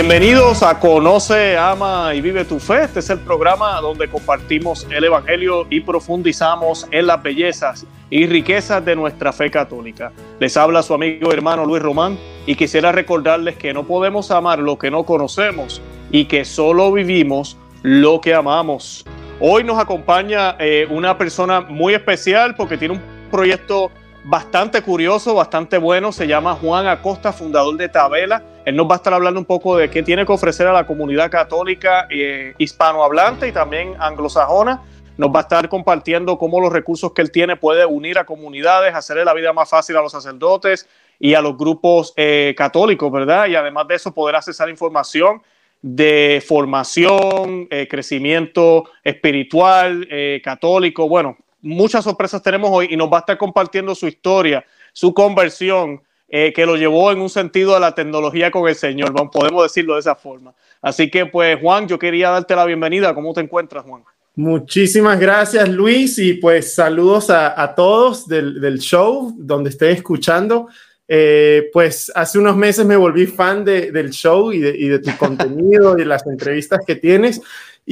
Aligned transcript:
Bienvenidos 0.00 0.62
a 0.62 0.80
Conoce, 0.80 1.58
Ama 1.58 2.14
y 2.14 2.22
Vive 2.22 2.46
tu 2.46 2.58
Fe. 2.58 2.84
Este 2.84 3.00
es 3.00 3.10
el 3.10 3.18
programa 3.18 3.78
donde 3.82 4.08
compartimos 4.08 4.86
el 4.90 5.04
Evangelio 5.04 5.66
y 5.68 5.80
profundizamos 5.80 6.88
en 6.90 7.06
las 7.06 7.22
bellezas 7.22 7.86
y 8.08 8.26
riquezas 8.26 8.82
de 8.82 8.96
nuestra 8.96 9.30
fe 9.30 9.50
católica. 9.50 10.10
Les 10.38 10.56
habla 10.56 10.82
su 10.82 10.94
amigo 10.94 11.34
hermano 11.34 11.66
Luis 11.66 11.82
Román 11.82 12.18
y 12.46 12.54
quisiera 12.54 12.92
recordarles 12.92 13.58
que 13.58 13.74
no 13.74 13.86
podemos 13.86 14.30
amar 14.30 14.58
lo 14.58 14.78
que 14.78 14.90
no 14.90 15.04
conocemos 15.04 15.82
y 16.10 16.24
que 16.24 16.46
solo 16.46 16.90
vivimos 16.92 17.58
lo 17.82 18.22
que 18.22 18.32
amamos. 18.32 19.04
Hoy 19.38 19.64
nos 19.64 19.78
acompaña 19.78 20.56
eh, 20.58 20.86
una 20.88 21.18
persona 21.18 21.60
muy 21.60 21.92
especial 21.92 22.54
porque 22.54 22.78
tiene 22.78 22.94
un 22.94 23.02
proyecto 23.30 23.90
bastante 24.24 24.82
curioso, 24.82 25.34
bastante 25.34 25.78
bueno. 25.78 26.12
Se 26.12 26.26
llama 26.26 26.54
Juan 26.54 26.86
Acosta, 26.86 27.32
fundador 27.32 27.76
de 27.76 27.88
Tabela. 27.88 28.42
Él 28.64 28.76
nos 28.76 28.88
va 28.88 28.94
a 28.94 28.96
estar 28.96 29.14
hablando 29.14 29.40
un 29.40 29.46
poco 29.46 29.76
de 29.76 29.90
qué 29.90 30.02
tiene 30.02 30.26
que 30.26 30.32
ofrecer 30.32 30.66
a 30.66 30.72
la 30.72 30.86
comunidad 30.86 31.30
católica 31.30 32.06
eh, 32.10 32.54
hispanohablante 32.58 33.48
y 33.48 33.52
también 33.52 33.94
anglosajona. 33.98 34.82
Nos 35.16 35.30
va 35.30 35.40
a 35.40 35.42
estar 35.42 35.68
compartiendo 35.68 36.38
cómo 36.38 36.60
los 36.60 36.72
recursos 36.72 37.12
que 37.12 37.22
él 37.22 37.30
tiene 37.30 37.56
puede 37.56 37.84
unir 37.84 38.18
a 38.18 38.24
comunidades, 38.24 38.94
hacerle 38.94 39.24
la 39.24 39.34
vida 39.34 39.52
más 39.52 39.68
fácil 39.68 39.96
a 39.96 40.02
los 40.02 40.12
sacerdotes 40.12 40.88
y 41.18 41.34
a 41.34 41.42
los 41.42 41.56
grupos 41.56 42.14
eh, 42.16 42.54
católicos, 42.56 43.10
¿verdad? 43.12 43.46
Y 43.46 43.54
además 43.54 43.86
de 43.88 43.96
eso, 43.96 44.14
poder 44.14 44.36
accesar 44.36 44.70
información 44.70 45.42
de 45.82 46.42
formación, 46.46 47.66
eh, 47.70 47.86
crecimiento 47.88 48.84
espiritual, 49.02 50.06
católico, 50.42 51.08
bueno, 51.08 51.36
muchas 51.62 52.04
sorpresas 52.04 52.42
tenemos 52.42 52.70
hoy 52.72 52.88
y 52.90 52.96
nos 52.96 53.10
va 53.10 53.18
a 53.18 53.20
estar 53.20 53.38
compartiendo 53.38 53.94
su 53.94 54.06
historia, 54.06 54.64
su 54.92 55.12
conversión, 55.14 56.02
eh, 56.28 56.52
que 56.52 56.64
lo 56.64 56.76
llevó 56.76 57.10
en 57.10 57.20
un 57.20 57.28
sentido 57.28 57.74
a 57.74 57.80
la 57.80 57.94
tecnología 57.94 58.52
con 58.52 58.68
el 58.68 58.76
Señor, 58.76 59.12
podemos 59.30 59.64
decirlo 59.64 59.94
de 59.94 60.00
esa 60.00 60.14
forma. 60.14 60.54
Así 60.80 61.10
que 61.10 61.26
pues 61.26 61.58
Juan, 61.60 61.88
yo 61.88 61.98
quería 61.98 62.30
darte 62.30 62.54
la 62.54 62.64
bienvenida. 62.64 63.14
¿Cómo 63.14 63.34
te 63.34 63.40
encuentras, 63.40 63.84
Juan? 63.84 64.04
Muchísimas 64.36 65.18
gracias, 65.18 65.68
Luis, 65.68 66.18
y 66.18 66.34
pues 66.34 66.74
saludos 66.74 67.30
a, 67.30 67.74
todos 67.74 68.28
del, 68.28 68.78
show, 68.78 69.34
donde 69.36 69.70
esté 69.70 69.90
escuchando. 69.90 70.68
Eh, 71.08 71.68
pues 71.72 72.12
hace 72.14 72.38
unos 72.38 72.56
meses 72.56 72.86
me 72.86 72.94
volví 72.94 73.26
fan 73.26 73.64
del 73.64 74.10
show 74.10 74.52
y 74.52 74.60
de 74.60 74.98
tu 75.00 75.10
contenido 75.18 75.98
y 75.98 76.04
las 76.04 76.24
entrevistas 76.28 76.80
que 76.86 76.94
tienes 76.94 77.42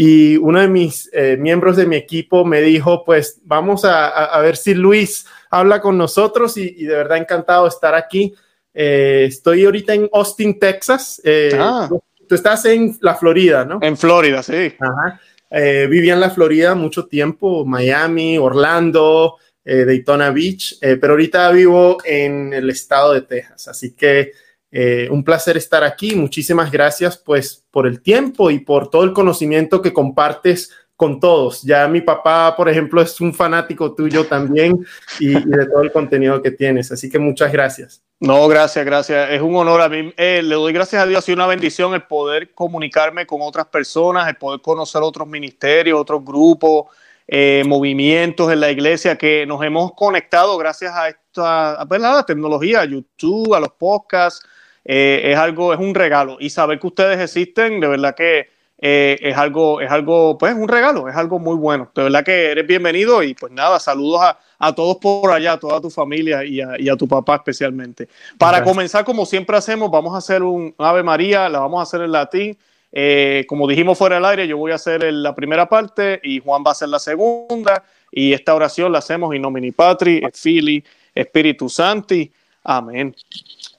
y 0.00 0.36
uno 0.36 0.60
de 0.60 0.68
mis 0.68 1.10
eh, 1.12 1.36
miembros 1.36 1.76
de 1.76 1.84
mi 1.84 1.96
equipo 1.96 2.44
me 2.44 2.60
dijo, 2.60 3.04
pues 3.04 3.40
vamos 3.42 3.84
a, 3.84 4.40
ver 4.40 4.56
si 4.56 4.72
Luis 4.72 5.26
habla 5.50 5.80
con 5.80 5.98
nosotros 5.98 6.56
y, 6.56 6.84
de 6.84 6.94
verdad 6.94 7.18
encantado 7.18 7.64
de 7.64 7.70
estar 7.70 7.96
aquí. 7.96 8.32
Eh, 8.72 9.24
estoy 9.26 9.64
ahorita 9.64 9.94
en 9.94 10.08
Austin, 10.12 10.56
Texas. 10.60 11.20
Eh, 11.24 11.50
ah. 11.58 11.88
tú, 11.88 12.32
estás 12.32 12.64
en 12.66 12.96
la 13.00 13.16
Florida, 13.16 13.64
¿no? 13.64 13.80
En 13.82 13.96
Florida, 13.96 14.40
sí. 14.40 14.72
Ajá. 14.78 15.20
viví 15.50 16.10
en 16.10 16.20
la 16.20 16.30
Florida 16.30 16.76
mucho 16.76 17.06
tiempo, 17.08 17.64
Miami, 17.64 18.38
Orlando, 18.38 19.38
Daytona 19.64 20.30
Beach, 20.30 20.78
pero 20.78 21.14
ahorita 21.14 21.50
vivo 21.50 21.98
en 22.04 22.52
el 22.52 22.70
estado 22.70 23.14
de 23.14 23.22
Texas, 23.22 23.66
así 23.66 23.96
que 23.96 24.30
eh, 24.70 25.08
un 25.10 25.24
placer 25.24 25.56
estar 25.56 25.82
aquí. 25.84 26.14
Muchísimas 26.14 26.70
gracias 26.70 27.16
pues 27.16 27.64
por 27.70 27.86
el 27.86 28.02
tiempo 28.02 28.50
y 28.50 28.60
por 28.60 28.90
todo 28.90 29.04
el 29.04 29.12
conocimiento 29.12 29.80
que 29.80 29.92
compartes 29.92 30.70
con 30.96 31.20
todos. 31.20 31.62
Ya 31.62 31.86
mi 31.86 32.00
papá, 32.00 32.54
por 32.56 32.68
ejemplo, 32.68 33.00
es 33.00 33.20
un 33.20 33.32
fanático 33.32 33.94
tuyo 33.94 34.26
también 34.26 34.84
y, 35.20 35.28
de 35.28 35.66
todo 35.66 35.82
el 35.82 35.92
contenido 35.92 36.42
que 36.42 36.50
tienes. 36.50 36.90
Así 36.90 37.08
que 37.08 37.20
muchas 37.20 37.52
gracias. 37.52 38.02
No, 38.20 38.48
gracias, 38.48 38.84
gracias. 38.84 39.30
Es 39.30 39.40
un 39.40 39.54
honor 39.54 39.80
a 39.80 39.88
mí. 39.88 40.12
Eh, 40.16 40.42
le 40.42 40.56
doy 40.56 40.72
gracias 40.72 41.00
a 41.00 41.06
Dios 41.06 41.28
y 41.28 41.32
una 41.32 41.46
bendición 41.46 41.94
el 41.94 42.02
poder 42.02 42.52
comunicarme 42.52 43.26
con 43.26 43.40
otras 43.42 43.66
personas, 43.66 44.26
el 44.28 44.36
poder 44.36 44.60
conocer 44.60 45.00
otros 45.02 45.28
ministerios, 45.28 46.00
otros 46.00 46.24
grupos, 46.24 46.86
eh, 47.28 47.62
movimientos 47.64 48.50
en 48.50 48.58
la 48.58 48.70
iglesia 48.70 49.16
que 49.16 49.46
nos 49.46 49.62
hemos 49.62 49.92
conectado 49.94 50.58
gracias 50.58 50.92
a 50.94 51.08
esta 51.08 51.74
a 51.74 51.86
la 51.86 52.26
tecnología, 52.26 52.80
a 52.80 52.84
YouTube, 52.86 53.54
a 53.54 53.60
los 53.60 53.70
podcasts 53.78 54.44
eh, 54.88 55.32
es 55.32 55.36
algo, 55.36 55.74
es 55.74 55.78
un 55.78 55.94
regalo. 55.94 56.38
Y 56.40 56.48
saber 56.48 56.80
que 56.80 56.86
ustedes 56.86 57.20
existen, 57.20 57.78
de 57.78 57.88
verdad 57.88 58.14
que 58.14 58.48
eh, 58.80 59.18
es 59.20 59.36
algo, 59.36 59.82
es 59.82 59.90
algo, 59.90 60.38
pues 60.38 60.54
un 60.54 60.66
regalo, 60.66 61.08
es 61.08 61.14
algo 61.14 61.38
muy 61.38 61.56
bueno. 61.56 61.90
De 61.94 62.04
verdad 62.04 62.24
que 62.24 62.52
eres 62.52 62.66
bienvenido 62.66 63.22
y 63.22 63.34
pues 63.34 63.52
nada, 63.52 63.78
saludos 63.80 64.22
a, 64.22 64.38
a 64.58 64.74
todos 64.74 64.96
por 64.96 65.30
allá, 65.30 65.52
a 65.52 65.58
toda 65.58 65.78
tu 65.78 65.90
familia 65.90 66.42
y 66.42 66.62
a, 66.62 66.80
y 66.80 66.88
a 66.88 66.96
tu 66.96 67.06
papá 67.06 67.36
especialmente. 67.36 68.08
Para 68.38 68.64
comenzar, 68.64 69.04
como 69.04 69.26
siempre 69.26 69.58
hacemos, 69.58 69.90
vamos 69.90 70.14
a 70.14 70.18
hacer 70.18 70.42
un 70.42 70.74
Ave 70.78 71.02
María, 71.02 71.50
la 71.50 71.60
vamos 71.60 71.80
a 71.80 71.82
hacer 71.82 72.00
en 72.00 72.12
latín. 72.12 72.56
Eh, 72.90 73.44
como 73.46 73.68
dijimos 73.68 73.98
fuera 73.98 74.16
del 74.16 74.24
aire, 74.24 74.48
yo 74.48 74.56
voy 74.56 74.72
a 74.72 74.76
hacer 74.76 75.04
la 75.12 75.34
primera 75.34 75.68
parte 75.68 76.18
y 76.22 76.40
Juan 76.40 76.62
va 76.64 76.70
a 76.70 76.72
hacer 76.72 76.88
la 76.88 76.98
segunda. 76.98 77.84
Y 78.10 78.32
esta 78.32 78.54
oración 78.54 78.90
la 78.90 79.00
hacemos 79.00 79.34
in 79.34 79.42
nomini 79.42 79.70
Patri, 79.70 80.22
et 80.24 80.34
Fili, 80.34 80.82
Espíritu 81.14 81.68
Santi. 81.68 82.32
Amén. 82.64 83.14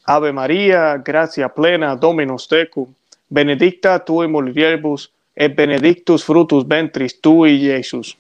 Ave 0.09 0.31
María, 0.34 0.97
gracia 1.06 1.50
plena, 1.50 1.96
Dominus 1.96 2.47
tecum, 2.47 2.88
benedicta 3.30 4.00
tu 4.00 4.24
in 4.24 4.31
mulieribus, 4.31 5.12
et 5.36 5.56
benedictus 5.56 6.24
frutus 6.25 6.68
ventris 6.68 7.22
tui, 7.22 7.62
Iesus. 7.62 8.18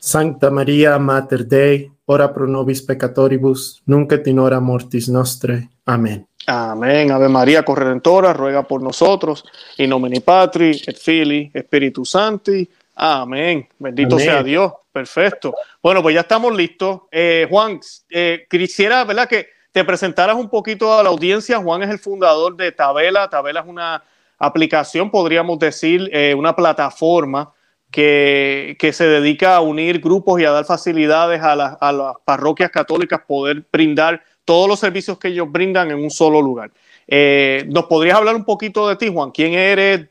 Sancta 0.00 0.50
María, 0.50 0.98
Mater 0.98 1.46
Dei, 1.46 1.88
ora 2.06 2.32
pro 2.34 2.48
nobis 2.48 2.82
peccatoribus, 2.82 3.82
nunc 3.86 4.12
et 4.12 4.26
in 4.26 4.40
hora 4.40 4.58
mortis 4.58 5.08
nostre. 5.08 5.68
Amén. 5.86 6.26
Amén. 6.48 7.12
Ave 7.12 7.28
María, 7.28 7.62
corredentora, 7.62 8.32
ruega 8.32 8.64
por 8.64 8.82
nosotros. 8.82 9.44
In 9.76 9.90
nomine 9.90 10.20
Patri, 10.20 10.70
et 10.86 10.98
Filii, 10.98 11.52
Espíritu 11.54 12.04
Santi. 12.04 12.68
Amén. 12.96 13.68
Bendito 13.78 14.18
sea 14.18 14.42
Dios. 14.42 14.72
Perfecto. 14.90 15.54
Bueno, 15.80 16.02
pues 16.02 16.16
ya 16.16 16.22
estamos 16.22 16.52
listos. 16.56 17.02
Eh, 17.12 17.46
Juan, 17.48 17.78
eh, 18.10 18.44
quisiera, 18.50 19.04
¿verdad? 19.04 19.28
Que 19.28 19.57
te 19.72 19.84
presentaras 19.84 20.36
un 20.36 20.48
poquito 20.48 20.92
a 20.92 21.02
la 21.02 21.08
audiencia. 21.08 21.58
Juan 21.58 21.82
es 21.82 21.90
el 21.90 21.98
fundador 21.98 22.56
de 22.56 22.72
Tabela. 22.72 23.28
Tabela 23.28 23.60
es 23.60 23.66
una 23.66 24.02
aplicación, 24.38 25.10
podríamos 25.10 25.58
decir, 25.58 26.08
eh, 26.12 26.34
una 26.34 26.54
plataforma 26.54 27.52
que, 27.90 28.76
se 28.92 29.06
dedica 29.06 29.56
a 29.56 29.60
unir 29.60 30.00
grupos 30.00 30.40
y 30.40 30.44
a 30.44 30.50
dar 30.50 30.64
facilidades 30.64 31.42
a, 31.42 31.56
las 31.56 32.14
parroquias 32.24 32.70
católicas, 32.70 33.20
poder 33.26 33.64
brindar 33.72 34.22
todos 34.44 34.68
los 34.68 34.80
servicios 34.80 35.18
que 35.18 35.28
ellos 35.28 35.50
brindan 35.50 35.90
en 35.90 35.98
un 35.98 36.10
solo 36.10 36.40
lugar. 36.40 36.70
Eh, 37.06 37.64
¿Nos 37.68 37.84
podrías 37.86 38.16
hablar 38.16 38.36
un 38.36 38.44
poquito 38.44 38.88
de 38.88 38.96
ti, 38.96 39.10
Juan? 39.12 39.30
¿Quién 39.30 39.54
eres? 39.54 40.08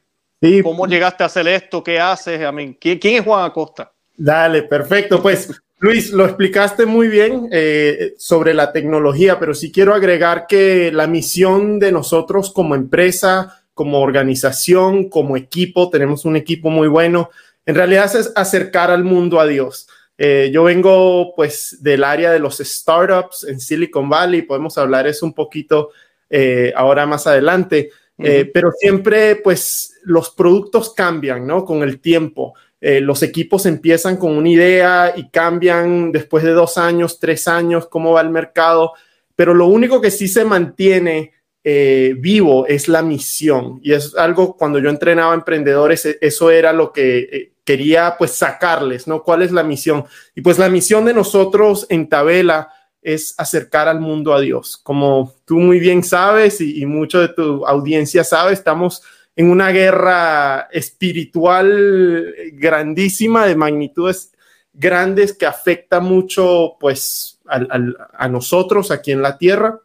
¿Cómo 0.64 0.86
llegaste 0.86 1.24
a 1.24 1.28
hacer 1.28 1.48
esto? 1.48 1.84
¿Qué 1.84 2.00
haces? 2.00 2.40
¿Quién, 2.80 3.00
¿Quién 3.00 3.16
es 3.16 3.24
Juan 3.24 3.46
Acosta? 3.46 3.92
Dale, 4.16 4.64
perfecto. 4.64 5.22
Pues 5.22 5.50
Luis, 5.80 6.12
lo 6.12 6.26
explicaste 6.26 6.88
muy 6.88 7.08
bien 7.08 7.50
eh, 7.52 8.16
sobre 8.18 8.56
la 8.56 8.72
tecnología, 8.72 9.38
pero 9.40 9.54
sí 9.54 9.72
quiero 9.72 9.94
agregar 9.94 10.48
que 10.48 10.92
la 10.92 11.06
misión 11.06 11.78
de 11.78 11.92
nosotros 11.92 12.52
como 12.52 12.74
empresa, 12.74 13.62
como 13.76 14.02
organización, 14.02 15.08
como 15.08 15.38
equipo, 15.38 15.92
tenemos 15.92 16.26
un 16.26 16.36
equipo 16.36 16.72
muy 16.72 16.88
bueno, 16.88 17.30
en 17.64 17.76
realidad 17.76 18.16
es 18.16 18.32
acercar 18.36 18.90
al 18.90 19.04
mundo 19.04 19.40
a 19.40 19.46
Dios. 19.46 19.88
Eh, 20.18 20.50
yo 20.52 20.64
vengo 20.64 21.36
pues 21.36 21.78
del 21.82 22.04
área 22.04 22.32
de 22.32 22.40
los 22.40 22.58
startups 22.58 23.44
en 23.44 23.60
Silicon 23.60 24.10
Valley, 24.10 24.42
podemos 24.42 24.80
hablar 24.80 25.06
eso 25.06 25.28
un 25.28 25.34
poquito 25.34 25.92
eh, 26.28 26.74
ahora 26.76 27.06
más 27.06 27.28
adelante, 27.28 27.92
pero 28.18 28.72
siempre 28.72 29.36
pues 29.36 29.94
los 30.02 30.32
productos 30.32 30.92
cambian, 30.96 31.46
¿no? 31.46 31.64
Con 31.64 31.84
el 31.84 32.00
tiempo. 32.00 32.56
Eh, 32.80 33.02
los 33.02 33.24
equipos 33.24 33.66
empiezan 33.66 34.18
con 34.18 34.38
una 34.38 34.50
idea 34.50 35.14
y 35.16 35.30
cambian 35.30 36.12
después 36.12 36.44
de 36.44 36.52
dos 36.52 36.78
años, 36.78 37.20
tres 37.20 37.48
años, 37.48 37.88
cómo 37.88 38.14
va 38.14 38.22
el 38.22 38.30
mercado, 38.30 38.94
pero 39.36 39.54
lo 39.54 39.66
único 39.68 40.00
que 40.00 40.12
sí 40.12 40.28
se 40.28 40.46
mantiene 40.46 41.34
eh, 41.64 42.16
vivo 42.18 42.66
es 42.68 42.88
la 42.88 43.02
misión. 43.02 43.80
Y 43.84 43.94
es 43.94 44.16
algo, 44.16 44.56
cuando 44.56 44.80
yo 44.80 44.90
entrenaba 44.90 45.34
emprendedores, 45.34 46.06
e, 46.06 46.18
eso 46.22 46.52
era 46.52 46.72
lo 46.72 46.94
que 46.94 47.18
eh, 47.20 47.54
quería 47.64 48.16
pues 48.18 48.32
sacarles, 48.32 49.08
¿no? 49.08 49.24
¿Cuál 49.24 49.42
es 49.42 49.52
la 49.52 49.64
misión? 49.64 50.06
Y 50.36 50.42
pues 50.42 50.60
la 50.60 50.70
misión 50.70 51.06
de 51.06 51.14
nosotros 51.14 51.86
en 51.90 52.08
Tabela 52.08 52.70
es 53.02 53.34
acercar 53.38 53.88
al 53.88 54.00
mundo 54.00 54.34
a 54.34 54.40
Dios. 54.40 54.78
Como 54.78 55.34
tú 55.46 55.58
muy 55.58 55.80
bien 55.80 56.04
sabes 56.04 56.62
y, 56.62 56.82
y 56.82 56.86
mucho 56.86 57.20
de 57.20 57.30
tu 57.30 57.66
audiencia 57.66 58.24
sabe, 58.24 58.54
estamos 58.54 59.02
en 59.38 59.52
una 59.52 59.70
guerra 59.70 60.68
espiritual 60.72 62.34
grandísima, 62.54 63.46
de 63.46 63.56
magnitudes 63.56 64.34
grandes 64.74 65.34
que 65.34 65.46
afecta 65.46 66.00
mucho 66.00 66.76
pues 66.80 67.40
a 67.46 68.28
nosotros 68.28 68.92
aquí 68.92 69.12
en 69.12 69.22
la 69.22 69.38
tierra. 69.38 69.80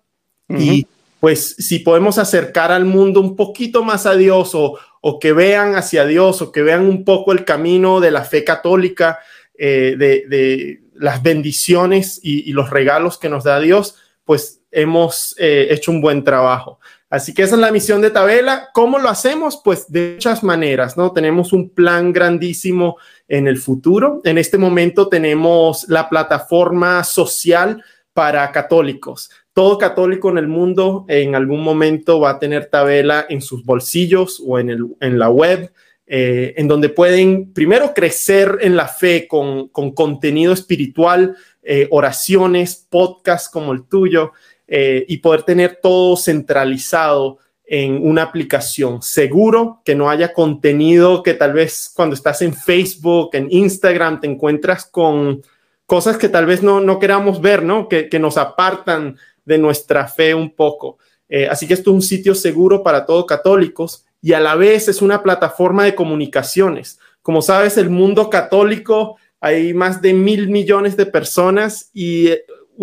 Y 0.48 0.86
pues 1.20 1.54
si 1.58 1.78
podemos 1.78 2.18
acercar 2.18 2.72
al 2.72 2.86
mundo 2.86 3.20
un 3.20 3.36
poquito 3.36 3.84
más 3.84 4.06
a 4.06 4.16
Dios 4.16 4.52
o, 4.54 4.78
que 5.20 5.32
vean 5.32 5.76
hacia 5.76 6.06
Dios 6.06 6.42
o 6.42 6.50
que 6.50 6.62
vean 6.62 6.86
un 6.86 7.04
poco 7.04 7.32
el 7.32 7.44
camino 7.44 8.00
de 8.00 8.10
la 8.10 8.24
fe 8.24 8.44
católica, 8.44 9.20
eh, 9.56 9.94
de, 9.98 10.80
las 10.94 11.22
bendiciones 11.22 12.18
y, 12.22 12.52
los 12.52 12.70
regalos 12.70 13.18
que 13.18 13.28
nos 13.28 13.44
da 13.44 13.60
Dios, 13.60 13.96
pues 14.24 14.62
hemos 14.70 15.34
eh, 15.38 15.68
hecho 15.70 15.90
un 15.90 16.00
buen 16.00 16.24
trabajo. 16.24 16.80
Así 17.12 17.34
que 17.34 17.42
esa 17.42 17.56
es 17.56 17.60
la 17.60 17.70
misión 17.70 18.00
de 18.00 18.08
Tabela. 18.08 18.70
¿Cómo 18.72 18.98
lo 18.98 19.10
hacemos? 19.10 19.60
Pues 19.62 19.92
de 19.92 20.14
muchas 20.14 20.42
maneras, 20.42 20.96
¿no? 20.96 21.12
Tenemos 21.12 21.52
un 21.52 21.68
plan 21.68 22.10
grandísimo 22.10 22.96
en 23.28 23.46
el 23.46 23.58
futuro. 23.58 24.22
En 24.24 24.38
este 24.38 24.56
momento 24.56 25.10
tenemos 25.10 25.86
la 25.90 26.08
plataforma 26.08 27.04
social 27.04 27.84
para 28.14 28.50
católicos. 28.50 29.30
Todo 29.52 29.76
católico 29.76 30.30
en 30.30 30.38
el 30.38 30.48
mundo 30.48 31.04
en 31.06 31.34
algún 31.34 31.62
momento 31.62 32.18
va 32.18 32.30
a 32.30 32.38
tener 32.38 32.70
Tabela 32.70 33.26
en 33.28 33.42
sus 33.42 33.62
bolsillos 33.62 34.42
o 34.46 34.58
en, 34.58 34.70
el, 34.70 34.86
en 35.00 35.18
la 35.18 35.28
web. 35.28 35.70
Eh, 36.06 36.54
en 36.56 36.66
donde 36.66 36.88
pueden 36.88 37.52
primero 37.52 37.92
crecer 37.94 38.58
en 38.60 38.74
la 38.74 38.88
fe 38.88 39.28
con, 39.28 39.68
con 39.68 39.92
contenido 39.92 40.52
espiritual, 40.52 41.36
eh, 41.62 41.88
oraciones, 41.90 42.86
podcasts 42.90 43.48
como 43.48 43.72
el 43.72 43.84
tuyo, 43.84 44.32
eh, 44.74 45.04
y 45.06 45.18
poder 45.18 45.42
tener 45.42 45.80
todo 45.82 46.16
centralizado 46.16 47.36
en 47.66 48.08
una 48.08 48.22
aplicación 48.22 49.02
seguro, 49.02 49.82
que 49.84 49.94
no 49.94 50.08
haya 50.08 50.32
contenido 50.32 51.22
que 51.22 51.34
tal 51.34 51.52
vez 51.52 51.92
cuando 51.94 52.14
estás 52.14 52.40
en 52.40 52.54
Facebook, 52.54 53.28
en 53.34 53.48
Instagram, 53.50 54.20
te 54.20 54.28
encuentras 54.28 54.86
con 54.86 55.42
cosas 55.84 56.16
que 56.16 56.30
tal 56.30 56.46
vez 56.46 56.62
no, 56.62 56.80
no 56.80 56.98
queramos 56.98 57.42
ver, 57.42 57.62
¿no? 57.62 57.86
Que, 57.86 58.08
que, 58.08 58.18
nos 58.18 58.38
apartan 58.38 59.18
de 59.44 59.58
nuestra 59.58 60.08
fe 60.08 60.34
un 60.34 60.54
poco. 60.54 60.96
Eh, 61.28 61.46
así 61.50 61.66
que 61.66 61.74
esto 61.74 61.90
es 61.90 61.94
un 61.96 62.00
sitio 62.00 62.34
seguro 62.34 62.82
para 62.82 63.04
todos 63.04 63.26
católicos 63.26 64.06
y 64.22 64.32
a 64.32 64.40
la 64.40 64.54
vez 64.54 64.88
es 64.88 65.02
una 65.02 65.22
plataforma 65.22 65.84
de 65.84 65.94
comunicaciones. 65.94 66.98
Como 67.20 67.42
sabes, 67.42 67.76
el 67.76 67.90
mundo 67.90 68.30
católico 68.30 69.18
hay 69.38 69.74
más 69.74 70.00
de 70.00 70.14
mil 70.14 70.48
millones 70.48 70.96
de 70.96 71.04
personas 71.04 71.90
y 71.92 72.30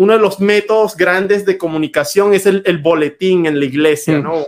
uno 0.00 0.14
de 0.14 0.18
los 0.18 0.40
métodos 0.40 0.96
grandes 0.96 1.44
de 1.44 1.58
comunicación 1.58 2.32
es 2.32 2.46
el, 2.46 2.78
boletín 2.78 3.44
en 3.44 3.58
la 3.58 3.66
iglesia, 3.66 4.18
¿no? 4.18 4.46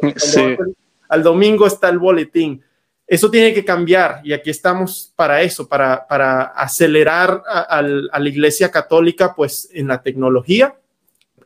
Al 1.10 1.22
domingo 1.22 1.66
está 1.66 1.90
el 1.90 1.99
boletín. 1.99 2.62
Eso 3.06 3.31
tiene 3.31 3.52
que 3.52 3.62
cambiar 3.62 4.22
y 4.25 4.32
aquí 4.32 4.49
estamos 4.49 5.12
para 5.14 5.43
eso, 5.43 5.69
para, 5.69 6.44
acelerar 6.56 7.43
a, 7.46 7.82
la 7.82 8.28
iglesia 8.31 8.70
católica, 8.70 9.34
pues 9.34 9.69
en 9.75 9.88
la 9.88 10.02
tecnología. 10.02 10.75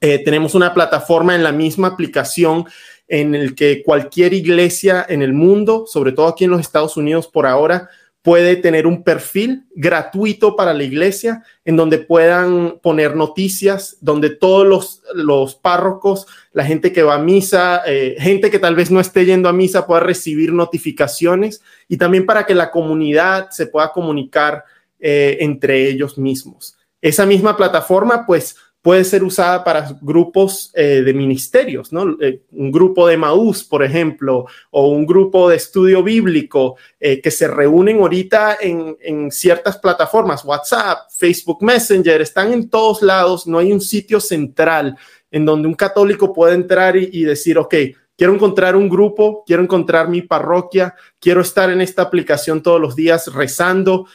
Eh, 0.01 0.23
tenemos 0.23 0.55
una 0.55 0.73
plataforma 0.73 1.35
en 1.35 1.43
la 1.43 1.51
misma 1.51 1.89
aplicación 1.89 2.65
en 3.09 3.35
el 3.35 3.57
que 3.57 3.83
cualquier 3.83 4.35
iglesia 4.35 5.05
en 5.09 5.21
el 5.21 5.33
mundo, 5.33 5.85
sobre 5.85 6.13
todo 6.13 6.29
aquí 6.29 6.45
en 6.45 6.53
los 6.53 6.61
Estados 6.61 6.97
Unidos 6.97 7.27
por 7.27 7.45
ahora, 7.45 7.91
puede 8.27 8.57
tener 8.57 8.89
un 8.89 9.05
perfil 9.05 9.67
gratuito 9.77 10.57
para 10.57 10.75
la 10.75 10.83
iglesia 10.83 11.45
en 11.65 11.77
donde 11.77 11.99
puedan 11.99 12.81
poner 12.83 13.15
noticias, 13.15 13.99
donde 14.01 14.31
todos 14.31 14.67
los, 14.67 15.03
los 15.15 15.55
párrocos, 15.55 16.27
la 16.53 16.65
gente 16.65 16.93
que 16.93 17.05
va 17.05 17.15
a 17.15 17.19
misa, 17.21 17.83
eh, 17.87 18.17
gente 18.19 18.51
que 18.51 18.59
tal 18.59 18.75
vez 18.75 18.91
no 18.91 18.99
esté 18.99 19.27
yendo 19.27 19.49
a 19.49 19.53
misa 19.53 19.87
pueda 19.87 20.01
recibir 20.01 20.53
notificaciones 20.53 21.63
y 21.87 21.99
también 21.99 22.27
para 22.27 22.45
que 22.47 22.57
la 22.57 22.73
comunidad 22.73 23.51
se 23.51 23.69
pueda 23.69 23.93
comunicar 23.93 24.65
eh, 24.99 25.37
entre 25.39 25.89
ellos 25.89 26.19
mismos. 26.19 26.77
Esa 27.01 27.27
misma 27.27 27.57
plataforma, 27.57 28.27
pues, 28.27 28.57
puede 28.87 29.03
ser 29.03 29.25
usada 29.25 29.65
para 29.65 29.99
grupos 30.01 30.71
eh, 30.73 31.03
de 31.05 31.13
ministerios, 31.13 31.93
¿no? 31.93 32.17
Eh, 32.21 32.43
un 32.53 32.71
grupo 32.71 33.09
de 33.09 33.17
Maús, 33.17 33.65
por 33.65 33.83
ejemplo, 33.83 34.47
o 34.71 34.91
un 34.91 35.05
grupo 35.05 35.49
de 35.49 35.57
estudio 35.57 36.05
bíblico 36.05 36.77
eh, 37.01 37.21
que 37.21 37.33
se 37.33 37.49
reúnen 37.49 37.99
ahorita 37.99 38.59
en, 38.61 38.97
en, 39.01 39.33
ciertas 39.33 39.79
plataformas, 39.79 40.45
WhatsApp, 40.45 40.99
Facebook 41.11 41.65
Messenger, 41.65 42.21
están 42.21 42.53
en 42.53 42.71
todos 42.71 43.03
lados, 43.03 43.49
no 43.49 43.59
hay 43.59 43.73
un 43.73 43.81
sitio 43.81 44.21
central 44.21 44.97
en 45.33 45.45
donde 45.45 45.67
un 45.67 45.75
católico 45.75 46.33
puede 46.33 46.55
entrar 46.55 46.97
y, 46.97 47.11
y 47.13 47.25
decir, 47.25 47.59
ok, 47.59 47.75
quiero 48.17 48.35
encontrar 48.35 48.77
un 48.77 48.89
grupo, 48.89 49.43
quiero 49.45 49.65
encontrar 49.65 50.09
mi 50.09 50.23
parroquia, 50.23 50.95
quiero 51.19 51.41
estar 51.41 51.71
en 51.71 51.81
esta 51.81 52.03
aplicación 52.03 52.63
todos 52.63 52.81
los 52.81 52.95
días 52.95 53.35
rezando, 53.35 54.07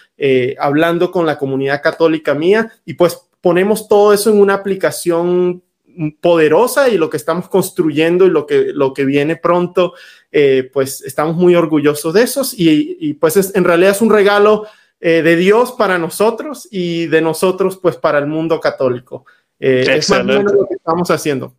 hablando 0.58 1.12
con 1.12 1.26
la 1.26 1.38
comunidad 1.38 1.82
católica 1.82 2.34
mía 2.34 2.72
y 2.86 2.94
pues 2.94 3.20
ponemos 3.42 3.88
todo 3.88 4.14
eso 4.14 4.30
en 4.30 4.40
una 4.40 4.54
aplicación 4.54 5.64
poderosa 6.22 6.90
y 6.90 6.98
lo 6.98 7.10
que 7.10 7.18
estamos 7.18 7.50
construyendo 7.50 8.26
y 8.26 8.30
lo 8.30 8.46
que, 8.46 8.72
lo 8.74 8.94
que 8.94 9.06
viene 9.06 9.36
pronto, 9.36 9.94
eh, 10.32 10.70
pues 10.72 11.02
estamos 11.02 11.36
muy 11.36 11.56
orgullosos 11.56 12.14
de 12.14 12.24
esos 12.24 12.54
y, 12.58 13.14
pues 13.16 13.38
es, 13.38 13.56
en 13.56 13.64
realidad 13.64 13.92
es 13.92 14.02
un 14.02 14.10
regalo 14.10 14.68
eh, 15.00 15.22
de 15.22 15.36
Dios 15.36 15.74
para 15.74 15.98
nosotros 15.98 16.68
y 16.72 17.08
de 17.08 17.22
nosotros 17.22 17.78
pues 17.78 17.98
para 17.98 18.20
el 18.20 18.28
mundo 18.28 18.60
católico. 18.60 19.26
Eh, 19.60 19.86
es 19.88 20.10
más 20.10 20.26
lo 20.26 20.68
que 20.68 20.76
estamos 20.76 21.12
haciendo. 21.12 21.56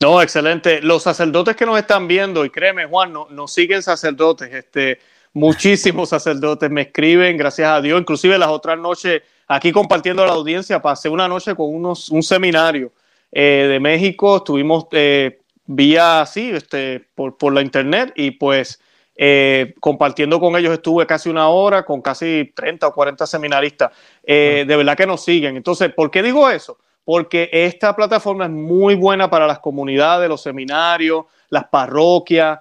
No, 0.00 0.22
excelente. 0.22 0.80
Los 0.80 1.02
sacerdotes 1.02 1.56
que 1.56 1.66
nos 1.66 1.78
están 1.78 2.06
viendo, 2.06 2.44
y 2.44 2.50
créeme, 2.50 2.86
Juan, 2.86 3.12
no, 3.12 3.28
nos 3.30 3.52
siguen 3.52 3.82
sacerdotes, 3.82 4.52
este, 4.52 5.00
muchísimos 5.32 6.10
sacerdotes 6.10 6.70
me 6.70 6.82
escriben, 6.82 7.36
gracias 7.36 7.68
a 7.68 7.80
Dios, 7.80 8.00
inclusive 8.00 8.38
las 8.38 8.48
otras 8.48 8.78
noches 8.78 9.22
aquí 9.48 9.72
compartiendo 9.72 10.24
la 10.24 10.32
audiencia, 10.32 10.80
pasé 10.80 11.08
una 11.08 11.26
noche 11.26 11.54
con 11.56 11.74
unos, 11.74 12.10
un 12.10 12.22
seminario 12.22 12.92
eh, 13.32 13.66
de 13.68 13.80
México, 13.80 14.36
estuvimos 14.36 14.86
eh, 14.92 15.40
vía 15.64 16.20
así, 16.20 16.50
este, 16.50 17.08
por, 17.14 17.36
por, 17.38 17.52
la 17.54 17.62
internet 17.62 18.12
y 18.14 18.32
pues 18.32 18.80
eh, 19.16 19.74
compartiendo 19.80 20.38
con 20.38 20.54
ellos 20.56 20.72
estuve 20.72 21.06
casi 21.06 21.28
una 21.30 21.48
hora 21.48 21.84
con 21.84 22.02
casi 22.02 22.52
30 22.54 22.86
o 22.86 22.92
40 22.92 23.26
seminaristas. 23.26 23.90
de 24.24 24.64
verdad 24.64 24.96
que 24.96 25.06
nos 25.06 25.24
siguen. 25.24 25.56
Entonces, 25.56 25.92
¿por 25.92 26.10
qué 26.10 26.22
digo 26.22 26.48
eso? 26.48 26.78
Porque 27.04 27.48
esta 27.50 27.96
plataforma 27.96 28.44
es 28.44 28.50
muy 28.50 28.94
buena 28.94 29.30
para 29.30 29.46
las 29.46 29.58
comunidades, 29.60 30.28
los 30.28 30.42
seminarios, 30.42 31.24
las 31.48 31.64
parroquias, 31.64 32.60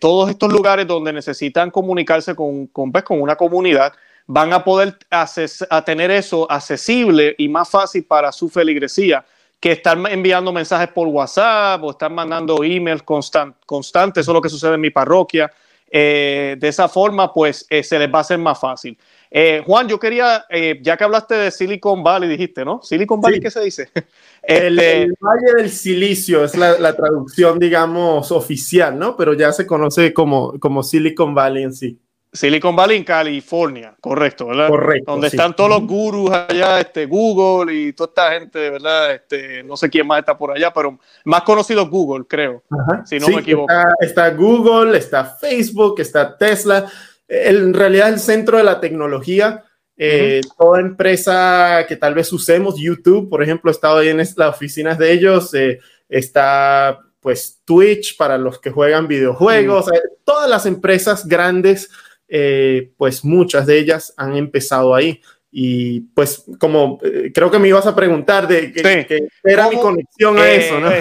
todos 0.00 0.30
estos 0.30 0.52
lugares 0.52 0.86
donde 0.86 1.12
necesitan 1.12 1.70
comunicarse 1.70 2.34
con, 2.34 2.68
con, 2.68 2.92
pues, 2.92 3.04
con 3.04 3.20
una 3.20 3.36
comunidad 3.36 3.92
van 4.28 4.52
a 4.52 4.62
poder 4.62 4.96
a 5.10 5.84
tener 5.84 6.10
eso 6.10 6.50
accesible 6.50 7.34
y 7.38 7.48
más 7.48 7.68
fácil 7.68 8.04
para 8.04 8.30
su 8.30 8.48
feligresía 8.48 9.24
que 9.58 9.72
estar 9.72 9.98
enviando 10.10 10.52
mensajes 10.52 10.88
por 10.88 11.08
WhatsApp 11.08 11.82
o 11.82 11.90
estar 11.90 12.12
mandando 12.12 12.62
emails 12.62 13.02
constantes, 13.02 14.22
eso 14.22 14.30
es 14.30 14.34
lo 14.34 14.42
que 14.42 14.48
sucede 14.48 14.74
en 14.74 14.80
mi 14.80 14.90
parroquia. 14.90 15.50
Eh, 15.90 16.56
de 16.58 16.68
esa 16.68 16.86
forma, 16.86 17.32
pues 17.32 17.66
eh, 17.70 17.82
se 17.82 17.98
les 17.98 18.12
va 18.12 18.18
a 18.18 18.20
hacer 18.20 18.38
más 18.38 18.60
fácil. 18.60 18.96
Eh, 19.30 19.62
Juan, 19.64 19.88
yo 19.88 19.98
quería, 19.98 20.44
ya 20.82 20.96
que 20.96 21.04
hablaste 21.04 21.34
de 21.34 21.50
Silicon 21.50 22.04
Valley, 22.04 22.28
dijiste, 22.28 22.64
¿no? 22.64 22.82
Silicon 22.82 23.20
Valley, 23.22 23.40
¿qué 23.40 23.50
se 23.50 23.62
dice? 23.62 23.88
El, 24.42 24.78
este 24.78 25.12
Valle 25.20 25.54
del 25.56 25.70
Silicio 25.70 26.44
es 26.44 26.54
la, 26.54 26.78
la, 26.78 26.94
traducción, 26.94 27.58
digamos, 27.58 28.30
oficial, 28.30 28.98
¿no? 28.98 29.16
Pero 29.16 29.32
ya 29.32 29.50
se 29.52 29.66
conoce 29.66 30.12
como, 30.12 30.58
como 30.60 30.82
Silicon 30.82 31.34
Valley 31.34 31.64
en 31.64 31.72
sí. 31.72 31.98
Silicon 32.32 32.76
Valley 32.76 32.98
en 32.98 33.04
California, 33.04 33.94
correcto, 34.00 34.48
¿verdad? 34.48 34.68
Correcto. 34.68 35.12
Donde 35.12 35.28
están 35.28 35.56
todos 35.56 35.70
los 35.70 35.86
gurús 35.86 36.30
allá, 36.30 36.80
este, 36.80 37.06
Google 37.06 37.74
y 37.74 37.92
toda 37.94 38.08
esta 38.08 38.32
gente, 38.32 38.70
¿verdad? 38.70 39.14
Este, 39.14 39.62
no 39.62 39.76
sé 39.76 39.88
quién 39.88 40.06
más 40.06 40.20
está 40.20 40.36
por 40.36 40.52
allá, 40.52 40.72
pero 40.72 40.98
más 41.24 41.42
conocido 41.42 41.88
Google, 41.88 42.26
creo, 42.28 42.62
si 43.06 43.18
no 43.18 43.28
me 43.28 43.40
equivoco. 43.40 43.72
Está, 44.00 44.30
Google, 44.30 44.98
está 44.98 45.24
Facebook, 45.24 46.00
está 46.00 46.36
Tesla. 46.36 46.90
en 47.26 47.72
realidad, 47.72 48.10
el 48.10 48.20
centro 48.20 48.58
de 48.58 48.64
la 48.64 48.78
tecnología, 48.78 49.64
eh, 49.96 50.42
toda 50.58 50.80
empresa 50.80 51.86
que 51.88 51.96
tal 51.96 52.14
vez 52.14 52.30
usemos, 52.32 52.74
YouTube, 52.78 53.30
por 53.30 53.42
ejemplo, 53.42 53.70
he 53.70 53.72
estado 53.72 53.98
ahí 53.98 54.08
en 54.08 54.18
las 54.18 54.38
oficinas 54.38 54.98
de 54.98 55.12
ellos, 55.12 55.54
eh, 55.54 55.80
está 56.08 57.00
pues 57.20 57.60
Twitch 57.64 58.16
para 58.16 58.38
los 58.38 58.60
que 58.60 58.70
juegan 58.70 59.08
videojuegos, 59.08 59.86
todas 60.24 60.48
las 60.48 60.66
empresas 60.66 61.26
grandes 61.26 61.90
eh, 62.28 62.92
pues 62.96 63.24
muchas 63.24 63.66
de 63.66 63.78
ellas 63.78 64.12
han 64.16 64.36
empezado 64.36 64.94
ahí. 64.94 65.20
Y 65.50 66.00
pues 66.00 66.44
como 66.58 66.98
eh, 67.02 67.32
creo 67.34 67.50
que 67.50 67.58
me 67.58 67.68
ibas 67.68 67.86
a 67.86 67.96
preguntar 67.96 68.46
de 68.46 68.70
qué 68.70 69.28
era 69.42 69.68
mi 69.70 69.76
conexión 69.76 70.38
a 70.38 70.50
eso, 70.50 70.78
eh, 70.78 70.98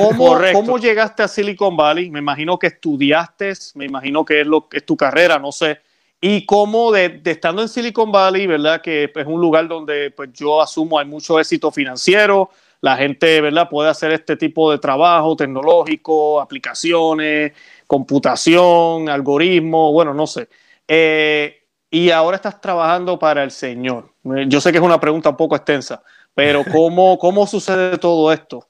¿cómo, 0.54 0.78
llegaste 0.78 1.22
a 1.22 1.28
Silicon 1.28 1.76
Valley? 1.76 2.10
Me 2.10 2.20
imagino 2.20 2.58
que 2.58 2.68
estudiaste, 2.68 3.54
me 3.76 3.86
imagino 3.86 4.24
que 4.24 4.42
es, 4.42 4.48
lo, 4.48 4.70
que 4.70 4.78
es 4.78 4.86
tu 4.86 4.96
carrera, 4.96 5.38
no 5.38 5.52
sé. 5.52 5.80
Y 6.22 6.46
cómo 6.46 6.94
de, 6.94 7.22
estando 7.26 7.62
en 7.62 7.68
Silicon 7.68 8.12
Valley, 8.12 8.48
¿verdad? 8.48 8.82
Que 8.82 9.12
es 9.14 9.26
un 9.28 9.42
lugar 9.42 9.68
donde 9.68 10.12
pues 10.12 10.30
yo 10.34 10.62
asumo 10.62 10.98
hay 10.98 11.06
mucho 11.06 11.40
éxito 11.40 11.70
financiero, 11.70 12.50
la 12.80 12.96
gente, 12.96 13.42
¿verdad? 13.42 13.68
Puede 13.70 13.90
hacer 13.90 14.14
este 14.14 14.38
tipo 14.38 14.72
de 14.72 14.78
trabajo 14.78 15.36
tecnológico, 15.36 16.40
aplicaciones, 16.40 17.52
computación, 17.86 19.10
algoritmos, 19.10 19.92
bueno, 19.92 20.14
no 20.14 20.26
sé. 20.26 20.48
Eh, 20.88 21.64
y 21.90 22.10
ahora 22.10 22.36
estás 22.36 22.60
trabajando 22.60 23.18
para 23.18 23.44
el 23.44 23.52
Señor. 23.52 24.12
Yo 24.48 24.60
sé 24.62 24.72
que 24.72 24.78
es 24.78 24.84
una 24.84 25.00
pregunta 25.00 25.30
un 25.30 25.38
poco 25.38 25.56
extensa, 25.56 26.04
pero 26.34 26.64
¿cómo, 26.72 27.18
cómo 27.18 27.48
sucede 27.48 27.98
todo 27.98 28.32
esto? 28.32 28.68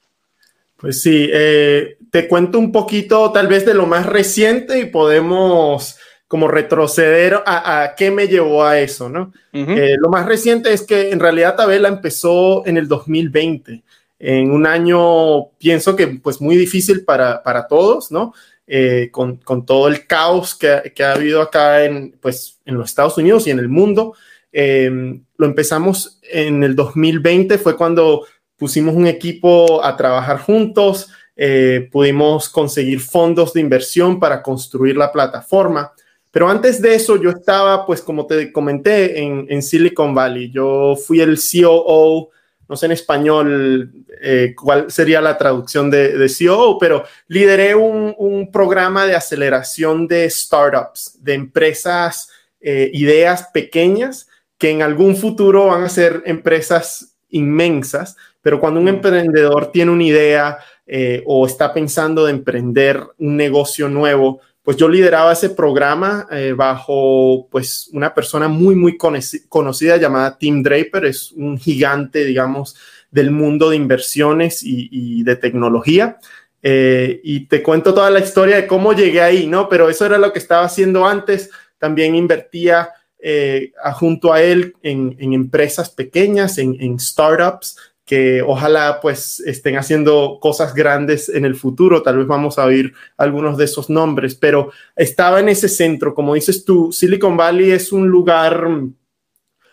Pues 0.78 1.02
sí, 1.02 1.28
eh, 1.34 1.98
te 2.12 2.28
cuento 2.28 2.60
un 2.60 2.72
poquito 2.72 3.32
tal 3.32 3.48
vez 3.48 3.66
de 3.66 3.74
lo 3.74 3.88
más 3.88 4.06
reciente 4.06 4.80
y 4.80 4.86
podemos 4.86 5.98
como 6.28 6.48
retroceder 6.50 7.42
a, 7.46 7.94
qué 7.98 8.12
me 8.12 8.28
llevó 8.28 8.64
a 8.64 8.80
eso, 8.80 9.08
¿no? 9.08 9.32
Eh, 9.54 9.96
lo 9.98 10.10
más 10.10 10.26
reciente 10.26 10.74
es 10.74 10.82
que 10.86 11.12
en 11.12 11.22
realidad 11.22 11.56
Tabela 11.56 11.88
empezó 11.88 12.68
en 12.68 12.76
el 12.76 12.90
2020, 12.90 13.82
en 14.20 14.52
un 14.52 14.68
año, 14.68 15.52
pienso 15.58 15.96
que 15.96 16.08
pues 16.08 16.42
muy 16.42 16.58
difícil 16.58 17.06
para, 17.06 17.42
para 17.44 17.66
todos, 17.68 18.12
¿no? 18.12 18.34
Eh, 18.68 19.10
con, 19.12 19.40
todo 19.66 19.88
el 19.88 20.06
caos 20.06 20.54
que, 20.54 21.04
ha 21.04 21.14
habido 21.14 21.42
acá 21.42 21.86
en, 21.86 22.12
pues, 22.20 22.60
en 22.66 22.76
los 22.76 22.90
Estados 22.90 23.18
Unidos 23.18 23.48
y 23.48 23.52
en 23.52 23.60
el 23.60 23.70
mundo. 23.70 24.14
Em, 24.52 25.24
lo 25.38 25.46
empezamos 25.46 26.20
en 26.24 26.64
el 26.64 26.76
2020, 26.76 27.58
fue 27.58 27.78
cuando 27.78 28.26
pusimos 28.58 28.96
un 28.96 29.08
equipo 29.08 29.84
a 29.84 29.96
trabajar 29.96 30.40
juntos, 30.40 31.10
eh, 31.36 31.88
pudimos 31.92 32.50
conseguir 32.50 33.00
fondos 33.00 33.54
de 33.54 33.62
inversión 33.62 34.20
para 34.20 34.42
construir 34.42 34.98
la 34.98 35.12
plataforma. 35.12 35.94
Pero 36.32 36.50
antes 36.50 36.82
de 36.82 36.96
eso, 36.96 37.22
yo 37.22 37.30
estaba, 37.30 37.86
pues 37.86 38.02
como 38.02 38.26
te 38.26 38.52
comenté, 38.52 39.22
en, 39.22 39.62
Silicon 39.62 40.14
Valley. 40.14 40.52
Yo 40.52 40.96
fui 40.96 41.22
el 41.22 41.38
COO, 41.38 42.30
no 42.70 42.76
sé 42.76 42.88
en 42.88 42.92
español 42.92 43.92
eh, 44.22 44.54
cuál 44.56 44.92
sería 44.92 45.22
la 45.22 45.38
traducción 45.38 45.90
de, 45.90 46.18
de 46.18 46.28
COO, 46.28 46.78
pero 46.80 47.04
lideré 47.28 47.76
un, 47.76 48.14
un, 48.18 48.52
programa 48.52 49.06
de 49.06 49.16
aceleración 49.16 50.08
de 50.08 50.30
startups, 50.30 51.18
de 51.24 51.34
empresas, 51.34 52.30
eh, 52.60 52.90
ideas 52.94 53.50
pequeñas 53.54 54.28
que 54.58 54.72
en 54.72 54.82
algún 54.82 55.16
futuro 55.16 55.68
van 55.68 55.84
a 55.84 55.90
ser 55.90 56.24
empresas 56.26 57.18
inmensas, 57.30 58.18
pero 58.42 58.60
cuando 58.60 58.80
un 58.80 58.86
mm. 58.86 58.90
emprendedor 58.90 59.72
tiene 59.72 59.92
una 59.92 60.04
idea 60.04 60.58
eh, 60.86 61.22
o 61.26 61.46
está 61.46 61.74
pensando 61.74 62.26
de 62.26 62.32
emprender 62.32 63.02
un 63.18 63.38
negocio 63.38 63.90
nuevo, 63.90 64.42
pues 64.68 64.76
yo 64.76 64.90
lideraba 64.90 65.32
ese 65.32 65.52
programa 65.52 66.28
eh, 66.30 66.52
bajo 66.52 67.48
pues 67.50 67.90
una 67.94 68.14
persona 68.14 68.50
muy, 68.50 68.76
muy 68.76 68.98
conocida 68.98 69.96
llamada 69.96 70.38
Tim 70.38 70.62
Draper, 70.62 71.06
es 71.06 71.32
un 71.32 71.58
gigante, 71.58 72.26
digamos, 72.26 72.76
del 73.10 73.32
mundo 73.32 73.70
de 73.70 73.78
inversiones 73.78 74.60
y, 74.66 75.24
de 75.24 75.38
tecnología. 75.38 76.18
Eh, 76.62 77.22
y 77.24 77.46
te 77.46 77.64
cuento 77.64 77.94
toda 77.94 78.10
la 78.10 78.20
historia 78.20 78.58
de 78.58 78.68
cómo 78.68 78.92
llegué 78.92 79.22
ahí, 79.22 79.48
¿no? 79.48 79.70
Pero 79.70 79.90
eso 79.90 80.06
era 80.06 80.18
lo 80.18 80.34
que 80.34 80.40
estaba 80.40 80.66
haciendo 80.66 81.08
antes. 81.08 81.50
También 81.78 82.14
invertía 82.14 82.90
eh, 83.20 83.72
junto 83.94 84.34
a 84.34 84.42
él 84.42 84.76
en, 84.84 85.16
empresas 85.34 85.90
pequeñas, 85.92 86.58
en, 86.58 87.00
startups, 87.00 87.78
que 88.08 88.42
ojalá 88.42 89.00
pues 89.02 89.42
estén 89.42 89.78
haciendo 89.78 90.40
cosas 90.42 90.74
grandes 90.74 91.30
en 91.30 91.46
el 91.46 91.56
futuro. 91.56 92.02
Tal 92.02 92.18
vez 92.18 92.26
vamos 92.26 92.58
a 92.58 92.66
oír 92.66 92.94
algunos 93.18 93.58
de 93.58 93.66
esos 93.66 93.90
nombres, 93.90 94.34
pero 94.34 94.72
estaba 94.96 95.40
en 95.42 95.50
ese 95.50 95.70
centro. 95.70 96.16
Como 96.16 96.34
dices 96.34 96.66
tú, 96.66 96.92
Silicon 96.92 97.38
Valley 97.38 97.72
es 97.72 97.92
un 97.92 98.08
lugar 98.08 98.66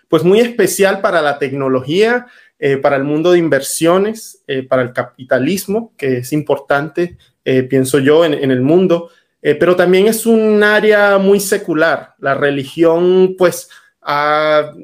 pues 0.09 0.25
muy 0.25 0.41
especial 0.41 1.01
para 1.01 1.23
la 1.23 1.39
tecnología, 1.39 2.27
eh, 2.59 2.77
para 2.77 2.97
el 2.97 3.05
mundo 3.05 3.33
de 3.33 3.39
inversiones, 3.39 4.43
eh, 4.47 4.65
para 4.65 4.83
el 4.83 4.93
capitalismo, 4.93 5.93
que 5.97 6.19
es 6.19 6.33
importante, 6.33 7.17
pienso 7.69 7.99
yo, 7.99 8.25
en 8.25 8.51
el 8.51 8.63
mundo. 8.63 9.11
Eh, 9.47 9.55
pero 9.57 9.77
también 9.77 10.07
es 10.07 10.25
un 10.25 10.63
área 10.63 11.19
muy 11.19 11.39
secular. 11.39 12.15
La 12.19 12.33
religión, 12.33 13.35
pues, 13.37 13.69
la, 14.03 14.75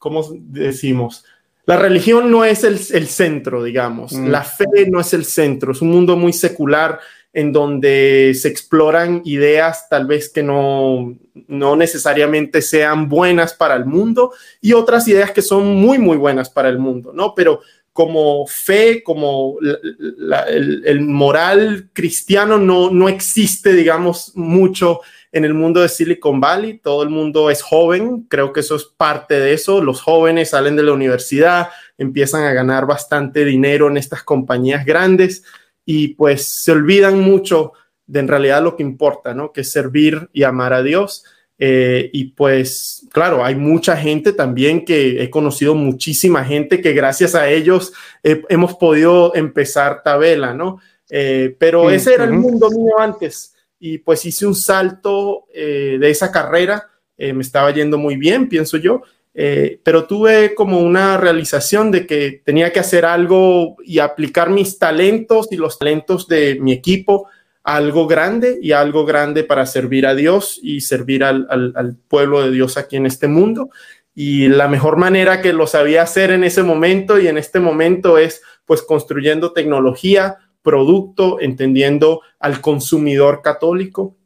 ¿cómo 0.00 0.26
decimos? 0.32 1.24
La 1.66 1.76
religión 1.76 2.32
no 2.32 2.44
es 2.44 2.64
el, 2.64 2.78
centro, 3.06 3.62
digamos. 3.62 4.12
Mm. 4.12 4.26
La 4.26 4.42
fe 4.42 4.88
no 4.90 4.98
es 4.98 5.14
el 5.14 5.24
centro. 5.24 5.70
Es 5.70 5.80
un 5.80 5.90
mundo 5.90 6.16
muy 6.16 6.32
secular 6.32 6.98
en 7.32 7.52
donde 7.52 8.32
se 8.34 8.48
exploran 8.48 9.22
ideas 9.24 9.88
tal 9.88 10.06
vez 10.08 10.30
que 10.30 10.42
no, 10.42 11.16
no 11.46 11.76
necesariamente 11.76 12.60
sean 12.60 13.08
buenas 13.08 13.54
para 13.54 13.76
el 13.76 13.84
mundo 13.84 14.32
y 14.60 14.72
otras 14.72 15.06
ideas 15.06 15.30
que 15.30 15.42
son 15.42 15.76
muy, 15.76 15.98
muy 15.98 16.16
buenas 16.16 16.50
para 16.50 16.68
el 16.68 16.80
mundo, 16.80 17.12
¿no? 17.14 17.34
Pero 17.36 17.60
como 17.92 18.46
fe, 18.48 19.04
como 19.04 19.58
el, 19.60 21.00
moral 21.02 21.90
cristiano 21.92 22.58
no, 22.58 22.90
no 22.90 23.08
existe, 23.08 23.74
digamos, 23.74 24.32
mucho 24.34 25.00
en 25.32 25.44
el 25.44 25.54
mundo 25.54 25.80
de 25.80 25.88
Silicon 25.88 26.40
Valley. 26.40 26.78
Todo 26.78 27.02
el 27.02 27.10
mundo 27.10 27.50
es 27.50 27.62
joven, 27.62 28.26
creo 28.28 28.52
que 28.52 28.60
eso 28.60 28.76
es 28.76 28.84
parte 28.84 29.38
de 29.38 29.52
eso. 29.52 29.82
Los 29.82 30.02
jóvenes 30.02 30.50
salen 30.50 30.76
de 30.76 30.82
la 30.82 30.92
universidad, 30.92 31.68
empiezan 31.98 32.44
a 32.44 32.52
ganar 32.52 32.86
bastante 32.86 33.44
dinero 33.44 33.88
en 33.88 33.96
estas 33.96 34.22
compañías 34.22 34.84
grandes 34.84 35.44
y 35.84 36.08
pues 36.08 36.44
se 36.44 36.72
olvidan 36.72 37.20
mucho 37.20 37.72
de 38.06 38.20
en 38.20 38.28
realidad 38.28 38.62
lo 38.62 38.76
que 38.76 38.82
importa, 38.82 39.34
¿no? 39.34 39.52
Que 39.52 39.60
es 39.60 39.70
servir 39.70 40.28
y 40.32 40.42
amar 40.42 40.72
a 40.72 40.82
Dios. 40.82 41.24
Eh, 41.62 42.08
y 42.12 42.24
pues, 42.32 43.06
claro, 43.12 43.44
hay 43.44 43.54
mucha 43.54 43.96
gente 43.96 44.32
también 44.32 44.84
que 44.84 45.22
he 45.22 45.28
conocido, 45.28 45.74
muchísima 45.74 46.42
gente 46.42 46.80
que 46.80 46.92
gracias 46.92 47.34
a 47.34 47.50
ellos 47.50 47.92
hemos 48.22 48.74
podido 48.76 49.34
empezar 49.34 50.02
Tabela, 50.02 50.54
¿no? 50.54 50.80
Eh, 51.10 51.54
pero 51.58 51.90
ese 51.90 52.14
era 52.14 52.24
el 52.24 52.32
mundo 52.32 52.70
mío 52.70 52.98
antes 52.98 53.54
y 53.80 53.98
pues 53.98 54.24
hice 54.24 54.46
un 54.46 54.54
salto 54.54 55.46
eh, 55.52 55.96
de 55.98 56.10
esa 56.10 56.30
carrera, 56.30 56.86
me 57.18 57.42
estaba 57.42 57.70
yendo 57.70 57.98
muy 57.98 58.16
bien, 58.16 58.48
pienso 58.48 58.78
yo, 58.78 59.02
pero 59.34 60.06
tuve 60.06 60.54
como 60.54 60.78
una 60.78 61.18
realización 61.18 61.90
de 61.90 62.06
que 62.06 62.40
tenía 62.42 62.72
que 62.72 62.80
hacer 62.80 63.04
algo 63.04 63.76
y 63.84 63.98
aplicar 63.98 64.48
mis 64.48 64.78
talentos 64.78 65.48
y 65.50 65.56
los 65.56 65.78
talentos 65.78 66.26
de 66.28 66.56
mi 66.58 66.72
equipo 66.72 67.28
algo 67.62 68.06
grande 68.06 68.58
y 68.60 68.72
algo 68.72 69.04
grande 69.04 69.44
para 69.44 69.66
servir 69.66 70.06
a 70.06 70.14
Dios 70.14 70.58
y 70.62 70.80
servir 70.80 71.24
al, 71.24 71.96
pueblo 72.08 72.42
de 72.42 72.50
Dios 72.50 72.76
aquí 72.76 72.96
en 72.96 73.06
este 73.06 73.28
mundo. 73.28 73.70
Y 74.14 74.48
la 74.48 74.68
mejor 74.68 74.96
manera 74.96 75.40
que 75.40 75.52
lo 75.52 75.66
sabía 75.66 76.02
hacer 76.02 76.30
en 76.30 76.44
ese 76.44 76.62
momento 76.62 77.18
y 77.18 77.28
en 77.28 77.38
este 77.38 77.60
momento 77.60 78.18
es 78.18 78.42
pues 78.64 78.82
construyendo 78.82 79.52
tecnología, 79.52 80.38
producto, 80.62 81.40
entendiendo 81.40 82.20
al 82.38 82.60
consumidor 82.60 83.42
católico 83.42 84.16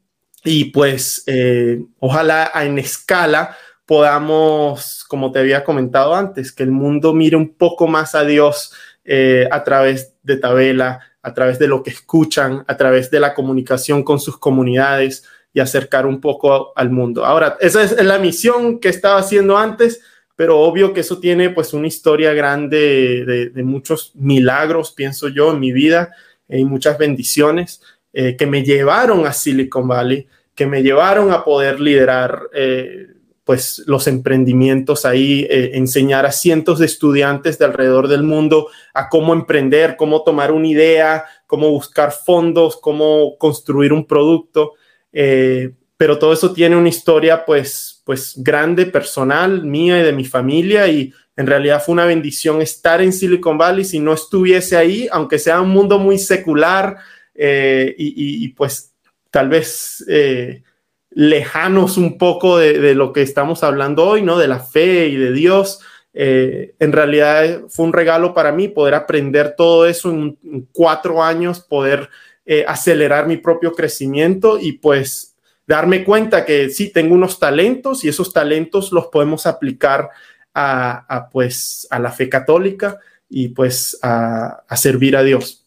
y 0.44 0.66
pues 0.66 1.22
eh, 1.26 1.82
ojalá 1.98 2.50
en 2.54 2.78
escala 2.78 3.56
podamos, 3.86 5.04
como 5.08 5.32
te 5.32 5.40
había 5.40 5.64
comentado 5.64 6.14
antes, 6.14 6.52
que 6.52 6.62
el 6.62 6.70
mundo 6.70 7.12
mire 7.12 7.36
un 7.36 7.54
poco 7.54 7.86
más 7.86 8.14
a 8.14 8.24
Dios 8.24 8.72
eh, 9.04 9.48
a 9.50 9.64
través 9.64 10.14
de 10.22 10.36
Tabela, 10.36 11.00
a 11.22 11.34
través 11.34 11.58
de 11.58 11.68
lo 11.68 11.82
que 11.82 11.90
escuchan, 11.90 12.64
a 12.66 12.76
través 12.76 13.10
de 13.10 13.20
la 13.20 13.34
comunicación 13.34 14.02
con 14.02 14.20
sus 14.20 14.38
comunidades 14.38 15.24
y 15.52 15.60
acercar 15.60 16.06
un 16.06 16.20
poco 16.20 16.72
al 16.76 16.90
mundo. 16.90 17.24
Ahora, 17.24 17.56
esa 17.60 17.82
es 17.82 18.02
la 18.02 18.18
misión 18.18 18.80
que 18.80 18.88
estaba 18.88 19.18
haciendo 19.18 19.56
antes, 19.56 20.00
pero 20.36 20.60
obvio 20.60 20.92
que 20.92 21.00
eso 21.00 21.18
tiene 21.18 21.50
pues 21.50 21.72
una 21.72 21.86
historia 21.86 22.32
grande 22.32 23.50
de, 23.54 23.62
muchos 23.62 24.12
milagros, 24.14 24.92
pienso 24.92 25.28
yo, 25.28 25.52
en 25.52 25.60
mi 25.60 25.72
vida 25.72 26.12
y 26.48 26.64
muchas 26.64 26.98
bendiciones 26.98 27.80
eh, 28.12 28.36
que 28.36 28.46
me 28.46 28.62
llevaron 28.62 29.26
a 29.26 29.32
Silicon 29.32 29.88
Valley, 29.88 30.26
que 30.54 30.66
me 30.66 30.82
llevaron 30.82 31.32
a 31.32 31.44
poder 31.44 31.80
liderar 31.80 32.42
eh, 32.52 33.14
pues 33.44 33.82
los 33.86 34.06
emprendimientos 34.06 35.04
ahí, 35.04 35.46
eh, 35.50 35.72
enseñar 35.74 36.24
a 36.24 36.32
cientos 36.32 36.78
de 36.78 36.86
estudiantes 36.86 37.58
de 37.58 37.66
alrededor 37.66 38.08
del 38.08 38.22
mundo 38.22 38.68
a 38.94 39.10
cómo 39.10 39.34
emprender, 39.34 39.96
cómo 39.96 40.22
tomar 40.22 40.50
una 40.50 40.66
idea, 40.66 41.26
cómo 41.46 41.70
buscar 41.70 42.12
fondos, 42.12 42.78
cómo 42.78 43.36
construir 43.36 43.92
un 43.92 44.06
producto. 44.06 44.72
Eh, 45.12 45.74
pero 45.98 46.18
todo 46.18 46.32
eso 46.32 46.52
tiene 46.54 46.76
una 46.76 46.88
historia 46.88 47.44
pues, 47.44 47.93
pues 48.04 48.34
grande, 48.36 48.86
personal, 48.86 49.64
mía 49.64 49.98
y 50.00 50.02
de 50.02 50.12
mi 50.12 50.24
familia 50.24 50.86
y 50.88 51.12
en 51.36 51.46
realidad 51.46 51.82
fue 51.84 51.94
una 51.94 52.04
bendición 52.04 52.62
estar 52.62 53.02
en 53.02 53.12
Silicon 53.12 53.58
Valley 53.58 53.84
si 53.84 53.98
no 53.98 54.12
estuviese 54.12 54.76
ahí, 54.76 55.08
aunque 55.10 55.38
sea 55.38 55.60
un 55.60 55.70
mundo 55.70 55.98
muy 55.98 56.18
secular 56.18 56.98
eh, 57.34 57.94
y, 57.98 58.46
pues 58.48 58.92
tal 59.30 59.48
vez 59.48 60.04
lejanos 61.14 61.96
un 61.96 62.18
poco 62.18 62.58
de, 62.58 62.94
lo 62.94 63.12
que 63.12 63.22
estamos 63.22 63.62
hablando 63.62 64.04
hoy, 64.04 64.22
¿no? 64.22 64.38
De 64.38 64.48
la 64.48 64.58
fe 64.58 65.06
y 65.08 65.16
de 65.16 65.32
Dios. 65.32 65.80
Eh, 66.12 66.74
en 66.78 66.92
realidad 66.92 67.62
fue 67.68 67.86
un 67.86 67.92
regalo 67.92 68.34
para 68.34 68.52
mí 68.52 68.68
poder 68.68 68.94
aprender 68.94 69.54
todo 69.56 69.86
eso 69.86 70.10
en, 70.10 70.68
cuatro 70.72 71.22
años, 71.22 71.60
poder 71.60 72.08
eh, 72.46 72.64
acelerar 72.66 73.26
mi 73.26 73.36
propio 73.36 73.72
crecimiento 73.72 74.58
y 74.60 74.72
pues 74.72 75.33
darme 75.66 76.04
cuenta 76.04 76.44
que 76.44 76.70
sí, 76.70 76.90
tengo 76.90 77.14
unos 77.14 77.38
talentos 77.38 78.04
y 78.04 78.08
esos 78.08 78.32
talentos 78.32 78.92
los 78.92 79.06
podemos 79.06 79.46
aplicar 79.46 80.10
a, 80.54 81.28
pues 81.32 81.86
a 81.90 81.98
la 81.98 82.12
fe 82.12 82.28
católica 82.28 82.98
y 83.28 83.48
pues 83.48 83.98
a 84.02 84.76
servir 84.76 85.16
a 85.16 85.22
Dios. 85.22 85.64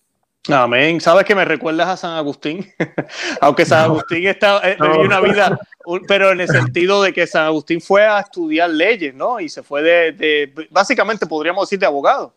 Amén. 0.49 1.01
Sabes 1.01 1.25
que 1.25 1.35
me 1.35 1.45
recuerdas 1.45 1.87
a 1.89 1.97
San 1.97 2.11
Agustín, 2.13 2.65
aunque 3.41 3.65
San 3.65 3.83
Agustín 3.85 4.27
está, 4.27 4.61
eh, 4.63 4.77
una 4.79 5.19
vida, 5.19 5.59
pero 6.07 6.31
en 6.31 6.41
el 6.41 6.47
sentido 6.47 7.03
de 7.03 7.13
que 7.13 7.27
San 7.27 7.45
Agustín 7.45 7.81
fue 7.81 8.05
a 8.05 8.19
estudiar 8.19 8.69
leyes, 8.69 9.13
¿no? 9.13 9.39
Y 9.39 9.49
se 9.49 9.63
fue 9.63 9.81
de, 9.81 10.67
básicamente 10.69 11.25
podríamos 11.25 11.67
decir 11.67 11.79
de 11.79 11.85
abogado. 11.85 12.33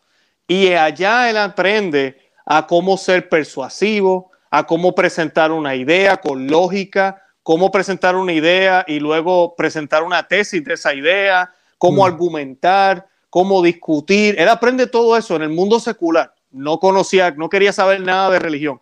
Y 0.47 0.73
allá 0.73 1.29
él 1.29 1.37
aprende 1.37 2.17
a 2.45 2.67
cómo 2.67 2.97
ser 2.97 3.29
persuasivo, 3.29 4.31
a 4.49 4.65
cómo 4.65 4.93
presentar 4.93 5.51
una 5.51 5.75
idea 5.75 6.17
con 6.17 6.47
lógica, 6.47 7.23
cómo 7.43 7.71
presentar 7.71 8.15
una 8.15 8.33
idea 8.33 8.85
y 8.87 8.99
luego 8.99 9.55
presentar 9.55 10.03
una 10.03 10.27
tesis 10.27 10.63
de 10.63 10.73
esa 10.73 10.93
idea, 10.93 11.53
cómo 11.77 12.03
mm. 12.03 12.05
argumentar, 12.05 13.07
cómo 13.29 13.61
discutir. 13.61 14.35
Él 14.37 14.49
aprende 14.49 14.87
todo 14.87 15.17
eso 15.17 15.35
en 15.35 15.43
el 15.43 15.49
mundo 15.49 15.79
secular 15.79 16.33
no 16.51 16.79
conocía, 16.79 17.31
no 17.31 17.49
quería 17.49 17.73
saber 17.73 18.01
nada 18.01 18.29
de 18.29 18.39
religión. 18.39 18.79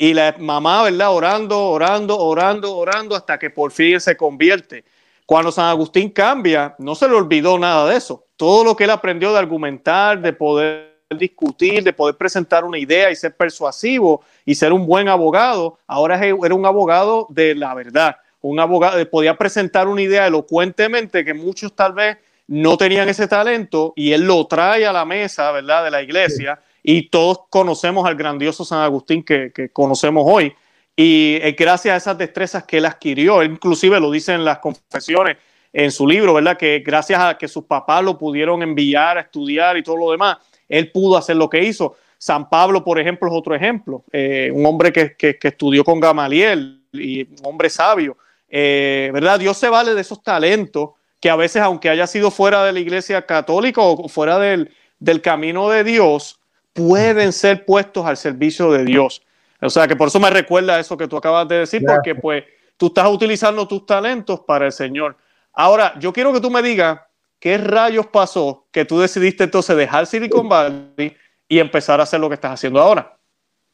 y 0.00 0.14
la 0.14 0.36
mamá, 0.38 0.84
¿verdad? 0.84 1.12
Orando, 1.12 1.60
orando, 1.70 2.18
orando, 2.20 2.76
orando 2.76 3.16
hasta 3.16 3.36
que 3.36 3.50
por 3.50 3.72
fin 3.72 4.00
se 4.00 4.16
convierte. 4.16 4.84
Cuando 5.26 5.50
San 5.50 5.66
Agustín 5.66 6.10
cambia, 6.10 6.76
no 6.78 6.94
se 6.94 7.08
le 7.08 7.14
olvidó 7.14 7.58
nada 7.58 7.88
de 7.88 7.96
eso. 7.96 8.24
Todo 8.36 8.62
lo 8.62 8.76
que 8.76 8.84
él 8.84 8.90
aprendió 8.90 9.32
de 9.32 9.40
argumentar, 9.40 10.20
de 10.20 10.32
poder 10.32 10.97
discutir, 11.16 11.82
de 11.82 11.92
poder 11.92 12.16
presentar 12.16 12.64
una 12.64 12.78
idea 12.78 13.10
y 13.10 13.16
ser 13.16 13.34
persuasivo 13.34 14.22
y 14.44 14.54
ser 14.54 14.72
un 14.72 14.86
buen 14.86 15.08
abogado, 15.08 15.78
ahora 15.86 16.22
era 16.24 16.54
un 16.54 16.66
abogado 16.66 17.26
de 17.30 17.54
la 17.54 17.74
verdad, 17.74 18.16
un 18.42 18.60
abogado, 18.60 19.08
podía 19.08 19.36
presentar 19.36 19.88
una 19.88 20.02
idea 20.02 20.26
elocuentemente 20.26 21.24
que 21.24 21.34
muchos 21.34 21.74
tal 21.74 21.94
vez 21.94 22.18
no 22.46 22.76
tenían 22.76 23.08
ese 23.08 23.26
talento 23.26 23.92
y 23.96 24.12
él 24.12 24.22
lo 24.22 24.46
trae 24.46 24.86
a 24.86 24.92
la 24.92 25.04
mesa, 25.04 25.50
¿verdad?, 25.52 25.84
de 25.84 25.90
la 25.90 26.02
iglesia 26.02 26.60
y 26.82 27.08
todos 27.08 27.40
conocemos 27.50 28.06
al 28.06 28.14
grandioso 28.14 28.64
San 28.64 28.80
Agustín 28.80 29.22
que, 29.22 29.70
conocemos 29.72 30.24
hoy. 30.26 30.54
Y 30.94 31.38
gracias 31.52 31.94
a 31.94 31.96
esas 31.96 32.18
destrezas 32.18 32.64
que 32.64 32.78
él 32.78 32.86
adquirió, 32.86 33.42
inclusive 33.42 34.00
lo 34.00 34.10
dice 34.10 34.32
en 34.32 34.44
las 34.44 34.58
confesiones, 34.58 35.36
en 35.72 35.92
su 35.92 36.06
libro, 36.06 36.34
¿verdad? 36.34 36.56
Que 36.56 36.80
gracias 36.80 37.20
a 37.20 37.38
que 37.38 37.46
sus 37.46 37.64
papás 37.64 38.02
lo 38.02 38.18
pudieron 38.18 38.62
enviar 38.62 39.16
a 39.18 39.20
estudiar 39.20 39.76
y 39.76 39.82
todo 39.82 39.96
lo 39.96 40.10
demás, 40.10 40.38
él 40.68 40.90
pudo 40.90 41.16
hacer 41.16 41.36
lo 41.36 41.48
que 41.48 41.64
hizo. 41.64 41.96
San 42.18 42.48
Pablo, 42.48 42.82
por 42.84 42.98
ejemplo, 42.98 43.28
es 43.28 43.34
otro 43.34 43.54
ejemplo. 43.54 44.04
Eh, 44.12 44.50
un 44.52 44.66
hombre 44.66 44.92
que, 44.92 45.38
estudió 45.42 45.84
con 45.84 46.00
Gamaliel 46.00 46.82
y 46.92 47.22
un 47.22 47.46
hombre 47.46 47.70
sabio. 47.70 48.16
Eh, 48.48 49.10
¿Verdad? 49.12 49.38
Dios 49.38 49.56
se 49.56 49.68
vale 49.68 49.94
de 49.94 50.00
esos 50.00 50.22
talentos 50.22 50.90
que 51.20 51.30
a 51.30 51.36
veces, 51.36 51.62
aunque 51.62 51.88
haya 51.88 52.06
sido 52.06 52.30
fuera 52.30 52.64
de 52.64 52.72
la 52.72 52.80
iglesia 52.80 53.26
católica 53.26 53.80
o 53.80 54.08
fuera 54.08 54.38
del, 54.38 54.70
del 54.98 55.20
camino 55.20 55.68
de 55.68 55.84
Dios, 55.84 56.40
pueden 56.72 57.32
ser 57.32 57.64
puestos 57.64 58.06
al 58.06 58.16
servicio 58.16 58.70
de 58.72 58.84
Dios. 58.84 59.22
O 59.60 59.70
sea 59.70 59.88
que 59.88 59.96
por 59.96 60.08
eso 60.08 60.20
me 60.20 60.30
recuerda 60.30 60.78
eso 60.78 60.96
que 60.96 61.08
tú 61.08 61.16
acabas 61.16 61.48
de 61.48 61.58
decir, 61.58 61.82
porque 61.84 62.14
pues 62.14 62.44
tú 62.76 62.86
estás 62.86 63.08
utilizando 63.08 63.66
tus 63.66 63.84
talentos 63.84 64.40
para 64.40 64.66
el 64.66 64.72
Señor. 64.72 65.16
Ahora, 65.52 65.98
yo 65.98 66.12
quiero 66.12 66.32
que 66.32 66.40
tú 66.40 66.50
me 66.50 66.62
digas 66.62 67.00
qué 67.38 67.58
rayos 67.58 68.06
pasó 68.06 68.66
que 68.70 68.84
tú 68.84 68.98
decidiste 68.98 69.44
entonces 69.44 69.76
dejar 69.76 70.06
Silicon 70.06 70.48
Valley 70.48 71.16
y 71.48 71.58
empezar 71.58 72.00
a 72.00 72.02
hacer 72.04 72.20
lo 72.20 72.28
que 72.28 72.34
estás 72.34 72.52
haciendo 72.52 72.80
ahora. 72.80 73.18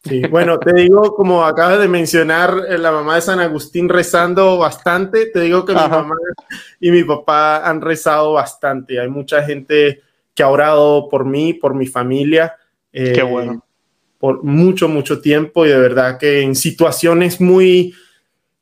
Sí, 0.04 0.20
bueno, 0.26 0.58
te 0.58 0.74
digo, 0.74 1.14
como 1.14 1.44
acabas 1.44 1.78
de 1.78 1.88
mencionar, 1.88 2.54
eh, 2.68 2.76
la 2.76 2.92
mamá 2.92 3.14
de 3.14 3.22
San 3.22 3.40
Agustín 3.40 3.88
rezando 3.88 4.58
bastante, 4.58 5.26
te 5.26 5.40
digo 5.40 5.64
que 5.64 5.72
mi 5.72 5.78
mamá 5.78 6.14
y 6.78 6.90
mi 6.90 7.04
papá 7.04 7.66
han 7.66 7.80
rezado 7.80 8.34
bastante. 8.34 9.00
Hay 9.00 9.08
mucha 9.08 9.42
gente 9.42 10.02
que 10.34 10.42
ha 10.42 10.48
orado 10.48 11.08
por 11.08 11.24
mí, 11.24 11.54
por 11.54 11.74
mi 11.74 11.86
familia. 11.86 12.54
Qué 12.92 13.12
eh, 13.12 13.22
bueno. 13.22 13.64
Por 14.18 14.44
mucho, 14.44 14.88
mucho 14.88 15.22
tiempo 15.22 15.64
y 15.64 15.70
de 15.70 15.78
verdad 15.78 16.18
que 16.18 16.42
en 16.42 16.54
situaciones 16.54 17.40
muy 17.40 17.94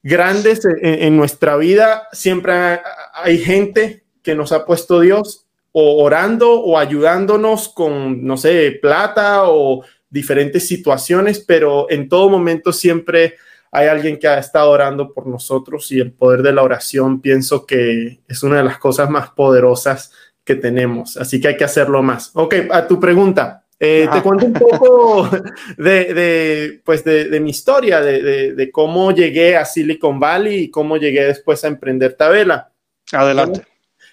grandes 0.03 0.61
en, 0.81 1.17
nuestra 1.17 1.57
vida 1.57 2.09
siempre 2.13 2.81
hay 3.15 3.39
gente 3.39 4.02
que 4.23 4.35
nos 4.35 4.53
ha 4.53 4.65
puesto 4.65 5.01
Dios 5.01 5.47
o 5.73 6.03
orando 6.03 6.61
o 6.61 6.79
ayudándonos 6.79 7.69
con, 7.69 8.25
no 8.25 8.37
sé, 8.37 8.79
plata 8.81 9.45
o 9.45 9.85
diferentes 10.11 10.69
situaciones, 10.69 11.41
pero 11.41 11.91
en 11.91 12.09
todo 12.09 12.29
momento 12.29 12.73
siempre 12.73 13.37
hay 13.71 13.89
alguien 13.89 14.19
que 14.19 14.29
ha 14.29 14.39
estado 14.39 14.71
orando 14.71 15.15
por 15.15 15.27
nosotros 15.27 15.91
y 15.93 15.99
el 15.99 16.13
poder 16.13 16.43
de 16.43 16.53
la 16.53 16.63
oración 16.63 17.23
pienso 17.23 17.65
que 17.65 18.21
es 18.29 18.43
una 18.43 18.59
de 18.59 18.65
las 18.65 18.79
cosas 18.79 19.09
más 19.09 19.31
poderosas 19.31 20.13
que 20.45 20.57
tenemos, 20.57 21.17
así 21.17 21.41
que 21.41 21.49
hay 21.49 21.57
que 21.57 21.65
hacerlo 21.65 22.03
más. 22.03 22.33
Ok, 22.35 22.55
a 22.71 22.87
tu 22.87 23.01
pregunta, 23.01 23.65
eh, 23.85 24.09
te 24.13 24.23
cuento 24.23 24.45
un 24.45 24.53
poco 24.53 25.29
de, 25.79 26.81
pues 26.85 27.03
de, 27.03 27.41
mi 27.41 27.51
historia, 27.51 28.01
de, 28.01 28.71
cómo 28.71 29.13
llegué 29.13 29.57
a 29.57 29.65
Silicon 29.65 30.21
Valley 30.21 30.65
y 30.65 30.71
cómo 30.71 30.99
llegué 30.99 31.25
después 31.25 31.65
a 31.65 31.69
emprender 31.69 32.13
Tabela. 32.13 32.71
Adelante. 33.11 33.72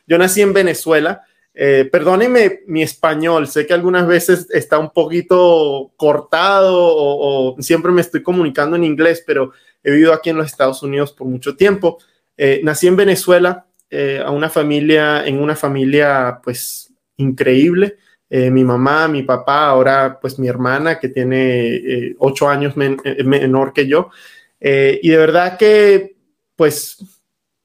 Yo, 0.10 0.18
nací 0.18 0.42
en 0.42 0.54
Venezuela. 0.54 1.24
Eh, 1.54 1.88
perdóneme 1.92 2.62
mi 2.68 2.84
español, 2.84 3.48
sé 3.48 3.66
que 3.68 3.74
algunas 3.74 4.08
veces 4.08 4.48
está 4.52 4.78
un 4.78 4.92
poquito 4.92 5.92
cortado 5.98 6.74
o, 6.74 7.56
siempre 7.60 7.92
me 7.92 8.02
estoy 8.02 8.24
comunicando 8.24 8.76
en 8.76 8.84
inglés, 8.84 9.24
pero 9.26 9.52
he 9.84 9.92
vivido 9.92 10.14
aquí 10.14 10.30
en 10.30 10.38
los 10.38 10.46
Estados 10.46 10.84
Unidos 10.84 11.12
por 11.12 11.28
mucho 11.28 11.56
tiempo. 11.56 11.98
Eh, 12.38 12.62
nací 12.64 12.88
en 12.88 12.96
Venezuela, 12.96 13.66
a 14.24 14.30
una 14.30 14.50
familia, 14.52 15.26
en 15.26 15.42
una 15.42 15.56
familia 15.56 16.40
pues 16.44 16.94
increíble. 17.18 17.98
Eh, 18.30 18.52
mi 18.52 18.64
mamá, 18.64 19.08
mi 19.08 19.24
papá, 19.24 19.68
ahora 19.68 20.20
pues 20.22 20.38
mi 20.38 20.48
hermana 20.48 21.00
que 21.00 21.10
tiene 21.10 21.76
eh, 21.76 22.16
ocho 22.20 22.48
años 22.48 22.76
eh, 22.78 23.24
menor 23.24 23.74
que 23.74 23.88
yo. 23.88 24.12
y 24.60 25.10
de 25.10 25.18
verdad 25.18 25.58
que 25.58 26.16
pues 26.56 26.98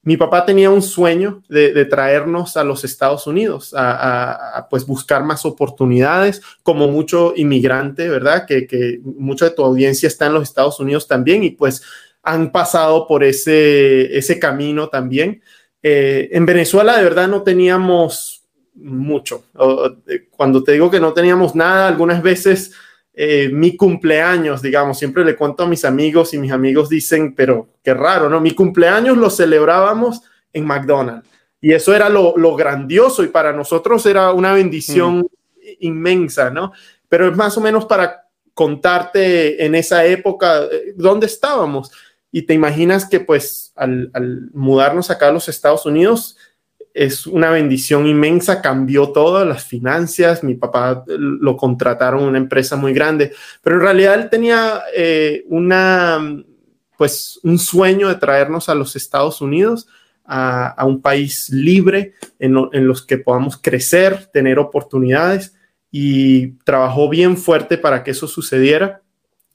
mi 0.05 0.17
papá 0.17 0.45
tenía 0.45 0.69
un 0.69 0.83
sueño 0.83 1.41
de, 1.49 1.83
traernos 1.85 2.55
a 2.57 2.63
los 2.63 2.83
Estados 2.83 3.25
Unidos, 3.25 3.73
a, 3.75 4.67
pues 4.69 4.85
buscar 4.85 5.23
más 5.23 5.45
oportunidades, 5.45 6.41
como 6.61 6.87
mucho 6.87 7.33
inmigrante, 7.35 8.07
¿verdad? 8.07 8.45
Que, 8.45 8.67
que 8.67 9.01
mucha 9.03 9.45
de 9.45 9.55
tu 9.55 9.65
audiencia 9.65 10.07
está 10.07 10.27
en 10.27 10.35
los 10.35 10.43
Estados 10.43 10.79
Unidos 10.79 11.07
también 11.07 11.43
y 11.43 11.49
pues 11.49 11.81
han 12.21 12.51
pasado 12.51 13.07
por 13.07 13.23
ese, 13.23 14.15
ese 14.15 14.39
camino 14.39 14.89
también. 14.89 15.41
en 15.81 16.45
Venezuela 16.45 16.97
de 16.97 17.03
verdad 17.03 17.27
no 17.27 17.41
teníamos 17.41 18.43
mucho. 18.75 19.45
Cuando 20.31 20.63
te 20.63 20.73
digo 20.73 20.91
que 20.91 20.99
no 20.99 21.13
teníamos 21.13 21.55
nada, 21.55 21.87
algunas 21.87 22.21
veces 22.21 22.73
eh, 23.15 23.49
mi 23.51 23.77
cumpleaños, 23.77 24.61
digamos, 24.61 24.99
siempre 24.99 25.23
le 25.23 25.35
cuento 25.35 25.63
a 25.63 25.67
mis 25.67 25.85
amigos 25.85 26.33
y 26.33 26.37
mis 26.37 26.51
amigos 26.51 26.89
dicen, 26.89 27.33
pero 27.33 27.69
qué 27.81 27.93
raro, 27.93 28.29
¿no? 28.29 28.41
Mi 28.41 28.51
cumpleaños 28.51 29.17
lo 29.17 29.29
celebrábamos 29.29 30.21
en 30.51 30.65
McDonald's 30.65 31.29
y 31.65 31.73
eso 31.73 31.95
era 31.95 32.09
lo, 32.09 32.55
grandioso 32.55 33.23
y 33.23 33.27
para 33.27 33.51
nosotros 33.51 34.05
era 34.05 34.31
una 34.33 34.53
bendición 34.53 35.21
mm. 35.21 35.25
inmensa, 35.79 36.51
¿no? 36.51 36.73
Pero 37.09 37.27
es 37.27 37.35
más 37.35 37.57
o 37.57 37.61
menos 37.61 37.85
para 37.85 38.27
contarte 38.53 39.65
en 39.65 39.73
esa 39.73 40.05
época 40.05 40.63
eh, 40.65 40.93
dónde 40.95 41.25
estábamos. 41.25 41.91
Y 42.31 42.43
te 42.43 42.53
imaginas 42.53 43.09
que 43.09 43.19
pues 43.19 43.73
al, 43.75 44.11
al 44.13 44.51
mudarnos 44.53 45.09
acá 45.09 45.29
a 45.29 45.31
los 45.31 45.49
Estados 45.49 45.87
Unidos, 45.87 46.37
es 46.95 47.27
una 47.27 47.49
bendición 47.49 48.07
inmensa, 48.07 48.61
cambió 48.61 49.09
todas 49.09 49.45
las 49.45 49.65
finanzas, 49.65 50.45
mi 50.45 50.55
papá 50.55 51.03
lo 51.07 51.57
contrataron 51.57 52.21
en 52.21 52.29
una 52.29 52.37
empresa 52.37 52.77
muy 52.77 52.93
grande, 52.93 53.33
pero 53.61 53.75
en 53.75 53.81
realidad 53.81 54.13
él 54.15 54.29
tenía 54.29 54.81
eh, 54.95 55.43
una, 55.49 56.41
pues, 56.97 57.37
un 57.43 57.59
sueño 57.59 58.07
de 58.07 58.15
traernos 58.15 58.69
a 58.69 58.75
los 58.75 58.95
Estados 58.95 59.41
Unidos, 59.41 59.89
a, 60.23 60.85
un 60.87 61.01
país 61.01 61.49
libre 61.49 62.13
en, 62.39 62.53
los 62.87 63.05
que 63.05 63.17
podamos 63.17 63.57
crecer, 63.57 64.27
tener 64.27 64.57
oportunidades 64.57 65.53
y 65.91 66.53
trabajó 66.63 67.09
bien 67.09 67.37
fuerte 67.37 67.77
para 67.77 68.03
que 68.03 68.11
eso 68.11 68.27
sucediera. 68.27 69.01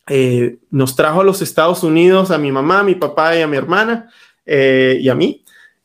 Eh, 0.06 0.58
nos 0.70 0.94
trajo 0.94 1.22
a 1.22 1.24
los 1.24 1.40
Estados 1.40 1.82
Unidos 1.82 2.30
a 2.30 2.38
mi 2.38 2.52
mamá, 2.52 2.80
a 2.80 2.84
mi 2.84 2.94
papá 2.94 3.36
y 3.36 3.40
a 3.40 3.48
mi 3.48 3.56
hermana 3.56 4.10
eh, 4.44 4.98
y 5.00 5.08
a 5.08 5.14
mí 5.14 5.42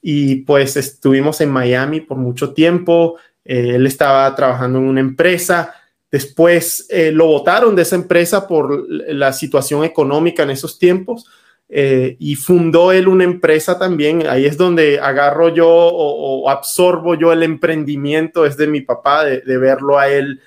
y 0.07 0.35
pues 0.43 0.77
estuvimos 0.77 1.41
en 1.41 1.49
Miami 1.49 1.99
por 1.99 2.19
mucho 2.19 2.53
tiempo. 2.53 3.17
Eh, 3.43 3.71
él 3.73 3.87
estaba 3.87 4.35
trabajando 4.35 4.77
en 4.77 4.85
una 4.85 4.99
empresa. 4.99 5.73
Después 6.11 6.85
eh, 6.91 7.11
lo 7.11 7.25
votaron 7.25 7.75
de 7.75 7.81
esa 7.81 7.95
empresa 7.95 8.47
por 8.47 8.87
la 8.87 9.33
situación 9.33 9.83
económica 9.83 10.43
en 10.43 10.51
esos 10.51 10.77
tiempos 10.77 11.25
eh, 11.67 12.17
y 12.19 12.35
fundó 12.35 12.91
él 12.91 13.07
una 13.07 13.23
empresa 13.23 13.79
también. 13.79 14.27
Ahí 14.27 14.45
es 14.45 14.57
donde 14.57 14.99
agarro 14.99 15.49
yo 15.49 15.67
o, 15.67 16.51
absorbo 16.51 17.15
yo 17.15 17.33
el 17.33 17.41
emprendimiento, 17.41 18.45
es 18.45 18.57
de 18.57 18.67
mi 18.67 18.81
papá, 18.81 19.25
de, 19.25 19.41
de 19.41 19.57
verlo 19.57 19.97
a 19.97 20.07
él 20.07 20.39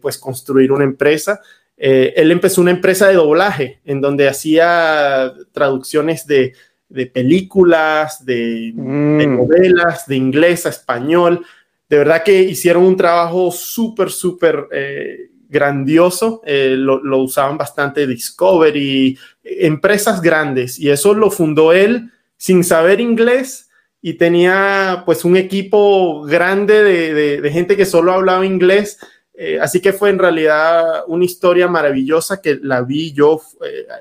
pues 0.00 0.18
construir 0.18 0.70
una 0.70 0.84
empresa. 0.84 1.40
él 1.76 2.30
empezó 2.30 2.60
una 2.60 2.70
empresa 2.70 3.08
de 3.08 3.14
doblaje 3.14 3.80
en 3.84 4.00
donde 4.00 4.28
hacía 4.28 5.32
traducciones 5.52 6.28
de, 6.28 6.52
de 6.94 7.06
películas, 7.06 8.24
de, 8.24 8.72
mm. 8.74 9.36
novelas, 9.36 10.06
de 10.06 10.16
inglés 10.16 10.64
a 10.64 10.70
español. 10.70 11.44
De 11.88 11.98
verdad 11.98 12.22
que 12.22 12.40
hicieron 12.40 12.84
un 12.84 12.96
trabajo 12.96 13.50
súper, 13.50 14.10
súper 14.10 14.68
eh, 14.70 15.30
grandioso. 15.48 16.40
Eh, 16.46 16.76
lo, 16.78 17.18
usaban 17.18 17.58
bastante 17.58 18.06
Discovery, 18.06 19.18
empresas 19.42 20.22
grandes. 20.22 20.78
Y 20.78 20.88
eso 20.88 21.14
lo 21.14 21.30
fundó 21.30 21.72
él 21.72 22.10
sin 22.36 22.62
saber 22.62 23.00
inglés 23.00 23.68
y 24.00 24.14
tenía 24.14 25.02
pues 25.04 25.24
un 25.24 25.36
equipo 25.36 26.22
grande 26.22 26.82
de, 26.84 27.50
gente 27.50 27.76
que 27.76 27.86
solo 27.86 28.12
hablaba 28.12 28.46
inglés. 28.46 28.98
Eh, 29.36 29.58
así 29.60 29.80
que 29.80 29.92
fue 29.92 30.10
en 30.10 30.20
realidad 30.20 31.02
una 31.08 31.24
historia 31.24 31.66
maravillosa 31.66 32.40
que 32.40 32.60
la 32.62 32.82
vi 32.82 33.12
yo 33.12 33.40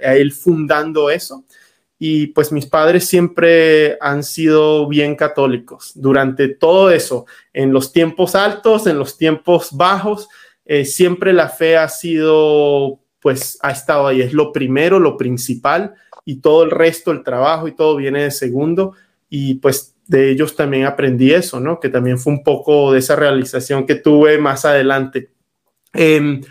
a 0.06 0.14
él 0.14 0.32
fundando 0.32 1.10
eso 1.10 1.44
y 2.00 2.28
pues 2.28 2.52
mis 2.52 2.66
padres 2.66 3.08
siempre 3.08 3.98
han 4.02 4.24
sido 4.24 4.88
bien 4.88 5.16
católicos 5.16 5.92
durante 5.96 6.50
todo 6.50 6.92
eso, 6.92 7.26
en 7.54 7.72
los 7.72 7.94
tiempos 7.94 8.36
altos, 8.36 8.88
en 8.88 9.00
los 9.00 9.18
tiempos 9.18 9.70
bajos, 9.72 10.28
eh, 10.66 10.86
siempre 10.86 11.34
la 11.34 11.50
fe 11.50 11.78
ha 11.78 11.88
sido 11.90 13.04
pues 13.24 13.58
ha 13.62 13.72
estado 13.72 14.06
ahí. 14.06 14.22
Es 14.22 14.34
lo 14.34 14.52
primero, 14.52 15.00
lo 15.00 15.16
principal 15.16 15.96
y 16.26 16.42
todo 16.42 16.64
el 16.64 16.72
resto, 16.72 17.12
el 17.12 17.24
trabajo 17.24 17.70
y 17.70 17.72
todo 17.72 17.96
viene 17.96 18.24
de 18.24 18.32
segundo. 18.32 18.94
Y 19.30 19.56
pues 19.56 19.96
de 20.06 20.30
ellos 20.30 20.58
también 20.58 20.86
aprendí 20.86 21.32
eso, 21.32 21.62
¿no? 21.62 21.80
Que 21.80 21.88
también 21.88 22.20
fue 22.20 22.34
un 22.34 22.44
poco 22.44 22.92
de 22.92 23.00
esa 23.00 23.16
realización 23.16 23.86
que 23.86 23.96
tuve 23.96 24.38
más 24.38 24.66
adelante. 24.66 25.32
Em, 25.94 26.42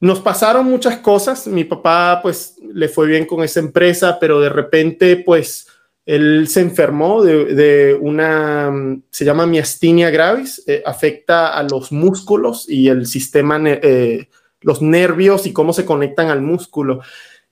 nos 0.00 0.20
pasaron 0.20 0.66
muchas 0.66 0.98
cosas. 0.98 1.46
Mi 1.46 1.64
papá, 1.64 2.20
pues, 2.22 2.56
le 2.72 2.88
fue 2.88 3.06
bien 3.06 3.26
con 3.26 3.42
esa 3.42 3.60
empresa, 3.60 4.18
pero 4.20 4.40
de 4.40 4.48
repente, 4.48 5.16
pues, 5.16 5.66
él 6.08 6.48
se 6.48 6.60
enfermó 6.60 7.22
de, 7.22 7.98
una, 8.00 8.72
se 9.10 9.26
llama 9.26 9.46
miastenia 9.46 10.08
gravis, 10.08 10.62
eh, 10.66 10.82
afecta 10.86 11.48
a 11.48 11.62
los 11.62 11.92
músculos 11.92 12.64
y 12.66 12.88
el 12.88 13.06
sistema, 13.06 13.60
eh, 13.62 14.30
los 14.62 14.80
nervios 14.80 15.46
y 15.46 15.52
cómo 15.52 15.74
se 15.74 15.84
conectan 15.84 16.30
al 16.30 16.40
músculo. 16.40 17.02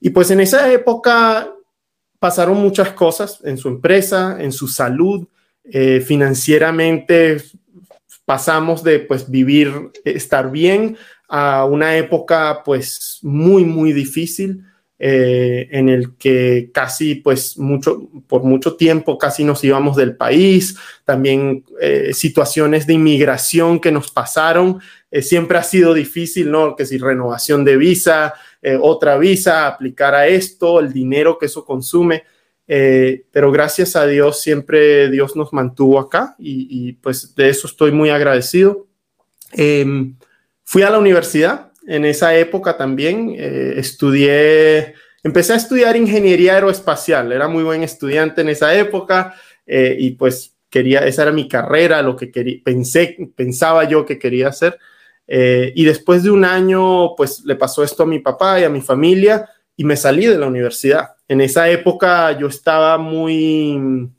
Y 0.00 0.08
pues 0.08 0.30
en 0.30 0.40
esa 0.40 0.72
época 0.72 1.52
pasaron 2.18 2.56
muchas 2.56 2.92
cosas 2.92 3.40
en 3.44 3.58
su 3.58 3.68
empresa, 3.68 4.38
en 4.40 4.52
su 4.52 4.68
salud, 4.68 5.26
eh, 5.62 6.00
financieramente 6.00 7.42
pasamos 8.26 8.84
de 8.84 8.98
pues 8.98 9.30
vivir, 9.30 9.72
estar 10.04 10.50
bien 10.50 10.98
a 11.28 11.64
una 11.64 11.96
época 11.96 12.62
pues 12.64 13.20
muy, 13.22 13.64
muy 13.64 13.94
difícil. 13.94 14.64
Eh, 14.98 15.68
en 15.72 15.90
el 15.90 16.16
que 16.16 16.70
casi, 16.72 17.16
pues, 17.16 17.58
mucho, 17.58 18.08
por 18.26 18.44
mucho 18.44 18.76
tiempo 18.76 19.18
casi 19.18 19.44
nos 19.44 19.62
íbamos 19.62 19.94
del 19.94 20.16
país, 20.16 20.78
también 21.04 21.66
eh, 21.82 22.14
situaciones 22.14 22.86
de 22.86 22.94
inmigración 22.94 23.78
que 23.78 23.92
nos 23.92 24.10
pasaron, 24.10 24.80
eh, 25.10 25.20
siempre 25.20 25.58
ha 25.58 25.62
sido 25.62 25.92
difícil, 25.92 26.50
¿no? 26.50 26.74
Que 26.76 26.86
si 26.86 26.96
renovación 26.96 27.62
de 27.64 27.76
visa, 27.76 28.32
otra 28.80 29.16
visa, 29.16 29.68
aplicar 29.68 30.14
a 30.14 30.26
esto, 30.26 30.80
el 30.80 30.92
dinero 30.92 31.38
que 31.38 31.46
eso 31.46 31.64
consume, 31.64 32.24
pero 32.66 33.52
gracias 33.52 33.94
a 33.94 34.06
Dios 34.06 34.40
siempre 34.40 35.08
Dios 35.08 35.36
nos 35.36 35.52
mantuvo 35.52 36.00
acá 36.00 36.34
y, 36.38 36.66
y 36.70 36.92
pues 36.94 37.34
de 37.34 37.48
eso 37.48 37.66
estoy 37.66 37.92
muy 37.92 38.10
agradecido. 38.10 38.86
Em, 39.52 40.16
fui 40.64 40.82
a 40.82 40.90
la 40.90 40.98
universidad, 40.98 41.66
en 41.86 42.04
esa 42.04 42.36
época 42.36 42.76
también. 42.76 43.34
Eh, 43.36 43.74
estudié, 43.76 44.94
empecé 45.22 45.54
a 45.54 45.56
estudiar 45.56 45.96
ingeniería 45.96 46.54
aeroespacial, 46.54 47.32
era 47.32 47.48
muy 47.48 47.62
buen 47.62 47.82
estudiante 47.82 48.42
en 48.42 48.50
esa 48.50 48.74
época 48.74 49.34
eh, 49.66 49.96
y 49.98 50.10
pues 50.12 50.56
quería, 50.68 51.06
esa 51.06 51.22
era 51.22 51.32
mi 51.32 51.48
carrera, 51.48 52.02
lo 52.02 52.16
que 52.16 52.30
quería, 52.30 52.60
pensé, 52.64 53.16
pensaba 53.34 53.84
yo 53.84 54.04
que 54.04 54.18
quería 54.18 54.48
hacer. 54.48 54.78
Eh, 55.28 55.72
y 55.74 55.84
después 55.84 56.22
de 56.22 56.30
un 56.30 56.44
año, 56.44 57.16
pues 57.16 57.44
le 57.44 57.56
pasó 57.56 57.82
esto 57.82 58.04
a 58.04 58.06
mi 58.06 58.20
papá 58.20 58.60
y 58.60 58.64
a 58.64 58.68
mi 58.68 58.80
familia 58.80 59.48
y 59.76 59.84
me 59.84 59.96
salí 59.96 60.26
de 60.26 60.38
la 60.38 60.46
universidad. 60.46 61.10
En 61.28 61.40
esa 61.40 61.68
época 61.68 62.38
yo 62.38 62.48
estaba 62.48 62.98
muy, 62.98 64.10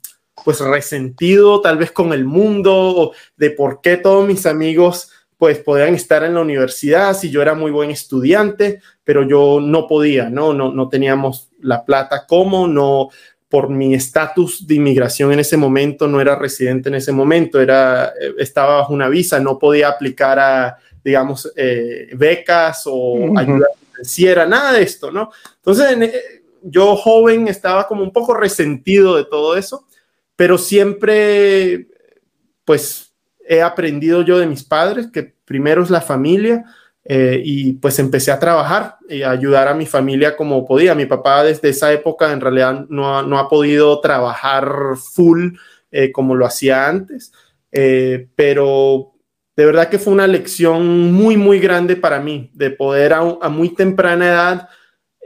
pues 0.44 0.60
resentido 0.60 1.60
tal 1.60 1.78
vez 1.78 1.90
con 1.90 2.12
el 2.12 2.24
mundo, 2.24 3.12
de 3.36 3.50
por 3.50 3.80
qué 3.80 3.96
todos 3.96 4.26
mis 4.26 4.46
amigos 4.46 5.10
pues 5.36 5.58
podían 5.58 5.94
estar 5.94 6.24
en 6.24 6.34
la 6.34 6.40
universidad 6.40 7.14
si 7.14 7.30
yo 7.30 7.40
era 7.40 7.54
muy 7.54 7.70
buen 7.70 7.90
estudiante, 7.90 8.80
pero 9.04 9.22
yo 9.22 9.60
no 9.60 9.86
podía, 9.86 10.28
¿no? 10.28 10.52
No, 10.52 10.72
no 10.72 10.88
teníamos 10.88 11.50
la 11.60 11.84
plata 11.84 12.26
como, 12.26 12.66
no, 12.66 13.08
por 13.48 13.70
mi 13.70 13.94
estatus 13.94 14.66
de 14.66 14.74
inmigración 14.74 15.32
en 15.32 15.38
ese 15.38 15.56
momento, 15.56 16.08
no 16.08 16.20
era 16.20 16.34
residente 16.36 16.88
en 16.88 16.96
ese 16.96 17.12
momento, 17.12 17.60
era, 17.60 18.08
eh, 18.20 18.34
estaba 18.38 18.78
bajo 18.78 18.92
una 18.92 19.08
visa, 19.08 19.38
no 19.38 19.60
podía 19.60 19.88
aplicar 19.88 20.40
a, 20.40 20.76
digamos, 21.04 21.50
eh, 21.56 22.08
becas 22.14 22.82
o 22.86 23.38
ayuda 23.38 23.68
financiera, 23.98 24.46
nada 24.46 24.72
de 24.72 24.82
esto, 24.82 25.10
¿no? 25.10 25.30
Entonces, 25.56 25.96
eh, 26.00 26.42
yo 26.62 26.96
joven 26.96 27.48
estaba 27.48 27.86
como 27.86 28.02
un 28.02 28.12
poco 28.12 28.34
resentido 28.34 29.16
de 29.16 29.24
todo 29.24 29.56
eso, 29.56 29.86
pero 30.36 30.58
siempre, 30.58 31.88
pues, 32.64 33.12
he 33.46 33.62
aprendido 33.62 34.22
yo 34.22 34.38
de 34.38 34.46
mis 34.46 34.62
padres, 34.62 35.08
que 35.12 35.34
primero 35.44 35.82
es 35.82 35.90
la 35.90 36.00
familia, 36.00 36.64
eh, 37.10 37.40
y 37.42 37.72
pues 37.72 37.98
empecé 37.98 38.30
a 38.30 38.38
trabajar 38.38 38.96
y 39.08 39.22
a 39.22 39.30
ayudar 39.30 39.66
a 39.66 39.74
mi 39.74 39.86
familia 39.86 40.36
como 40.36 40.66
podía. 40.66 40.94
Mi 40.94 41.06
papá 41.06 41.42
desde 41.42 41.70
esa 41.70 41.90
época 41.90 42.30
en 42.32 42.40
realidad 42.40 42.84
no 42.90 43.16
ha, 43.16 43.22
no 43.22 43.38
ha 43.38 43.48
podido 43.48 43.98
trabajar 44.00 44.70
full 44.96 45.54
eh, 45.90 46.12
como 46.12 46.34
lo 46.34 46.44
hacía 46.44 46.86
antes, 46.86 47.32
pero 48.36 49.14
de 49.58 49.66
verdad 49.66 49.88
que 49.88 49.98
fue 49.98 50.12
una 50.12 50.28
lección 50.28 51.10
muy, 51.12 51.36
muy 51.36 51.58
grande 51.58 51.96
para 51.96 52.20
mí 52.20 52.48
de 52.54 52.70
poder 52.70 53.12
a, 53.12 53.18
a 53.18 53.48
muy 53.48 53.70
temprana 53.70 54.28
edad 54.28 54.68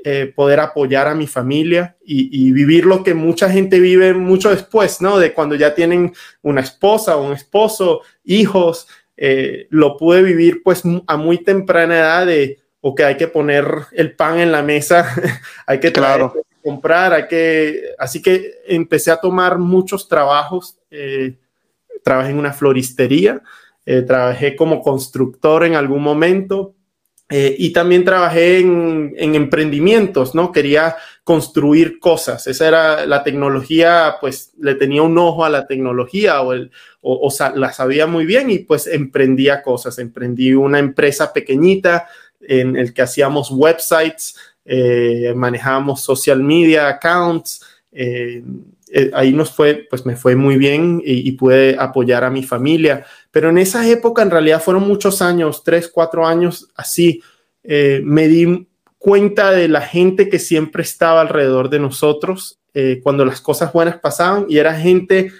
eh, 0.05 0.33
poder 0.35 0.59
apoyar 0.59 1.07
a 1.07 1.14
mi 1.14 1.27
familia 1.27 1.99
y, 2.03 2.51
vivir 2.51 2.87
lo 2.87 3.05
que 3.05 3.12
mucha 3.12 3.51
gente 3.51 3.79
vive 3.79 4.14
mucho 4.14 4.49
después, 4.49 5.03
¿no? 5.03 5.18
De 5.18 5.35
cuando 5.35 5.55
ya 5.55 5.75
tienen 5.75 6.14
una 6.40 6.62
esposa 6.62 7.18
o 7.18 7.27
un 7.27 7.35
esposo, 7.35 8.01
hijos, 8.25 8.88
eh, 9.18 9.66
lo 9.68 9.99
pude 9.99 10.23
vivir 10.23 10.62
pues 10.62 10.83
a 11.07 11.16
muy 11.18 11.45
temprana 11.45 11.99
edad 11.99 12.27
de, 12.27 12.59
ok, 12.81 13.01
hay 13.01 13.16
que 13.18 13.29
poner 13.29 13.66
el 13.92 14.16
pan 14.16 14.40
en 14.40 14.51
la 14.51 14.62
mesa, 14.62 15.07
hay 15.66 15.79
que 15.79 15.92
claro. 15.92 16.33
comprar, 16.64 17.12
hay 17.12 17.29
que, 17.29 17.83
así 17.99 18.23
que 18.23 18.62
empecé 18.66 19.11
a 19.11 19.21
tomar 19.21 19.59
muchos 19.59 20.09
trabajos, 20.09 20.79
eh, 20.90 21.37
trabajé 22.03 22.31
en 22.31 22.38
una 22.38 22.55
floristería, 22.55 23.42
trabajé 23.85 24.55
como 24.55 24.81
constructor 24.81 25.64
en 25.64 25.75
algún 25.75 26.03
momento, 26.03 26.75
eh, 27.35 27.57
y 27.59 27.73
también 27.73 28.05
trabajé 28.05 28.59
en, 28.59 29.14
emprendimientos, 29.16 30.35
¿no? 30.35 30.53
Quería 30.53 30.97
construir 31.25 31.99
cosas. 31.99 32.47
Esa 32.47 32.68
era 32.68 33.07
la 33.07 33.25
tecnología, 33.25 34.16
pues 34.21 34.53
le 34.59 34.75
tenía 34.75 35.01
un 35.01 35.16
ojo 35.16 35.42
a 35.42 35.49
la 35.49 35.66
tecnología 35.66 36.42
o, 36.42 36.53
el, 36.53 36.71
o, 37.01 37.33
la 37.55 37.73
sabía 37.73 38.07
muy 38.07 38.27
bien 38.27 38.51
y 38.51 38.59
pues 38.59 38.87
emprendía 38.87 39.62
cosas. 39.62 39.99
Emprendí 39.99 40.53
una 40.53 40.79
empresa 40.79 41.33
pequeñita 41.33 42.07
en 42.38 42.77
el 42.77 42.92
que 42.92 43.01
hacíamos 43.01 43.51
websites, 43.51 44.37
eh, 44.66 45.33
manejábamos 45.35 46.03
social 46.03 46.42
media 46.42 46.87
accounts. 46.88 47.64
Eh, 48.94 49.11
ahí 49.14 49.33
nos 49.33 49.50
fue, 49.50 49.87
pues 49.88 50.05
me 50.05 50.16
fue 50.16 50.37
muy 50.37 50.57
bien 50.57 51.02
y, 51.05 51.26
y 51.28 51.33
pude 51.33 51.76
apoyar 51.78 52.24
a 52.24 52.31
mi 52.31 52.42
familia. 52.42 53.07
Pero 53.31 53.48
en 53.48 53.59
esa 53.59 53.88
época, 53.88 54.22
en 54.22 54.31
realidad, 54.31 54.62
fueron 54.62 54.87
muchos 54.87 55.22
años, 55.22 55.64
tres, 55.64 55.88
cuatro 55.88 56.26
años 56.26 56.68
así. 56.76 57.22
Eh, 57.64 58.02
me 58.05 58.28
di 58.28 58.68
cuenta 58.98 59.50
de 59.50 59.68
la 59.68 59.81
gente 59.81 60.28
que 60.28 60.38
siempre 60.38 60.83
estaba 60.83 61.20
alrededor 61.20 61.70
de 61.70 61.81
nosotros 61.81 62.61
eh, 62.74 63.00
cuando 63.02 63.24
las 63.24 63.40
cosas 63.40 63.72
buenas 63.72 63.98
pasaban 63.98 64.46
y 64.48 64.59
era 64.59 64.78
gente 64.78 65.33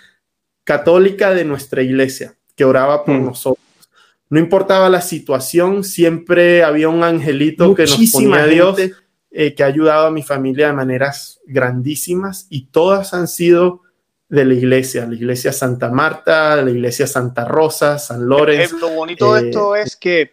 católica 0.65 1.33
de 1.33 1.45
nuestra 1.45 1.83
iglesia 1.83 2.37
que 2.57 2.65
oraba 2.65 3.05
por 3.05 3.15
mm. 3.15 3.25
nosotros. 3.25 3.65
No 4.29 4.39
importaba 4.39 4.89
la 4.89 5.03
situación, 5.03 5.85
siempre 5.85 6.65
había 6.65 6.89
un 6.89 7.05
angelito 7.05 7.75
que 7.75 7.85
nos 7.85 8.13
ponía 8.13 8.43
a 8.43 8.47
Dios, 8.47 8.79
eh, 9.33 9.55
que 9.55 9.65
ha 9.65 9.67
ayudado 9.67 10.07
a 10.07 10.11
mi 10.11 10.23
familia 10.23 10.69
de 10.69 10.73
maneras 10.75 11.41
grandísimas 11.47 12.47
y 12.51 12.67
todas 12.67 13.15
han 13.15 13.29
sido 13.29 13.83
de 14.33 14.47
la 14.47 14.55
iglesia, 14.55 15.05
la 15.07 15.15
iglesia 15.15 15.53
Santa 15.53 15.91
Marta, 15.91 16.57
la 16.57 16.71
iglesia 16.71 17.07
Santa 17.07 17.45
Rosa, 17.45 17.99
San 17.99 18.27
Lorenzo. 18.27 18.77
Eh, 18.77 18.81
lo 18.81 18.89
bonito 18.89 19.35
de 19.35 19.49
esto 19.49 19.77
eh, 19.77 19.83
es 19.83 19.95
que 19.95 20.33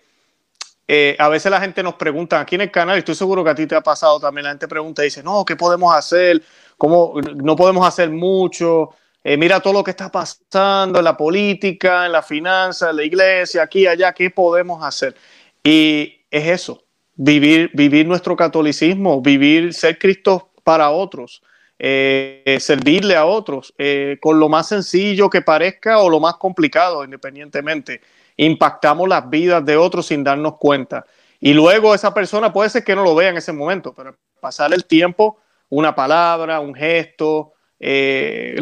eh, 0.88 1.18
a 1.20 1.28
veces 1.28 1.52
la 1.52 1.60
gente 1.60 1.84
nos 1.84 1.96
pregunta 1.96 2.40
aquí 2.40 2.56
en 2.56 2.62
el 2.62 2.72
canal, 2.72 2.96
y 2.96 3.00
estoy 3.00 3.16
seguro 3.16 3.44
que 3.44 3.50
a 3.50 3.56
ti 3.56 3.68
te 3.68 3.76
ha 3.76 3.82
pasado 3.82 4.18
también, 4.18 4.46
la 4.46 4.52
gente 4.52 4.70
pregunta 4.70 5.02
y 5.02 5.08
dice, 5.08 5.22
no, 5.22 5.44
¿qué 5.44 5.58
podemos 5.58 5.94
hacer? 5.94 6.42
¿Cómo? 6.78 7.16
No 7.44 7.58
podemos 7.58 7.86
hacer 7.86 8.10
mucho. 8.10 8.92
mira 9.22 9.60
todo 9.60 9.74
lo 9.74 9.84
que 9.84 9.92
está 9.92 10.10
pasando 10.10 11.00
en 11.00 11.04
la 11.04 11.18
política, 11.18 12.06
en 12.06 12.14
la 12.14 12.22
finanza, 12.22 12.92
en 12.92 12.96
la 12.96 13.04
iglesia, 13.04 13.64
aquí, 13.64 13.86
allá, 13.86 14.14
¿qué 14.14 14.30
podemos 14.30 14.82
hacer? 14.82 15.14
Y 15.62 16.22
es 16.32 16.48
eso, 16.48 16.86
vivir, 17.20 17.70
vivir 17.74 18.08
nuestro 18.08 18.36
catolicismo, 18.36 19.22
vivir, 19.22 19.74
ser 19.74 20.00
Cristo 20.00 20.52
para 20.64 20.90
otros. 20.90 21.44
Eh, 21.82 22.58
servirle 22.60 23.16
a 23.16 23.26
otros 23.26 23.74
eh, 23.78 24.18
con 24.20 24.38
lo 24.38 24.50
más 24.50 24.68
sencillo 24.68 25.30
que 25.30 25.42
parezca 25.42 26.00
o 26.00 26.10
lo 26.10 26.20
más 26.20 26.36
complicado, 26.36 27.04
independientemente. 27.04 28.02
Impactamos 28.38 29.08
las 29.08 29.30
vidas 29.30 29.64
de 29.66 29.78
otros 29.78 30.08
sin 30.08 30.24
darnos 30.24 30.58
cuenta. 30.58 31.06
Y 31.40 31.54
luego 31.54 31.94
esa 31.94 32.14
persona 32.14 32.52
puede 32.52 32.70
ser 32.70 32.84
que 32.84 32.96
no 32.96 33.04
lo 33.04 33.16
vea 33.16 33.30
en 33.30 33.38
ese 33.38 33.54
momento, 33.54 33.94
pero 33.94 34.16
pasar 34.42 34.74
el 34.74 34.86
tiempo, 34.86 35.38
una 35.70 35.96
palabra, 35.96 36.60
un 36.60 36.76
gesto, 36.76 37.54
eh, 37.80 38.58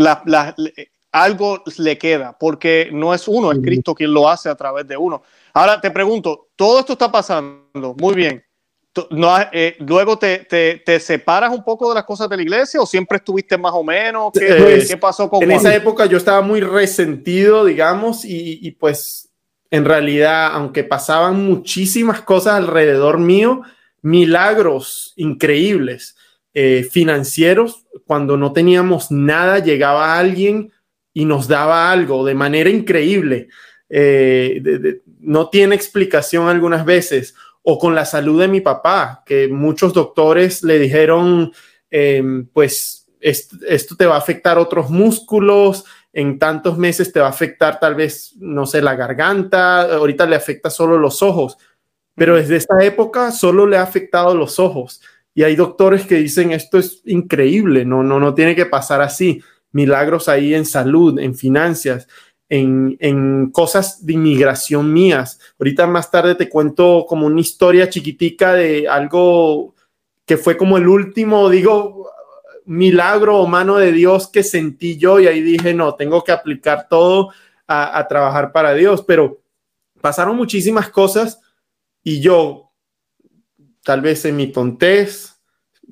algo 1.11 1.63
le 1.77 1.97
queda, 1.97 2.37
porque 2.37 2.89
no 2.91 3.15
es 3.15 3.27
uno, 3.27 3.51
es 3.51 3.59
Cristo 3.59 3.95
quien 3.95 4.13
lo 4.13 4.29
hace 4.29 4.49
a 4.49 4.55
través 4.55 4.87
de 4.87 4.95
uno. 4.95 5.23
Ahora 5.53 5.81
te 5.81 5.89
pregunto, 5.89 6.49
todo 6.55 6.79
esto 6.79 6.93
está 6.93 7.11
pasando, 7.11 7.95
muy 7.99 8.13
bien, 8.13 8.43
no, 9.11 9.35
eh, 9.51 9.75
luego 9.79 10.17
te, 10.17 10.39
te, 10.39 10.99
separas 10.99 11.53
un 11.53 11.63
poco 11.63 11.89
de 11.89 11.95
las 11.95 12.03
cosas 12.03 12.29
de 12.29 12.37
la 12.37 12.41
iglesia 12.43 12.81
o 12.81 12.85
siempre 12.85 13.17
estuviste 13.17 13.57
más 13.57 13.73
o 13.73 13.83
menos? 13.83 14.31
¿Qué, 14.33 14.55
pues, 14.59 14.95
pasó 14.95 15.29
con 15.29 15.43
En 15.43 15.51
esa 15.51 15.75
época 15.75 16.05
yo 16.05 16.17
estaba 16.17 16.41
muy 16.41 16.61
resentido, 16.61 17.65
digamos, 17.65 18.25
y, 18.25 18.59
y, 18.61 18.71
pues 18.71 19.29
en 19.69 19.85
realidad, 19.85 20.51
aunque 20.53 20.83
pasaban 20.83 21.45
muchísimas 21.45 22.21
cosas 22.21 22.55
alrededor 22.55 23.19
mío, 23.19 23.61
milagros 24.01 25.13
increíbles 25.17 26.15
eh, 26.53 26.87
financieros. 26.89 27.85
Cuando 28.05 28.37
no 28.37 28.53
teníamos 28.53 29.11
nada, 29.11 29.59
llegaba 29.59 30.17
alguien 30.17 30.71
y 31.13 31.25
nos 31.25 31.47
daba 31.47 31.91
algo 31.91 32.25
de 32.25 32.33
manera 32.33 32.69
increíble. 32.69 33.49
Eh, 33.89 35.01
no 35.19 35.49
tiene 35.49 35.75
explicación 35.75 36.47
algunas 36.47 36.85
veces. 36.85 37.35
O 37.69 37.77
con 37.77 37.93
la 37.93 38.05
salud 38.05 38.39
de 38.39 38.47
mi 38.47 38.61
papá, 38.61 39.23
que 39.25 39.49
muchos 39.49 39.91
doctores 39.91 40.63
le 40.63 40.79
dijeron, 40.79 41.51
em, 41.89 42.47
pues 42.47 43.07
esto, 43.19 43.95
te 43.97 44.05
va 44.05 44.15
a 44.15 44.19
afectar 44.19 44.57
otros 44.57 44.89
músculos, 44.89 45.83
en 46.13 46.39
tantos 46.39 46.77
meses 46.77 47.11
te 47.11 47.19
va 47.19 47.27
a 47.27 47.31
afectar 47.31 47.77
tal 47.77 47.95
vez, 47.95 48.35
no 48.37 48.65
sé, 48.65 48.81
la 48.81 48.95
garganta, 48.95 49.81
ahorita 49.81 50.25
le 50.25 50.37
afecta 50.37 50.69
solo 50.69 50.97
los 50.97 51.21
ojos, 51.21 51.57
pero 52.15 52.37
desde 52.37 52.55
esta 52.55 52.81
época 52.85 53.31
solo 53.31 53.67
le 53.67 53.75
ha 53.75 53.83
afectado 53.83 54.33
los 54.33 54.59
ojos. 54.59 55.01
Y 55.33 55.43
hay 55.43 55.57
doctores 55.57 56.05
que 56.05 56.15
dicen 56.15 56.53
esto 56.53 56.77
es 56.77 57.01
increíble, 57.03 57.83
no, 57.83 58.01
no, 58.01 58.17
no 58.17 58.33
tiene 58.33 58.55
que 58.55 58.65
pasar 58.65 59.01
así. 59.01 59.43
Milagros 59.73 60.29
ahí 60.29 60.53
en 60.53 60.65
salud, 60.65 61.19
en 61.19 61.35
finanzas, 61.35 62.07
en, 62.49 63.51
cosas 63.51 64.05
de 64.05 64.13
inmigración 64.13 64.91
mías. 64.93 65.39
Ahorita 65.59 65.87
más 65.87 66.09
tarde 66.11 66.35
te 66.35 66.49
cuento 66.49 67.05
como 67.07 67.27
una 67.27 67.41
historia 67.41 67.89
chiquitica 67.89 68.53
de 68.53 68.87
algo 68.87 69.75
que 70.25 70.37
fue 70.37 70.57
como 70.57 70.77
el 70.77 70.87
último, 70.87 71.49
digo, 71.49 72.09
milagro 72.65 73.37
o 73.37 73.47
mano 73.47 73.77
de 73.77 73.91
Dios 73.91 74.27
que 74.27 74.43
sentí 74.43 74.97
yo 74.97 75.19
y 75.19 75.27
ahí 75.27 75.41
dije, 75.41 75.73
no, 75.73 75.95
tengo 75.95 76.23
que 76.23 76.33
aplicar 76.33 76.87
todo 76.89 77.29
a, 77.65 78.05
trabajar 78.07 78.51
para 78.51 78.73
Dios, 78.73 79.03
pero 79.05 79.41
pasaron 80.01 80.37
muchísimas 80.37 80.89
cosas 80.89 81.41
y 82.03 82.21
yo, 82.21 82.71
tal 83.83 84.01
vez 84.01 84.23
en 84.25 84.37
mi 84.37 84.47
tontez, 84.47 85.33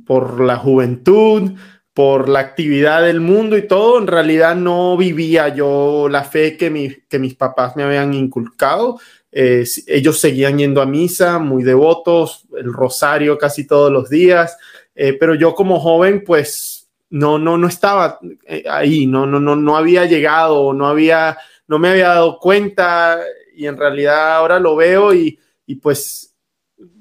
por 0.05 0.41
la 0.41 0.57
juventud, 0.57 1.53
por 1.95 2.27
la 2.27 2.41
actividad 2.41 3.03
del 3.03 3.21
mundo 3.21 3.57
y 3.57 3.65
todo, 3.69 3.97
en 3.97 4.07
realidad 4.07 4.53
no 4.53 4.97
vivía 4.97 5.47
yo 5.47 6.09
la 6.11 6.25
fe 6.25 6.57
que, 6.57 7.03
que 7.07 7.19
mis 7.19 7.35
papás 7.35 7.77
me 7.77 7.83
habían 7.83 8.13
inculcado. 8.13 8.99
Eh, 9.31 9.63
ellos 9.87 10.19
seguían 10.19 10.57
yendo 10.57 10.81
a 10.81 10.85
misa, 10.85 11.39
muy 11.39 11.63
devotos, 11.63 12.47
el 12.57 12.73
rosario 12.73 13.37
casi 13.37 13.65
todos 13.65 13.93
los 13.93 14.09
días, 14.09 14.57
eh, 14.93 15.13
pero 15.13 15.35
yo 15.35 15.55
como 15.55 15.79
joven, 15.79 16.25
pues 16.25 16.89
no, 17.11 17.39
no, 17.39 17.57
no 17.57 17.69
estaba 17.69 18.19
eh, 18.45 18.65
ahí, 18.69 19.07
no, 19.07 19.25
no, 19.25 19.39
no, 19.39 19.55
no 19.55 19.77
había 19.77 20.03
llegado, 20.03 20.73
no 20.73 20.87
había, 20.87 21.37
no 21.65 21.79
me 21.79 21.91
había 21.91 22.09
dado 22.09 22.39
cuenta 22.39 23.21
y 23.55 23.67
en 23.67 23.77
realidad 23.77 24.35
ahora 24.35 24.59
lo 24.59 24.75
veo 24.75 25.13
y, 25.13 25.39
y 25.65 25.75
pues 25.75 26.35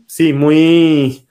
sí, 0.06 0.32
muy, 0.32 1.23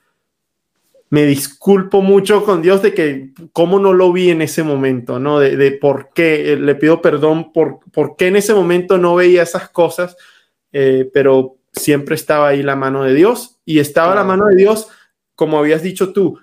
me 1.14 1.26
disculpo 1.26 2.02
mucho 2.02 2.44
con 2.44 2.60
Dios 2.60 2.82
de 2.82 2.92
que 2.92 3.30
cómo 3.52 3.78
no 3.78 3.92
lo 3.92 4.12
vi 4.12 4.30
en 4.30 4.42
ese 4.42 4.64
momento, 4.64 5.20
¿no? 5.20 5.38
De, 5.38 5.56
de 5.56 5.70
por 5.70 6.10
qué, 6.12 6.52
eh, 6.52 6.56
le 6.56 6.74
pido 6.74 7.00
perdón 7.00 7.52
por, 7.52 7.78
por 7.92 8.16
qué 8.16 8.26
en 8.26 8.36
ese 8.36 8.52
momento 8.52 8.98
no 8.98 9.14
veía 9.14 9.42
esas 9.42 9.68
cosas, 9.68 10.16
pero 11.12 11.58
siempre 11.70 12.16
estaba 12.16 12.48
ahí 12.48 12.64
la 12.64 12.74
mano 12.74 13.04
de 13.04 13.14
Dios 13.14 13.60
y 13.64 13.78
estaba 13.78 14.16
la 14.16 14.24
mano 14.24 14.46
de 14.46 14.56
Dios, 14.56 14.88
como 15.36 15.58
habías 15.58 15.82
dicho 15.82 16.12
tú, 16.12 16.40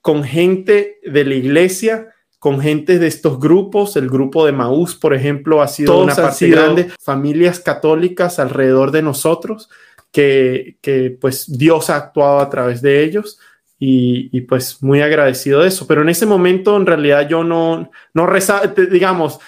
con 0.00 0.22
gente 0.22 1.00
de 1.04 1.24
la 1.24 1.34
iglesia, 1.34 2.14
con 2.38 2.60
gente 2.60 3.00
de 3.00 3.08
estos 3.08 3.40
grupos, 3.40 3.96
el 3.96 4.08
grupo 4.08 4.46
de 4.46 4.52
Maús, 4.52 4.94
por 4.94 5.14
ejemplo, 5.14 5.60
ha 5.62 5.68
sido 5.68 6.00
una 6.00 6.14
parte 6.14 6.48
grande, 6.48 6.90
familias 7.00 7.58
católicas 7.58 8.38
alrededor 8.38 8.92
de 8.92 9.02
nosotros, 9.02 9.68
que, 10.10 11.18
pues 11.20 11.46
Dios 11.58 11.90
ha 11.90 11.96
actuado 11.96 12.40
a 12.40 12.50
través 12.50 12.82
de 12.82 13.04
ellos. 13.04 13.38
Y, 13.82 14.42
pues 14.42 14.82
muy 14.82 15.00
agradecido 15.00 15.62
de 15.62 15.68
eso. 15.68 15.86
Pero 15.86 16.02
en 16.02 16.10
ese 16.10 16.26
momento, 16.26 16.76
en 16.76 16.84
realidad, 16.84 17.26
yo 17.26 17.42
no, 17.42 17.90
no 18.12 18.26
rezaba, 18.26 18.66
digamos, 18.66 19.40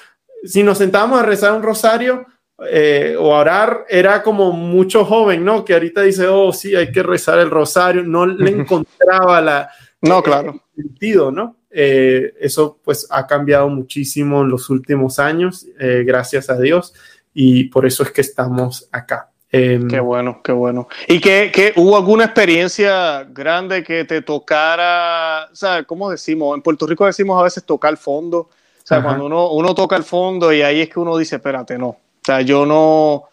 si 0.43 0.63
nos 0.63 0.79
sentábamos 0.79 1.21
a 1.21 1.25
rezar 1.25 1.53
un 1.53 1.63
rosario 1.63 2.27
eh, 2.71 3.15
o 3.19 3.35
a 3.35 3.41
orar, 3.41 3.85
era 3.91 4.23
como 4.23 4.53
mucho 4.53 5.05
joven, 5.05 5.45
¿no? 5.45 5.65
Que 5.65 5.75
ahorita 5.75 6.01
dice, 6.01 6.27
oh, 6.29 6.53
sí, 6.53 6.75
hay 6.75 6.91
que 6.91 7.03
rezar 7.03 7.41
el 7.41 7.51
rosario. 7.51 8.03
No 8.03 8.25
le 8.25 8.51
encontraba 8.51 9.43
la, 9.43 9.69
no, 10.03 10.19
eh, 10.19 10.23
claro. 10.23 10.61
Sentido, 10.75 11.31
¿no? 11.31 11.57
Eh, 11.71 12.35
eso 12.41 12.79
pues 12.85 13.07
ha 13.11 13.27
cambiado 13.27 13.69
muchísimo 13.69 14.43
en 14.43 14.51
los 14.51 14.69
últimos 14.69 15.19
años, 15.19 15.67
eh, 15.79 16.03
gracias 16.05 16.51
a 16.51 16.61
Dios, 16.61 16.93
y 17.33 17.65
por 17.65 17.87
eso 17.87 18.03
es 18.03 18.11
que 18.11 18.21
estamos 18.21 18.89
acá. 18.93 19.32
Em, 19.53 19.87
qué 19.87 20.01
bueno, 20.01 20.41
qué 20.43 20.53
bueno. 20.53 20.89
¿Y 21.07 21.21
que, 21.21 21.75
hubo 21.77 21.97
alguna 21.97 22.25
experiencia 22.25 23.25
grande 23.25 23.85
que 23.85 24.05
te 24.05 24.23
tocara, 24.23 25.49
o 25.53 25.55
sea, 25.55 25.85
¿cómo 25.85 26.11
decimos? 26.11 26.57
En 26.57 26.63
Puerto 26.63 26.87
Rico 26.87 27.05
decimos 27.05 27.39
a 27.39 27.45
veces 27.45 27.65
tocar 27.65 27.97
fondo, 27.99 28.39
o 28.39 28.49
sea, 28.85 29.03
cuando 29.03 29.27
uno, 29.27 29.51
uno 29.51 29.75
toca 29.75 29.95
el 29.97 30.05
fondo 30.05 30.53
y 30.53 30.63
ahí 30.63 30.81
es 30.81 30.89
que 30.89 30.99
uno 30.99 31.17
dice, 31.17 31.37
espérate, 31.37 31.79
no, 31.79 31.89
o 31.89 31.99
sea, 32.25 32.41
yo 32.41 32.65
no, 32.65 33.25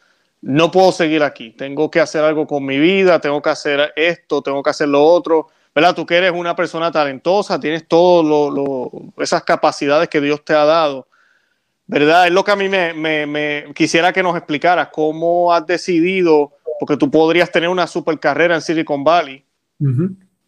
no 0.41 0.69
puedo 0.69 0.91
seguir 0.91 1.23
aquí, 1.23 1.51
tengo 1.51 1.89
que 1.89 2.01
hacer 2.01 2.23
algo 2.23 2.45
con 2.45 2.65
mi 2.65 2.77
vida, 2.77 3.19
tengo 3.19 3.41
que 3.41 3.49
hacer 3.49 3.93
esto, 3.95 4.41
tengo 4.41 4.61
que 4.61 4.69
hacer 4.69 4.89
lo 4.89 5.03
otro 5.03 5.47
¿verdad? 5.73 5.95
Tú 5.95 6.05
que 6.05 6.17
eres 6.17 6.31
una 6.33 6.55
persona 6.55 6.91
talentosa, 6.91 7.59
tienes 7.59 7.87
todas 7.87 8.57
esas 9.17 9.43
capacidades 9.43 10.09
que 10.09 10.19
Dios 10.19 10.43
te 10.43 10.53
ha 10.53 10.65
dado, 10.65 11.07
¿verdad? 11.89 12.27
Es 12.27 12.33
lo 12.33 12.43
que 12.43 12.51
a 12.51 12.55
mí 12.55 12.69
me, 12.69 13.65
quisiera 13.73 14.13
que 14.13 14.21
nos 14.21 14.37
explicaras, 14.37 14.89
cómo 14.91 15.51
has 15.51 15.65
decidido, 15.65 16.53
porque 16.79 16.95
tú 16.95 17.09
podrías 17.09 17.51
tener 17.51 17.67
una 17.67 17.87
super 17.87 18.19
carrera 18.19 18.55
en 18.55 18.61
Silicon 18.61 19.03
Valley, 19.03 19.43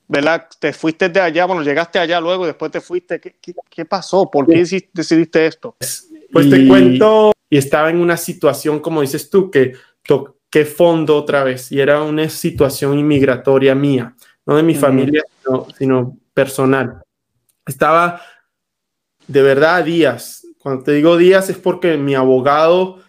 ¿verdad? 0.08 0.48
Te 0.60 0.72
fuiste 0.72 1.10
de 1.10 1.20
allá, 1.20 1.46
bueno, 1.46 1.64
llegaste 1.64 1.98
allá 1.98 2.22
luego 2.22 2.44
y 2.44 2.48
después 2.48 2.72
te 2.72 2.80
fuiste. 2.80 3.20
¿Qué, 3.20 3.86
pasó? 3.86 4.30
¿Por 4.30 4.46
qué 4.46 4.64
decidiste 4.94 5.48
esto? 5.48 5.76
Pues 6.32 6.50
te 6.50 6.68
cuento, 6.68 7.34
y 7.50 7.58
estaba 7.58 7.90
en 7.90 7.98
una 7.98 8.18
situación, 8.18 8.80
como 8.80 9.02
dices 9.02 9.30
tú, 9.30 9.50
que 9.50 9.74
toqué 10.04 10.64
fondo 10.66 11.18
otra 11.18 11.44
vez, 11.44 11.72
y 11.72 11.82
era 11.82 12.04
una 12.04 12.30
situación 12.30 13.00
inmigratoria 13.00 13.74
mía 13.74 14.16
no 14.46 14.56
de 14.58 14.64
mi 14.64 14.76
familia, 14.76 15.24
sino, 15.78 16.18
personal. 16.34 17.02
Estaba 17.66 18.22
de 19.28 19.42
verdad 19.42 19.84
días. 19.84 20.41
Cuando 20.62 20.84
te 20.84 20.92
digo 20.94 21.18
días 21.18 21.50
es 21.50 21.58
porque 21.58 21.98
mi 21.98 22.14
abogado 22.14 23.00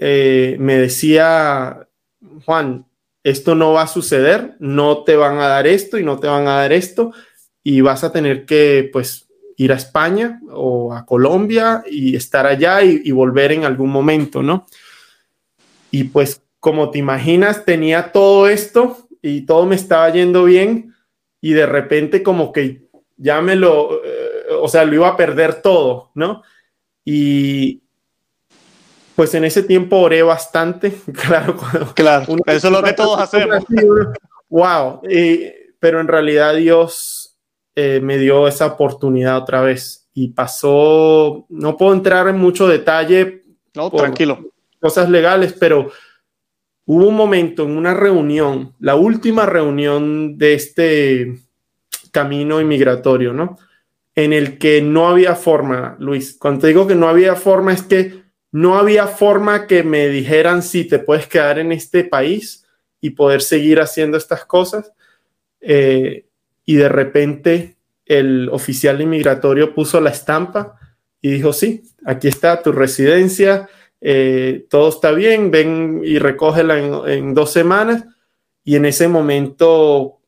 eh, 0.00 0.56
me 0.58 0.78
decía, 0.78 1.88
Juan, 2.44 2.86
esto 3.22 3.54
no 3.54 3.72
va 3.72 3.82
a 3.82 3.88
suceder, 3.88 4.54
no 4.58 5.04
te 5.04 5.16
van 5.16 5.38
a 5.38 5.48
dar 5.48 5.66
esto 5.66 5.98
y 5.98 6.04
no 6.04 6.18
te 6.18 6.26
van 6.26 6.46
a 6.48 6.56
dar 6.56 6.72
esto 6.72 7.12
y 7.62 7.80
vas 7.80 8.04
a 8.04 8.12
tener 8.12 8.44
que 8.44 8.88
pues 8.92 9.28
ir 9.56 9.72
a 9.72 9.76
España 9.76 10.40
o 10.50 10.92
a 10.92 11.06
Colombia 11.06 11.82
y 11.90 12.16
estar 12.16 12.46
allá 12.46 12.82
y, 12.82 13.10
volver 13.12 13.52
en 13.52 13.64
algún 13.64 13.90
momento, 13.90 14.42
¿no? 14.42 14.66
Y 15.90 16.04
pues 16.04 16.42
como 16.58 16.90
te 16.90 16.98
imaginas, 16.98 17.64
tenía 17.64 18.12
todo 18.12 18.48
esto 18.48 19.08
y 19.22 19.42
todo 19.42 19.64
me 19.64 19.76
estaba 19.76 20.10
yendo 20.10 20.44
bien 20.44 20.94
y 21.40 21.52
de 21.52 21.66
repente 21.66 22.22
como 22.22 22.52
que 22.52 22.88
ya 23.16 23.40
me 23.40 23.54
lo, 23.54 24.04
eh, 24.04 24.44
o 24.60 24.68
sea, 24.68 24.84
lo 24.84 24.94
iba 24.94 25.08
a 25.08 25.16
perder 25.16 25.62
todo, 25.62 26.10
¿no? 26.14 26.42
Y 27.04 27.82
pues 29.14 29.34
en 29.34 29.44
ese 29.44 29.62
tiempo 29.62 29.98
oré 29.98 30.22
bastante, 30.22 30.92
claro. 31.26 31.56
Claro, 31.94 32.36
eso 32.46 32.66
es 32.66 32.72
lo 32.72 32.82
que 32.82 32.92
todos 32.92 33.20
hacemos. 33.20 33.64
wow, 34.48 35.00
pero 35.78 36.00
en 36.00 36.08
realidad 36.08 36.54
Dios 36.54 37.36
eh, 37.76 38.00
me 38.02 38.18
dio 38.18 38.48
esa 38.48 38.66
oportunidad 38.66 39.38
otra 39.38 39.60
vez 39.60 40.08
y 40.14 40.28
pasó, 40.28 41.46
no 41.48 41.76
puedo 41.76 41.92
entrar 41.92 42.28
en 42.28 42.38
mucho 42.38 42.68
detalle. 42.68 43.44
No, 43.74 43.90
tranquilo. 43.90 44.38
Cosas 44.80 45.10
legales, 45.10 45.54
pero 45.58 45.90
hubo 46.86 47.08
un 47.08 47.16
momento 47.16 47.64
en 47.64 47.76
una 47.76 47.94
reunión, 47.94 48.74
la 48.78 48.94
última 48.94 49.46
reunión 49.46 50.38
de 50.38 50.54
este 50.54 51.40
camino 52.12 52.60
inmigratorio, 52.60 53.32
¿no? 53.32 53.58
En 54.14 54.32
el 54.32 54.58
que 54.58 54.80
no 54.80 55.08
había 55.08 55.34
forma, 55.34 55.96
Luis. 55.98 56.36
Cuando 56.38 56.62
te 56.62 56.66
digo 56.68 56.86
que 56.86 56.94
no 56.94 57.08
había 57.08 57.34
forma, 57.34 57.72
es 57.72 57.82
que 57.82 58.22
no 58.52 58.78
había 58.78 59.08
forma 59.08 59.66
que 59.66 59.82
me 59.82 60.08
dijeran 60.08 60.62
si 60.62 60.84
te 60.84 61.00
puedes 61.00 61.26
quedar 61.26 61.58
en 61.58 61.72
este 61.72 62.04
país 62.04 62.64
y 63.00 63.10
poder 63.10 63.42
seguir 63.42 63.80
haciendo 63.80 64.16
estas 64.16 64.44
cosas. 64.44 64.92
Eh, 65.60 66.26
y 66.64 66.74
de 66.76 66.88
repente 66.88 67.76
el 68.06 68.48
oficial 68.50 69.00
inmigratorio 69.00 69.74
puso 69.74 70.00
la 70.00 70.10
estampa 70.10 70.78
y 71.20 71.30
dijo, 71.30 71.52
sí, 71.52 71.82
aquí 72.04 72.28
está 72.28 72.62
tu 72.62 72.70
residencia, 72.70 73.68
eh, 74.00 74.66
todo 74.68 74.90
está 74.90 75.12
bien, 75.12 75.50
ven 75.50 76.02
y 76.04 76.18
recógela 76.18 76.78
en, 76.78 77.32
dos 77.32 77.50
semanas. 77.50 78.04
Y 78.62 78.76
en 78.76 78.84
ese 78.84 79.08
momento 79.08 80.20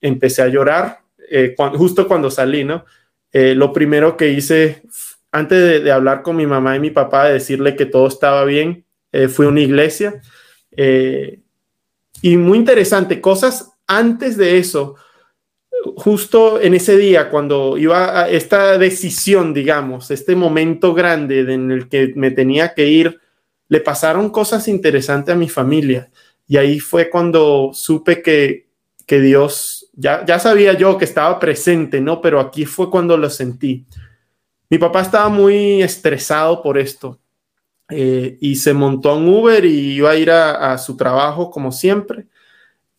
empecé 0.00 0.42
a 0.42 0.48
llorar, 0.48 1.00
eh, 1.30 1.54
justo 1.74 2.06
cuando 2.06 2.30
salí, 2.30 2.64
¿no? 2.64 2.84
Eh, 3.32 3.54
lo 3.54 3.72
primero 3.72 4.16
que 4.16 4.30
hice, 4.30 4.82
antes 5.32 5.82
de, 5.84 5.92
hablar 5.92 6.22
con 6.22 6.36
mi 6.36 6.46
mamá 6.46 6.76
y 6.76 6.80
mi 6.80 6.90
papá, 6.90 7.26
de 7.26 7.34
decirle 7.34 7.76
que 7.76 7.86
todo 7.86 8.06
estaba 8.06 8.44
bien, 8.44 8.84
fui 9.30 9.46
a 9.46 9.48
una 9.48 9.60
iglesia. 9.60 10.20
y 12.22 12.36
muy 12.36 12.58
interesante, 12.58 13.20
cosas 13.20 13.72
antes 13.86 14.36
de 14.36 14.58
eso, 14.58 14.96
justo 15.96 16.60
en 16.60 16.74
ese 16.74 16.96
día, 16.96 17.30
cuando 17.30 17.78
iba 17.78 18.22
a 18.22 18.28
esta 18.28 18.78
decisión, 18.78 19.54
digamos, 19.54 20.10
este 20.10 20.34
momento 20.34 20.94
grande 20.94 21.40
en 21.40 21.70
el 21.70 21.88
que 21.88 22.12
me 22.16 22.30
tenía 22.30 22.74
que 22.74 22.86
ir, 22.86 23.20
le 23.68 23.80
pasaron 23.80 24.30
cosas 24.30 24.68
interesantes 24.68 25.34
a 25.34 25.38
mi 25.38 25.48
familia. 25.48 26.10
Y 26.48 26.56
ahí 26.56 26.80
fue 26.80 27.10
cuando 27.10 27.70
supe 27.72 28.22
que, 28.22 28.66
que 29.06 29.20
Dios, 29.20 29.75
ya, 29.96 30.38
sabía 30.38 30.74
yo 30.74 30.98
que 30.98 31.06
estaba 31.06 31.40
presente, 31.40 32.00
¿no? 32.00 32.20
Pero 32.20 32.38
aquí 32.38 32.66
fue 32.66 32.90
cuando 32.90 33.16
lo 33.16 33.30
sentí. 33.30 33.86
Mi 34.68 34.78
papá 34.78 35.00
estaba 35.00 35.28
muy 35.30 35.82
estresado 35.82 36.62
por 36.62 36.76
esto 36.76 37.18
eh, 37.88 38.36
y 38.40 38.56
se 38.56 38.74
montó 38.74 39.10
a 39.10 39.16
un 39.16 39.28
Uber 39.28 39.64
y 39.64 39.94
iba 39.94 40.10
a 40.10 40.16
ir 40.16 40.30
a, 40.30 40.76
su 40.76 40.96
trabajo 40.96 41.50
como 41.50 41.72
siempre. 41.72 42.26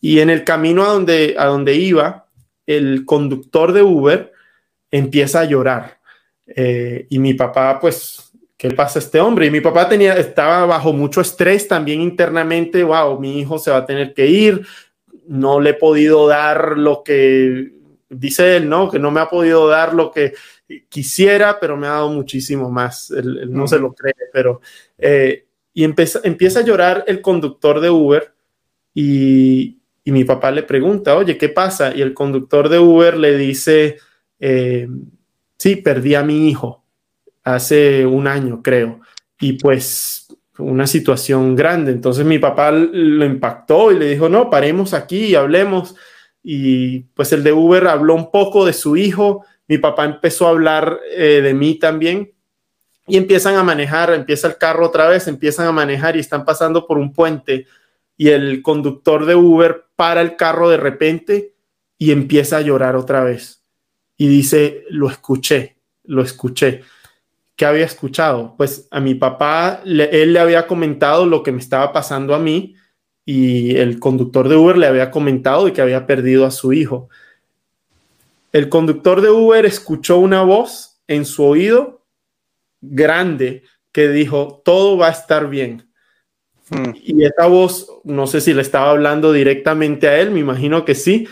Y 0.02 0.20
en 0.20 0.32
el 0.32 0.44
camino 0.44 0.84
a 0.84 0.88
donde, 0.88 1.36
a 1.38 1.46
donde 1.46 1.76
iba, 1.76 2.26
el 2.66 3.06
conductor 3.06 3.74
de 3.74 3.84
Uber 3.84 4.34
empieza 4.90 5.42
a 5.42 5.46
llorar. 5.46 6.00
Eh, 6.48 7.06
y 7.10 7.20
mi 7.20 7.36
papá, 7.36 7.80
pues, 7.80 8.32
¿qué 8.58 8.72
pasa 8.72 8.98
a 8.98 9.02
este 9.04 9.20
hombre? 9.20 9.46
Y 9.46 9.52
mi 9.52 9.62
papá 9.62 9.88
tenía, 9.88 10.18
estaba 10.18 10.66
bajo 10.66 10.94
mucho 10.94 11.22
estrés 11.22 11.68
también 11.68 12.02
internamente. 12.02 12.84
Wow, 12.84 13.20
mi 13.20 13.40
hijo 13.40 13.60
se 13.60 13.70
va 13.70 13.78
a 13.78 13.86
tener 13.86 14.16
que 14.16 14.26
ir. 14.26 14.66
No 15.28 15.60
le 15.60 15.72
he 15.72 15.74
podido 15.74 16.28
dar 16.28 16.78
lo 16.78 17.04
que 17.04 17.74
dice 18.10 18.58
él, 18.58 18.70
¿no? 18.70 18.90
Que 18.90 19.00
no 19.00 19.12
me 19.12 19.20
ha 19.20 19.30
podido 19.30 19.68
dar 19.68 19.94
lo 19.94 20.12
que 20.12 20.34
quisiera, 20.90 21.60
pero 21.60 21.78
me 21.78 21.88
ha 21.88 21.92
dado 21.92 22.10
muchísimo 22.10 22.70
más. 22.70 23.12
Él, 23.12 23.52
no 23.52 23.68
se 23.68 23.80
lo 23.80 23.94
cree, 23.94 24.16
pero... 24.32 24.62
Eh, 24.98 25.46
y 25.74 25.84
empieza, 25.84 26.22
empieza 26.24 26.62
a 26.62 26.64
llorar 26.64 27.04
el 27.06 27.22
conductor 27.22 27.80
de 27.80 27.92
Uber 27.92 28.34
y, 28.96 29.80
y, 30.04 30.12
mi 30.12 30.24
papá 30.24 30.50
le 30.50 30.64
pregunta, 30.64 31.16
oye, 31.16 31.38
¿qué 31.38 31.50
pasa? 31.50 31.96
Y 31.96 32.02
el 32.02 32.16
conductor 32.16 32.68
de 32.68 32.80
Uber 32.80 33.16
le 33.16 33.38
dice, 33.38 33.98
eh, 34.40 34.88
sí, 35.56 35.76
perdí 35.76 36.16
a 36.16 36.24
mi 36.24 36.50
hijo 36.50 36.84
hace 37.44 38.06
un 38.08 38.28
año, 38.28 38.62
creo. 38.64 39.02
Y 39.40 39.54
pues 39.54 40.28
una 40.58 40.88
situación 40.88 41.56
grande. 41.56 41.92
Entonces 41.92 42.26
mi 42.26 42.40
papá 42.40 42.72
lo 42.72 43.26
impactó 43.26 43.92
y 43.92 44.00
le 44.00 44.10
dijo, 44.10 44.30
no, 44.30 44.50
paremos 44.50 44.94
aquí 44.94 45.26
y 45.26 45.36
hablemos. 45.36 45.96
Y 46.44 47.02
pues 47.16 47.34
el 47.34 47.44
de 47.44 47.54
Uber 47.54 47.88
habló 47.88 48.16
un 48.16 48.32
poco 48.32 48.66
de 48.66 48.74
su 48.74 48.96
hijo 48.98 49.46
mi 49.68 49.78
papá 49.78 50.06
empezó 50.06 50.48
a 50.48 50.52
hablar 50.52 51.00
eh, 51.12 51.42
de 51.42 51.54
mí 51.54 51.76
también 51.76 52.34
y 53.06 53.18
empiezan 53.18 53.56
a 53.56 53.64
manejar, 53.64 54.14
empieza 54.14 54.48
el 54.48 54.58
carro 54.58 54.86
otra 54.86 55.08
vez, 55.08 55.28
empiezan 55.28 55.68
a 55.68 55.72
manejar 55.72 56.16
y 56.16 56.20
están 56.20 56.46
pasando 56.46 56.88
por 56.88 56.98
un 56.98 57.14
puente 57.14 57.68
y 58.16 58.30
el 58.30 58.62
conductor 58.62 59.26
de 59.26 59.36
Uber 59.36 59.86
para 59.96 60.22
el 60.22 60.36
carro 60.36 60.70
de 60.70 60.78
repente 60.78 61.54
y 61.98 62.12
empieza 62.12 62.58
a 62.58 62.62
llorar 62.62 62.96
otra 62.96 63.24
vez. 63.24 63.62
Y 64.18 64.28
dice, 64.28 64.84
lo 64.90 65.10
escuché, 65.10 65.78
lo 66.04 66.22
escuché. 66.24 66.84
¿Qué 67.58 67.66
había 67.66 67.86
escuchado? 67.86 68.54
Pues 68.56 68.88
a 68.92 69.00
mi 69.00 69.16
papá, 69.16 69.82
él 69.84 70.32
le 70.32 70.40
había 70.40 70.68
comentado 70.68 71.26
lo 71.26 71.42
que 71.42 71.52
me 71.52 71.60
estaba 71.60 71.92
pasando 71.92 72.36
a 72.36 72.40
mí 72.40 72.76
y 73.26 73.76
el 73.76 74.00
conductor 74.00 74.48
de 74.48 74.56
Uber 74.56 74.78
le 74.78 74.86
había 74.86 75.10
comentado 75.10 75.66
de 75.66 75.74
que 75.74 75.82
había 75.82 76.06
perdido 76.06 76.46
a 76.46 76.52
su 76.52 76.72
hijo. 76.72 77.10
El 78.54 78.70
conductor 78.70 79.22
de 79.22 79.32
Uber 79.32 79.66
escuchó 79.66 80.20
una 80.20 80.44
voz 80.44 81.02
en 81.08 81.26
su 81.26 81.44
oído 81.44 82.06
grande 82.80 83.64
que 83.92 84.08
dijo, 84.10 84.62
todo 84.64 84.96
va 84.96 85.08
a 85.08 85.12
estar 85.12 85.50
bien. 85.50 85.90
Hmm. 86.70 86.94
Y 86.96 87.26
esa 87.26 87.48
voz, 87.48 87.92
no 88.04 88.28
sé 88.28 88.40
si 88.40 88.54
le 88.54 88.62
estaba 88.62 88.92
hablando 88.92 89.34
directamente 89.34 90.08
a 90.08 90.20
él, 90.20 90.30
me 90.30 90.40
imagino 90.42 90.86
que 90.86 90.94
sí, 90.94 91.28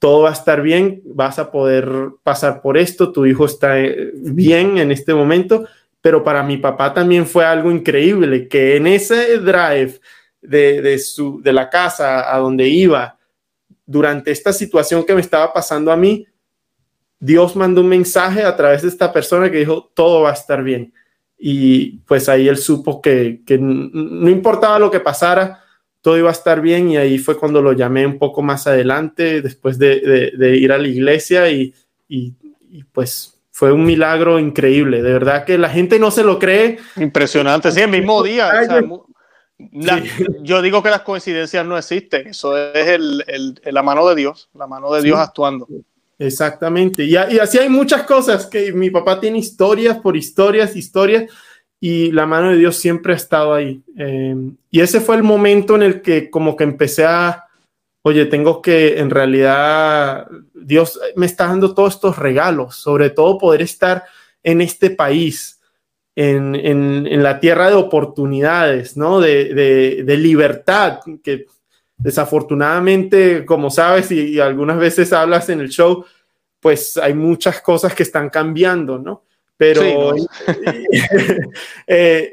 todo 0.00 0.22
va 0.22 0.30
a 0.30 0.32
estar 0.32 0.62
bien, 0.62 1.02
vas 1.04 1.38
a 1.38 1.52
poder 1.52 1.88
pasar 2.24 2.62
por 2.62 2.76
esto, 2.76 3.12
tu 3.12 3.26
hijo 3.26 3.44
está 3.44 3.78
eh, 3.78 4.10
bien 4.14 4.78
en 4.78 4.90
este 4.90 5.14
momento, 5.14 5.66
pero 6.00 6.24
para 6.24 6.42
mi 6.42 6.56
papá 6.56 6.92
también 6.92 7.26
fue 7.26 7.44
algo 7.44 7.70
increíble, 7.70 8.48
que 8.48 8.76
en 8.76 8.88
ese 8.88 9.38
drive 9.38 10.00
de, 10.40 10.82
de, 10.82 10.98
su, 10.98 11.40
de 11.42 11.52
la 11.52 11.70
casa 11.70 12.34
a 12.34 12.38
donde 12.38 12.66
iba, 12.68 13.18
durante 13.86 14.30
esta 14.30 14.52
situación 14.52 15.04
que 15.04 15.14
me 15.14 15.20
estaba 15.20 15.52
pasando 15.52 15.92
a 15.92 15.96
mí, 15.96 16.26
Dios 17.18 17.54
mandó 17.54 17.82
un 17.82 17.88
mensaje 17.88 18.42
a 18.42 18.56
través 18.56 18.80
de 18.80 18.88
esta 18.88 19.12
persona 19.12 19.50
que 19.50 19.58
dijo, 19.58 19.90
todo 19.94 20.22
va 20.22 20.30
a 20.30 20.34
estar 20.34 20.62
bien. 20.62 20.94
Y 21.36 21.98
pues 22.06 22.28
ahí 22.28 22.48
él 22.48 22.56
supo 22.56 23.02
que, 23.02 23.42
no 23.60 24.30
importaba 24.30 24.78
lo 24.78 24.90
que 24.90 25.00
pasara, 25.00 25.62
todo 26.00 26.16
iba 26.16 26.30
a 26.30 26.32
estar 26.32 26.60
bien 26.60 26.90
y 26.90 26.96
ahí 26.96 27.18
fue 27.18 27.36
cuando 27.36 27.60
lo 27.60 27.72
llamé 27.72 28.06
un 28.06 28.18
poco 28.18 28.42
más 28.42 28.66
adelante, 28.66 29.42
después 29.42 29.78
de, 29.78 30.32
ir 30.58 30.72
a 30.72 30.78
la 30.78 30.88
iglesia 30.88 31.50
y, 31.50 31.74
pues 32.92 33.36
fue 33.50 33.72
un 33.72 33.84
milagro 33.84 34.38
increíble, 34.38 35.02
de 35.02 35.12
verdad 35.12 35.44
que 35.44 35.58
la 35.58 35.68
gente 35.68 35.98
no 35.98 36.10
se 36.10 36.24
lo 36.24 36.38
cree. 36.38 36.78
Impresionante, 36.96 37.70
sí, 37.70 37.80
el 37.80 37.90
mismo 37.90 38.22
día. 38.22 38.50
yo 40.42 40.62
digo 40.62 40.82
que 40.82 40.88
las 40.88 41.02
coincidencias 41.02 41.66
no 41.66 41.76
existen, 41.76 42.28
eso 42.28 42.56
es 42.56 43.00
la 43.64 43.82
mano 43.82 44.08
de 44.08 44.14
Dios, 44.14 44.48
la 44.54 44.66
mano 44.66 44.92
de 44.92 45.02
Dios 45.02 45.18
actuando. 45.18 45.68
Exactamente. 46.20 47.04
Y, 47.04 47.16
así 47.16 47.58
hay 47.58 47.70
muchas 47.70 48.02
cosas 48.02 48.46
que 48.46 48.72
mi 48.72 48.90
papá 48.90 49.18
tiene 49.18 49.38
historias 49.38 49.98
por 49.98 50.16
historias, 50.16 50.76
historias, 50.76 51.30
y 51.80 52.12
la 52.12 52.26
mano 52.26 52.50
de 52.50 52.58
Dios 52.58 52.76
siempre 52.76 53.14
ha 53.14 53.16
estado 53.16 53.54
ahí. 53.54 53.82
Eh, 53.96 54.36
y 54.70 54.80
ese 54.80 55.00
fue 55.00 55.16
el 55.16 55.22
momento 55.22 55.74
en 55.74 55.82
el 55.82 56.02
que 56.02 56.30
como 56.30 56.56
que 56.56 56.64
empecé 56.64 57.04
a, 57.06 57.46
oye, 58.02 58.26
tengo 58.26 58.60
que, 58.60 58.98
en 58.98 59.10
realidad, 59.10 60.28
Dios 60.54 61.00
me 61.16 61.26
está 61.26 61.46
dando 61.46 61.74
todos 61.74 61.94
estos 61.94 62.18
regalos, 62.18 62.76
sobre 62.76 63.10
todo 63.10 63.38
poder 63.38 63.62
estar 63.62 64.04
en 64.42 64.60
este 64.60 64.90
país, 64.90 65.60
en, 66.14 67.22
la 67.22 67.40
tierra 67.40 67.68
de 67.68 67.76
oportunidades, 67.76 68.96
¿no? 68.96 69.20
De, 69.20 69.54
de 70.04 70.16
libertad, 70.18 71.00
que 71.24 71.46
Desafortunadamente, 72.02 73.44
como 73.44 73.70
sabes 73.70 74.10
y, 74.10 74.40
algunas 74.40 74.78
veces 74.78 75.12
hablas 75.12 75.50
en 75.50 75.60
el 75.60 75.68
show, 75.68 76.04
pues 76.58 76.96
hay 76.96 77.12
muchas 77.12 77.60
cosas 77.60 77.94
que 77.94 78.02
están 78.02 78.30
cambiando, 78.30 78.98
¿no? 78.98 79.24
Pero, 79.60 80.14
eh, 81.86 82.32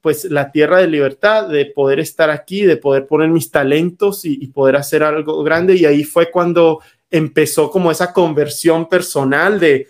pues 0.00 0.24
la 0.24 0.50
tierra 0.50 0.78
de 0.78 0.86
libertad, 0.86 1.50
de 1.50 1.66
poder 1.66 2.00
estar 2.00 2.30
aquí, 2.30 2.62
de 2.62 2.78
poder 2.78 3.06
poner 3.06 3.28
mis 3.28 3.50
talentos 3.50 4.24
y, 4.24 4.46
poder 4.46 4.76
hacer 4.76 5.02
algo 5.02 5.42
grande. 5.42 5.74
Y 5.74 5.84
ahí 5.84 6.02
fue 6.02 6.30
cuando 6.30 6.80
empezó 7.10 7.70
como 7.70 7.90
esa 7.90 8.14
conversión 8.14 8.88
personal 8.88 9.60
de, 9.60 9.88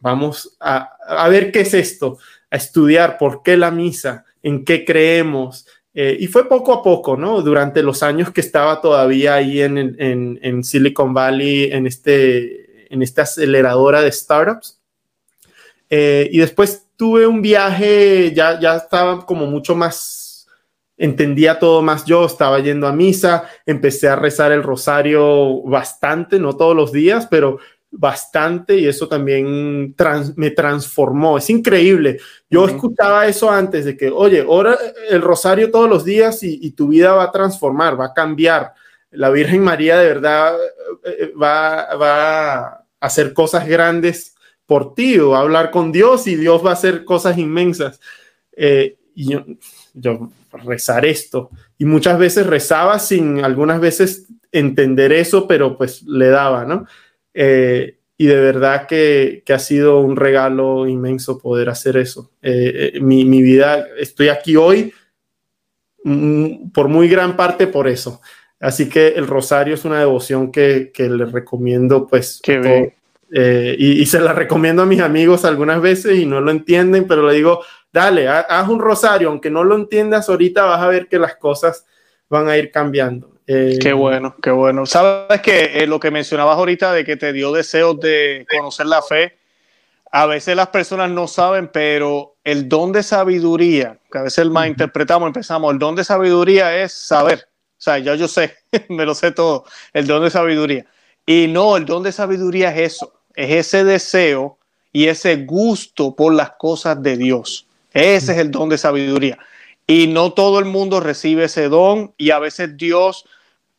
vamos 0.00 0.56
a, 0.58 0.96
a 1.06 1.28
ver 1.28 1.52
qué 1.52 1.60
es 1.60 1.74
esto, 1.74 2.18
a 2.50 2.56
estudiar 2.56 3.16
por 3.16 3.44
qué 3.44 3.56
la 3.56 3.70
misa, 3.70 4.24
en 4.42 4.64
qué 4.64 4.84
creemos, 4.84 5.64
eh, 5.94 6.16
y 6.18 6.26
fue 6.26 6.48
poco 6.48 6.72
a 6.72 6.82
poco, 6.82 7.16
¿no? 7.16 7.40
Durante 7.40 7.84
los 7.84 8.02
años 8.02 8.32
que 8.32 8.40
estaba 8.40 8.80
todavía 8.80 9.34
ahí 9.34 9.60
en, 9.60 9.78
en, 9.78 10.40
en 10.42 10.64
Silicon 10.64 11.14
Valley, 11.14 11.70
en, 11.70 11.86
este, 11.86 12.92
en 12.92 13.00
esta 13.00 13.22
aceleradora 13.22 14.02
de 14.02 14.10
startups. 14.10 14.79
Eh, 15.90 16.28
y 16.32 16.38
después 16.38 16.86
tuve 16.96 17.26
un 17.26 17.42
viaje, 17.42 18.32
ya, 18.32 18.60
ya 18.60 18.76
estaba 18.76 19.26
como 19.26 19.46
mucho 19.46 19.74
más, 19.74 20.46
entendía 20.96 21.58
todo 21.58 21.82
más 21.82 22.04
yo, 22.04 22.24
estaba 22.24 22.60
yendo 22.60 22.86
a 22.86 22.92
misa, 22.92 23.44
empecé 23.66 24.08
a 24.08 24.14
rezar 24.16 24.52
el 24.52 24.62
rosario 24.62 25.62
bastante, 25.62 26.38
no 26.38 26.56
todos 26.56 26.76
los 26.76 26.92
días, 26.92 27.26
pero 27.28 27.58
bastante 27.90 28.78
y 28.78 28.86
eso 28.86 29.08
también 29.08 29.96
me 30.36 30.50
transformó. 30.50 31.38
Es 31.38 31.50
increíble. 31.50 32.20
Yo 32.48 32.66
escuchaba 32.66 33.26
eso 33.26 33.50
antes 33.50 33.84
de 33.84 33.96
que, 33.96 34.10
oye, 34.10 34.44
ora 34.46 34.78
el 35.08 35.22
rosario 35.22 35.72
todos 35.72 35.90
los 35.90 36.04
días 36.04 36.42
y, 36.42 36.70
tu 36.70 36.88
vida 36.88 37.12
va 37.12 37.24
a 37.24 37.32
transformar, 37.32 37.98
va 37.98 38.06
a 38.06 38.14
cambiar. 38.14 38.74
La 39.10 39.30
Virgen 39.30 39.62
María 39.64 39.98
de 39.98 40.06
verdad 40.06 40.54
eh, 41.04 41.16
eh, 41.18 41.32
va, 41.40 41.96
va 41.96 42.58
a 42.58 42.84
hacer 43.00 43.34
cosas 43.34 43.66
grandes 43.66 44.36
por 44.70 44.94
ti 44.94 45.18
o 45.18 45.34
a 45.34 45.40
hablar 45.40 45.72
con 45.72 45.90
Dios 45.90 46.28
y 46.28 46.36
Dios 46.36 46.64
va 46.64 46.70
a 46.70 46.74
hacer 46.74 47.04
cosas 47.04 47.36
inmensas. 47.38 47.98
Eh, 48.52 48.98
y 49.16 49.32
yo, 49.32 49.44
yo 49.94 50.30
rezar 50.52 51.04
esto. 51.04 51.50
Y 51.76 51.86
muchas 51.86 52.16
veces 52.20 52.46
rezaba 52.46 53.00
sin 53.00 53.44
algunas 53.44 53.80
veces 53.80 54.28
entender 54.52 55.10
eso, 55.10 55.48
pero 55.48 55.76
pues 55.76 56.04
le 56.04 56.28
daba, 56.28 56.64
¿no? 56.64 56.86
Eh, 57.34 57.98
y 58.16 58.26
de 58.26 58.36
verdad 58.36 58.86
que, 58.86 59.42
ha 59.52 59.58
sido 59.58 59.98
un 60.02 60.14
regalo 60.14 60.86
inmenso 60.86 61.38
poder 61.38 61.68
hacer 61.68 61.96
eso. 61.96 62.30
Eh, 62.40 62.92
eh, 62.94 63.00
mi, 63.00 63.24
vida, 63.42 63.88
estoy 63.98 64.28
aquí 64.28 64.54
hoy 64.54 64.92
mm, 66.04 66.70
por 66.70 66.86
muy 66.86 67.08
gran 67.08 67.36
parte 67.36 67.66
por 67.66 67.88
eso. 67.88 68.20
Así 68.60 68.88
que 68.88 69.08
el 69.08 69.26
rosario 69.26 69.74
es 69.74 69.84
una 69.84 69.98
devoción 69.98 70.52
que, 70.52 70.92
que 70.94 71.08
les 71.08 71.32
recomiendo, 71.32 72.06
pues, 72.06 72.40
y, 73.32 74.04
se 74.06 74.20
la 74.20 74.32
recomiendo 74.32 74.82
a 74.82 74.86
mis 74.86 75.00
amigos 75.00 75.44
algunas 75.44 75.80
veces 75.80 76.18
y 76.18 76.26
no 76.26 76.40
lo 76.40 76.50
entienden, 76.50 77.06
pero 77.06 77.26
le 77.26 77.34
digo, 77.34 77.62
dale, 77.92 78.28
haz 78.28 78.68
un 78.68 78.80
rosario, 78.80 79.28
aunque 79.28 79.50
no 79.50 79.64
lo 79.64 79.76
entiendas 79.76 80.28
ahorita, 80.28 80.64
vas 80.64 80.82
a 80.82 80.88
ver 80.88 81.08
que 81.08 81.18
las 81.18 81.36
cosas 81.36 81.86
van 82.28 82.48
a 82.48 82.56
ir 82.56 82.70
cambiando. 82.70 83.30
Eh, 83.46 83.78
qué 83.80 83.92
bueno, 83.92 84.36
qué 84.40 84.50
bueno. 84.50 84.86
Sabes 84.86 85.40
que 85.40 85.82
eh, 85.82 85.86
lo 85.86 85.98
que 85.98 86.10
mencionabas 86.12 86.56
ahorita 86.56 86.92
de 86.92 87.04
que 87.04 87.16
te 87.16 87.32
dio 87.32 87.50
deseos 87.52 87.98
de 87.98 88.46
conocer 88.48 88.86
la 88.86 89.02
fe, 89.02 89.38
a 90.12 90.26
veces 90.26 90.56
las 90.56 90.68
personas 90.68 91.10
no 91.10 91.26
saben, 91.26 91.68
pero 91.68 92.36
el 92.44 92.68
don 92.68 92.92
de 92.92 93.02
sabiduría, 93.02 93.98
que 94.10 94.18
a 94.18 94.22
veces 94.22 94.38
el 94.38 94.52
interpretamos, 94.66 95.26
empezamos, 95.26 95.72
el 95.72 95.78
don 95.78 95.96
de 95.96 96.04
sabiduría 96.04 96.76
es 96.82 96.92
saber. 96.92 97.48
O 97.72 97.82
sea, 97.82 97.98
ya 97.98 98.14
yo 98.14 98.28
sé, 98.28 98.56
me 98.88 99.04
lo 99.04 99.14
sé 99.14 99.32
todo, 99.32 99.64
el 99.92 100.06
don 100.06 100.22
de 100.22 100.30
sabiduría. 100.30 100.86
Y 101.26 101.46
no, 101.48 101.76
el 101.76 101.86
don 101.86 102.02
de 102.02 102.12
sabiduría 102.12 102.70
es 102.70 102.94
eso, 102.94 103.19
es 103.40 103.66
ese 103.68 103.84
deseo 103.84 104.58
y 104.92 105.06
ese 105.06 105.36
gusto 105.36 106.14
por 106.14 106.34
las 106.34 106.52
cosas 106.52 107.02
de 107.02 107.16
Dios. 107.16 107.66
Ese 107.92 108.32
es 108.32 108.38
el 108.38 108.50
don 108.50 108.68
de 108.68 108.78
sabiduría. 108.78 109.38
Y 109.86 110.06
no 110.06 110.32
todo 110.32 110.58
el 110.58 110.66
mundo 110.66 111.00
recibe 111.00 111.44
ese 111.44 111.68
don 111.68 112.12
y 112.16 112.30
a 112.30 112.38
veces 112.38 112.76
Dios, 112.76 113.24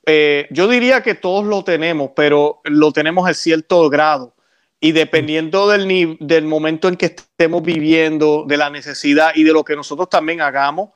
eh, 0.05 0.47
yo 0.51 0.67
diría 0.67 1.03
que 1.03 1.15
todos 1.15 1.45
lo 1.45 1.63
tenemos, 1.63 2.11
pero 2.15 2.61
lo 2.65 2.91
tenemos 2.91 3.27
en 3.27 3.35
cierto 3.35 3.89
grado. 3.89 4.33
Y 4.79 4.93
dependiendo 4.93 5.69
del, 5.69 6.17
del 6.19 6.45
momento 6.45 6.87
en 6.87 6.95
que 6.95 7.05
estemos 7.05 7.61
viviendo, 7.61 8.45
de 8.47 8.57
la 8.57 8.69
necesidad 8.71 9.31
y 9.35 9.43
de 9.43 9.53
lo 9.53 9.63
que 9.63 9.75
nosotros 9.75 10.09
también 10.09 10.41
hagamos, 10.41 10.89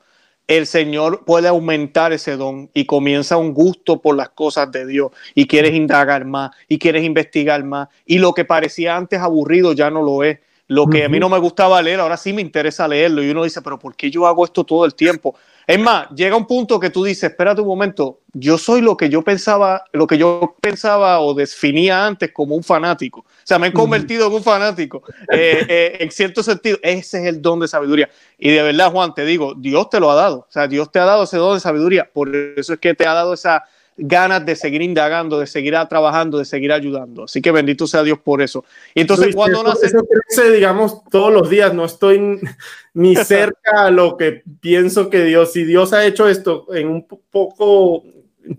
el 0.48 0.66
Señor 0.66 1.24
puede 1.24 1.48
aumentar 1.48 2.12
ese 2.12 2.36
don 2.36 2.70
y 2.72 2.84
comienza 2.86 3.36
un 3.36 3.52
gusto 3.52 4.00
por 4.00 4.16
las 4.16 4.28
cosas 4.30 4.70
de 4.70 4.86
Dios 4.86 5.10
y 5.34 5.46
quieres 5.46 5.74
indagar 5.74 6.24
más 6.24 6.50
y 6.68 6.78
quieres 6.78 7.04
investigar 7.04 7.64
más 7.64 7.88
y 8.04 8.18
lo 8.18 8.32
que 8.32 8.44
parecía 8.44 8.96
antes 8.96 9.20
aburrido 9.20 9.72
ya 9.72 9.90
no 9.90 10.02
lo 10.02 10.22
es. 10.22 10.38
Lo 10.68 10.88
que 10.88 11.04
a 11.04 11.08
mí 11.08 11.20
no 11.20 11.28
me 11.28 11.38
gustaba 11.38 11.80
leer, 11.80 12.00
ahora 12.00 12.16
sí 12.16 12.32
me 12.32 12.42
interesa 12.42 12.88
leerlo 12.88 13.22
y 13.22 13.30
uno 13.30 13.44
dice, 13.44 13.62
pero 13.62 13.78
¿por 13.78 13.94
qué 13.94 14.10
yo 14.10 14.26
hago 14.26 14.44
esto 14.44 14.64
todo 14.64 14.84
el 14.84 14.96
tiempo? 14.96 15.36
Es 15.66 15.80
más, 15.80 16.08
llega 16.10 16.36
un 16.36 16.46
punto 16.46 16.78
que 16.78 16.90
tú 16.90 17.02
dices, 17.02 17.24
espérate 17.24 17.60
un 17.60 17.66
momento, 17.66 18.20
yo 18.32 18.56
soy 18.56 18.80
lo 18.80 18.96
que 18.96 19.08
yo 19.08 19.22
pensaba, 19.22 19.82
lo 19.92 20.06
que 20.06 20.16
yo 20.16 20.54
pensaba 20.60 21.18
o 21.18 21.34
definía 21.34 22.06
antes 22.06 22.30
como 22.32 22.54
un 22.54 22.62
fanático. 22.62 23.20
O 23.20 23.24
sea, 23.42 23.58
me 23.58 23.68
he 23.68 23.72
convertido 23.72 24.28
en 24.28 24.34
un 24.34 24.44
fanático. 24.44 25.02
Eh, 25.32 25.66
eh, 25.68 25.96
en 25.98 26.10
cierto 26.12 26.44
sentido, 26.44 26.78
ese 26.82 27.18
es 27.20 27.26
el 27.26 27.42
don 27.42 27.58
de 27.58 27.66
sabiduría. 27.66 28.08
Y 28.38 28.50
de 28.50 28.62
verdad, 28.62 28.92
Juan, 28.92 29.12
te 29.12 29.24
digo, 29.24 29.54
Dios 29.56 29.90
te 29.90 29.98
lo 29.98 30.08
ha 30.12 30.14
dado. 30.14 30.38
O 30.48 30.52
sea, 30.52 30.68
Dios 30.68 30.92
te 30.92 31.00
ha 31.00 31.04
dado 31.04 31.24
ese 31.24 31.36
don 31.36 31.54
de 31.54 31.60
sabiduría. 31.60 32.08
Por 32.12 32.34
eso 32.34 32.74
es 32.74 32.78
que 32.78 32.94
te 32.94 33.04
ha 33.04 33.14
dado 33.14 33.34
esa 33.34 33.64
ganas 33.96 34.44
de 34.44 34.56
seguir 34.56 34.82
indagando, 34.82 35.38
de 35.38 35.46
seguir 35.46 35.74
trabajando, 35.88 36.38
de 36.38 36.44
seguir 36.44 36.72
ayudando. 36.72 37.24
Así 37.24 37.40
que 37.40 37.50
bendito 37.50 37.86
sea 37.86 38.02
Dios 38.02 38.18
por 38.18 38.42
eso. 38.42 38.64
Y 38.94 39.00
entonces, 39.00 39.34
cuando 39.34 39.62
nace... 39.62 39.86
Eso 39.86 40.06
crece, 40.06 40.50
digamos, 40.52 41.02
todos 41.10 41.32
los 41.32 41.48
días. 41.48 41.72
No 41.72 41.84
estoy 41.84 42.40
ni 42.94 43.16
cerca 43.16 43.86
a 43.86 43.90
lo 43.90 44.16
que 44.16 44.42
pienso 44.60 45.08
que 45.08 45.24
Dios, 45.24 45.52
si 45.52 45.64
Dios 45.64 45.92
ha 45.92 46.04
hecho 46.04 46.28
esto 46.28 46.66
en 46.74 46.88
un 46.88 47.06
poco 47.06 48.04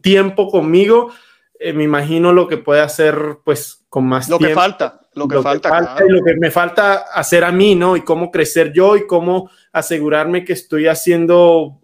tiempo 0.01 0.49
conmigo, 0.49 1.11
eh, 1.59 1.73
me 1.73 1.83
imagino 1.83 2.33
lo 2.33 2.47
que 2.47 2.57
puede 2.57 2.81
hacer, 2.81 3.39
pues, 3.43 3.85
con 3.89 4.05
más 4.05 4.29
lo 4.29 4.37
tiempo. 4.37 4.55
Que 4.55 4.61
falta, 4.61 5.01
lo 5.13 5.27
que 5.27 5.41
falta, 5.41 5.69
falta 5.69 6.05
y 6.05 6.09
lo 6.09 6.23
que 6.23 6.35
me 6.35 6.51
falta 6.51 6.93
hacer 7.13 7.43
a 7.43 7.51
mí, 7.51 7.75
¿no? 7.75 7.95
Y 7.95 8.01
cómo 8.01 8.31
crecer 8.31 8.73
yo 8.73 8.95
y 8.97 9.05
cómo 9.05 9.49
asegurarme 9.71 10.43
que 10.43 10.53
estoy 10.53 10.87
haciendo, 10.87 11.79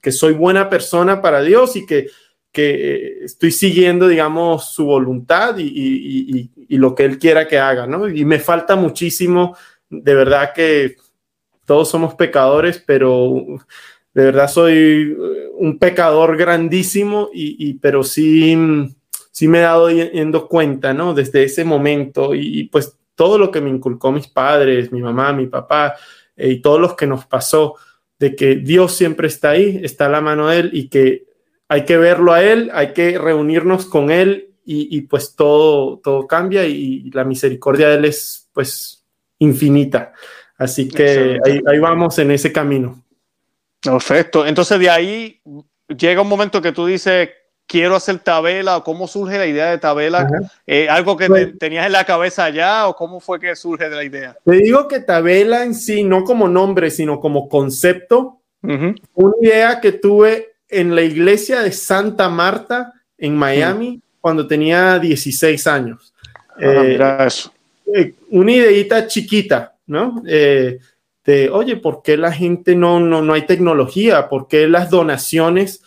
que 0.00 0.12
soy 0.12 0.34
buena 0.34 0.68
persona 0.68 1.20
para 1.20 1.40
Dios 1.40 1.76
y 1.76 1.86
que 1.86 2.08
que 2.56 2.70
eh, 2.70 3.18
estoy 3.24 3.50
siguiendo, 3.50 4.08
digamos, 4.08 4.70
su 4.70 4.86
voluntad 4.86 5.56
y, 5.58 6.50
lo 6.70 6.94
que 6.94 7.04
él 7.04 7.18
quiera 7.18 7.46
que 7.46 7.58
haga, 7.58 7.86
¿no? 7.86 8.08
Y 8.08 8.24
me 8.24 8.38
falta 8.38 8.76
muchísimo, 8.76 9.54
de 9.90 10.14
verdad 10.14 10.54
que 10.54 10.96
todos 11.66 11.90
somos 11.90 12.14
pecadores, 12.14 12.82
pero 12.84 13.44
de 14.14 14.24
verdad 14.24 14.48
soy 14.48 14.74
eh, 14.74 15.48
un 15.58 15.78
pecador 15.78 16.38
grandísimo, 16.38 17.28
y, 17.30 17.74
pero 17.74 18.02
sí, 18.02 18.56
sí 19.30 19.48
me 19.48 19.58
he 19.58 19.62
dado 19.62 19.90
yendo 19.90 20.48
cuenta, 20.48 20.94
¿no? 20.94 21.12
Desde 21.12 21.44
ese 21.44 21.62
momento 21.62 22.34
y, 22.34 22.64
pues 22.72 22.96
todo 23.14 23.36
lo 23.36 23.50
que 23.50 23.60
me 23.60 23.68
inculcó 23.68 24.12
mis 24.12 24.28
padres, 24.28 24.90
mi 24.92 25.02
mamá, 25.02 25.34
mi 25.34 25.46
papá 25.46 25.94
eh, 26.36 26.52
y 26.52 26.62
todos 26.62 26.80
los 26.80 26.94
que 26.94 27.06
nos 27.06 27.26
pasó, 27.26 27.74
de 28.18 28.34
que 28.34 28.54
Dios 28.54 28.94
siempre 28.94 29.28
está 29.28 29.50
ahí, 29.50 29.78
está 29.82 30.06
a 30.06 30.08
la 30.08 30.22
mano 30.22 30.48
de 30.48 30.60
Él 30.60 30.70
y 30.72 30.88
que 30.88 31.25
hay 31.68 31.84
que 31.84 31.96
verlo 31.96 32.32
a 32.32 32.42
Él, 32.42 32.70
hay 32.72 32.92
que 32.92 33.18
reunirnos 33.18 33.86
con 33.86 34.10
Él 34.10 34.54
y, 34.68 35.02
pues 35.02 35.36
todo, 35.36 35.98
todo 35.98 36.26
cambia 36.26 36.64
y, 36.64 37.10
la 37.12 37.24
misericordia 37.24 37.88
de 37.88 37.94
Él 37.96 38.04
es 38.06 38.48
pues 38.52 39.04
infinita. 39.38 40.12
Así 40.58 40.88
que 40.88 41.38
ahí, 41.44 41.78
vamos 41.78 42.18
en 42.18 42.32
ese 42.32 42.50
camino. 42.50 43.02
Perfecto. 43.80 44.46
Entonces 44.46 44.78
de 44.80 44.90
ahí 44.90 45.40
llega 45.96 46.22
un 46.22 46.28
momento 46.28 46.60
que 46.60 46.72
tú 46.72 46.86
dices, 46.86 47.28
quiero 47.66 47.94
hacer 47.94 48.18
tabela, 48.18 48.78
o 48.78 48.84
cómo 48.84 49.06
surge 49.06 49.38
la 49.38 49.46
idea 49.46 49.70
de 49.70 49.78
tabela, 49.78 50.26
eh, 50.66 50.88
algo 50.88 51.16
que 51.16 51.28
pues 51.28 51.58
tenías 51.58 51.86
en 51.86 51.92
la 51.92 52.04
cabeza 52.04 52.48
ya 52.50 52.88
o 52.88 52.96
cómo 52.96 53.20
fue 53.20 53.38
que 53.38 53.54
surge 53.54 53.88
de 53.88 53.96
la 53.96 54.04
idea. 54.04 54.36
Te 54.44 54.56
digo 54.56 54.88
que 54.88 55.00
tabela 55.00 55.62
en 55.62 55.74
sí, 55.74 56.02
no 56.02 56.24
como 56.24 56.48
nombre, 56.48 56.90
sino 56.90 57.20
como 57.20 57.48
concepto, 57.48 58.40
una 58.62 59.34
idea 59.40 59.80
que 59.80 59.92
tuve 59.92 60.55
en 60.68 60.94
la 60.94 61.02
iglesia 61.02 61.62
de 61.62 61.72
Santa 61.72 62.28
Marta 62.28 62.92
en 63.18 63.36
Miami 63.36 64.00
cuando 64.20 64.46
tenía 64.46 64.98
16 64.98 65.66
años. 65.66 66.12
Eh, 66.60 66.98
eso. 67.26 67.52
Eh, 67.94 68.14
una 68.30 68.52
ideita 68.52 69.06
chiquita, 69.06 69.74
¿no? 69.86 70.22
Eh, 70.26 70.78
de, 71.24 71.50
oye, 71.50 71.76
¿por 71.76 72.02
qué 72.02 72.16
la 72.16 72.32
gente 72.32 72.74
no, 72.74 73.00
no, 73.00 73.22
no 73.22 73.34
hay 73.34 73.42
tecnología? 73.46 74.28
¿Por 74.28 74.48
qué 74.48 74.68
las 74.68 74.90
donaciones, 74.90 75.82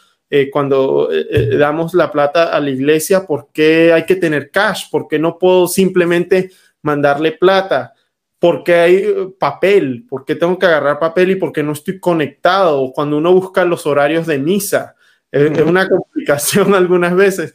cuando 0.52 1.10
damos 1.58 1.96
la 1.96 2.12
plata 2.12 2.56
a 2.56 2.60
la 2.60 2.70
iglesia, 2.70 3.26
por 3.26 3.48
qué 3.52 3.92
hay 3.92 4.06
que 4.06 4.16
tener 4.16 4.52
cash? 4.52 4.84
¿Por 4.92 5.08
qué 5.08 5.18
no 5.18 5.40
puedo 5.40 5.68
simplemente 5.68 6.52
mandarle 6.84 7.32
plata? 7.32 7.94
¿Por 8.40 8.64
qué 8.64 8.76
hay 8.76 8.96
eh, 8.96 9.28
papel? 9.38 10.06
¿Por 10.10 10.26
qué 10.26 10.36
tengo 10.36 10.58
que 10.58 10.66
agarrar 10.66 11.00
papel 11.00 11.32
y 11.32 11.36
por 11.36 11.52
qué 11.52 11.62
no 11.62 11.74
estoy 11.74 12.00
conectado? 12.00 12.92
Cuando 12.94 13.18
uno 13.18 13.34
busca 13.34 13.66
los 13.66 13.86
horarios 13.86 14.26
de 14.26 14.40
misa, 14.40 14.96
es, 15.32 15.60
una 15.60 15.88
complicación 15.88 16.74
algunas 16.76 17.16
veces. 17.16 17.54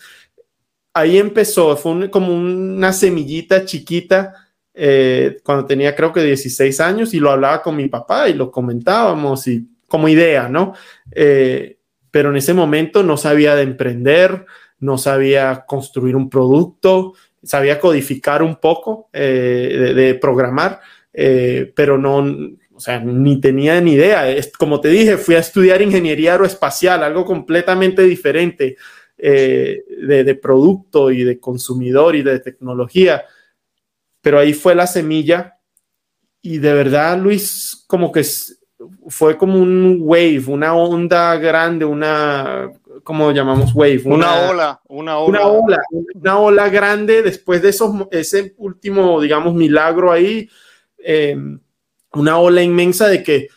Ahí 0.93 1.19
empezó, 1.19 1.77
fue 1.77 2.11
como 2.11 2.35
una 2.35 2.93
semillita 2.93 3.65
chiquita 3.65 4.45
eh, 4.77 5.39
cuando 5.45 5.67
tenía 5.67 5.95
creo 5.95 6.13
que 6.13 6.21
16 6.21 6.81
años 6.81 7.15
y 7.15 7.21
lo 7.21 7.31
hablaba 7.31 7.63
con 7.63 7.77
mi 7.77 7.89
papá 7.89 8.29
y 8.29 8.35
lo 8.35 8.51
comentábamos 8.51 9.47
y 9.47 9.69
como 9.87 10.09
idea, 10.09 10.49
¿no? 10.49 10.75
Eh, 11.13 11.79
pero 12.11 12.31
en 12.31 12.37
ese 12.37 12.55
momento 12.55 13.05
no 13.05 13.17
sabía 13.17 13.55
de 13.55 13.63
emprender, 13.63 14.47
no 14.81 14.99
sabía 14.99 15.65
construir 15.67 16.17
un 16.17 16.29
producto, 16.29 17.15
sabía 17.45 17.79
codificar 17.79 18.43
un 18.43 18.57
poco, 18.57 19.09
eh, 19.13 19.93
de, 19.95 20.15
programar, 20.15 20.81
eh, 21.13 21.73
pero 21.75 21.99
no, 21.99 22.25
o 22.75 22.81
sea, 22.81 22.99
ni 22.99 23.41
tenía 23.41 23.81
ni 23.81 23.93
idea. 23.93 24.25
como 24.59 24.81
te 24.81 24.89
dije, 24.89 25.17
fui 25.17 25.37
a 25.37 25.41
estudiar 25.41 25.81
ingeniería 25.83 26.33
aeroespacial, 26.33 27.03
algo 27.03 27.25
completamente 27.25 28.03
diferente 28.03 28.77
eh, 29.17 29.85
de, 29.89 30.35
producto 30.35 31.11
y 31.11 31.23
de 31.23 31.39
consumidor 31.39 32.17
y 32.17 32.23
de 32.23 32.41
tecnología. 32.41 33.25
Pero 34.21 34.39
ahí 34.39 34.53
fue 34.55 34.75
la 34.75 34.87
semilla 34.87 35.59
y 36.43 36.59
de 36.59 36.75
verdad, 36.75 37.19
Luis, 37.19 37.85
como 37.87 38.11
que 38.11 38.25
fue 39.09 39.39
como 39.39 39.59
un 39.59 39.99
wave, 40.01 40.45
una 40.49 40.75
onda 40.75 41.37
grande, 41.37 41.85
una, 41.85 42.71
como 43.05 43.31
llamamos 43.31 43.75
wave? 43.75 44.03
Una, 44.07 44.49
ola, 44.49 44.81
una 44.89 45.19
ola. 45.19 45.47
Una 45.47 45.47
ola, 45.47 45.79
una 46.15 46.39
ola 46.39 46.69
grande 46.69 47.23
después 47.23 47.63
de 47.63 47.69
esos, 47.69 47.93
ese 48.11 48.55
último, 48.57 49.21
digamos, 49.21 49.55
milagro 49.55 50.11
ahí, 50.11 50.49
em, 50.99 51.61
una 52.15 52.39
ola 52.39 52.63
inmensa 52.63 53.07
de 53.07 53.23
que, 53.23 53.49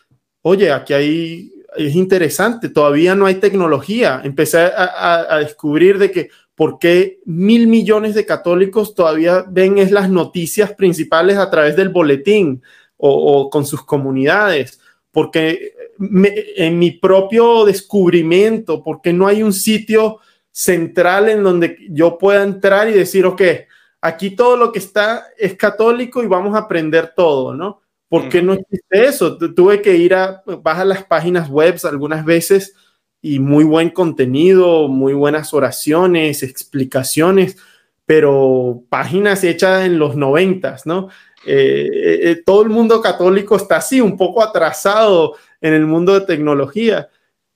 oye, 0.41 0.71
aquí 0.71 0.93
hay, 0.93 1.51
es 1.75 1.95
interesante, 1.95 2.69
todavía 2.69 3.15
no 3.15 3.25
hay 3.25 3.35
tecnología. 3.35 4.21
Empecé 4.23 4.59
a, 4.59 5.37
descubrir 5.39 5.97
de 5.97 6.11
que 6.11 6.29
por 6.53 6.77
qué 6.77 7.19
mil 7.25 7.67
millones 7.67 8.13
de 8.13 8.25
católicos 8.25 8.93
todavía 8.93 9.45
ven 9.47 9.77
es 9.77 9.91
las 9.91 10.09
noticias 10.09 10.73
principales 10.73 11.37
a 11.37 11.49
través 11.49 11.75
del 11.75 11.89
boletín 11.89 12.61
o, 12.97 13.09
o 13.11 13.49
con 13.49 13.65
sus 13.65 13.83
comunidades 13.83 14.79
porque 15.17 15.73
en 15.99 16.79
mi 16.79 16.91
propio 16.91 17.65
descubrimiento, 17.65 18.83
porque 18.83 19.13
no 19.13 19.27
hay 19.27 19.43
un 19.43 19.53
sitio 19.53 20.19
central 20.51 21.29
en 21.29 21.43
donde 21.43 21.77
yo 21.89 22.17
pueda 22.17 22.43
entrar 22.43 22.89
y 22.89 22.93
decir, 22.93 23.25
ok, 23.25 23.41
aquí 24.01 24.31
todo 24.31 24.57
lo 24.57 24.71
que 24.71 24.79
está 24.79 25.27
es 25.37 25.55
católico 25.55 26.23
y 26.23 26.27
vamos 26.27 26.55
a 26.55 26.59
aprender 26.59 27.13
todo, 27.15 27.53
¿no? 27.53 27.81
¿Por 28.09 28.29
qué 28.29 28.41
no 28.41 28.53
existe 28.53 29.05
eso? 29.05 29.37
Tuve 29.37 29.81
que 29.81 29.97
ir 29.97 30.13
a, 30.13 30.41
bajar 30.63 30.87
las 30.87 31.03
páginas 31.03 31.49
web 31.49 31.77
algunas 31.83 32.23
veces 32.23 32.73
y 33.21 33.39
muy 33.39 33.65
buen 33.65 33.89
contenido, 33.89 34.87
muy 34.87 35.13
buenas 35.13 35.53
oraciones, 35.53 36.41
explicaciones, 36.41 37.57
pero 38.05 38.83
páginas 38.89 39.43
hechas 39.43 39.85
en 39.85 39.99
los 39.99 40.15
noventas, 40.15 40.85
¿no? 40.85 41.09
Eh, 41.47 42.31
eh, 42.31 42.43
todo 42.45 42.61
el 42.63 42.69
mundo 42.69 43.01
católico 43.01 43.55
está 43.55 43.77
así, 43.77 44.01
un 44.01 44.17
poco 44.17 44.43
atrasado 44.43 45.35
en 45.61 45.73
el 45.73 45.85
mundo 45.85 46.19
de 46.19 46.25
tecnología. 46.25 47.09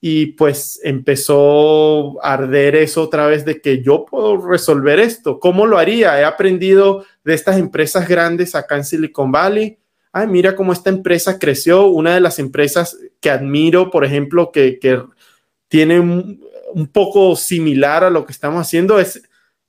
y 0.04 0.26
pues 0.32 0.80
empezó 0.82 2.20
a 2.24 2.32
arder 2.32 2.74
eso 2.74 3.02
otra 3.02 3.28
vez 3.28 3.44
de 3.44 3.60
que 3.60 3.82
yo 3.84 4.04
puedo 4.04 4.36
resolver 4.36 4.98
esto. 4.98 5.38
¿Cómo 5.38 5.64
lo 5.64 5.78
haría? 5.78 6.20
He 6.20 6.24
aprendido 6.24 7.04
de 7.22 7.34
estas 7.34 7.56
empresas 7.56 8.08
grandes 8.08 8.56
acá 8.56 8.76
en 8.76 8.84
Silicon 8.84 9.30
Valley. 9.30 9.78
Ay, 10.12 10.26
mira 10.26 10.56
cómo 10.56 10.72
esta 10.72 10.90
empresa 10.90 11.38
creció. 11.38 11.86
Una 11.86 12.14
de 12.14 12.20
las 12.20 12.40
empresas 12.40 12.98
que 13.20 13.30
admiro, 13.30 13.90
por 13.90 14.04
ejemplo, 14.04 14.50
que, 14.50 14.80
que 14.80 15.00
tiene 15.72 16.00
un, 16.00 16.38
poco 16.92 17.34
similar 17.34 18.04
a 18.04 18.10
lo 18.10 18.26
que 18.26 18.32
estamos 18.32 18.60
haciendo 18.60 18.98
es 19.00 19.22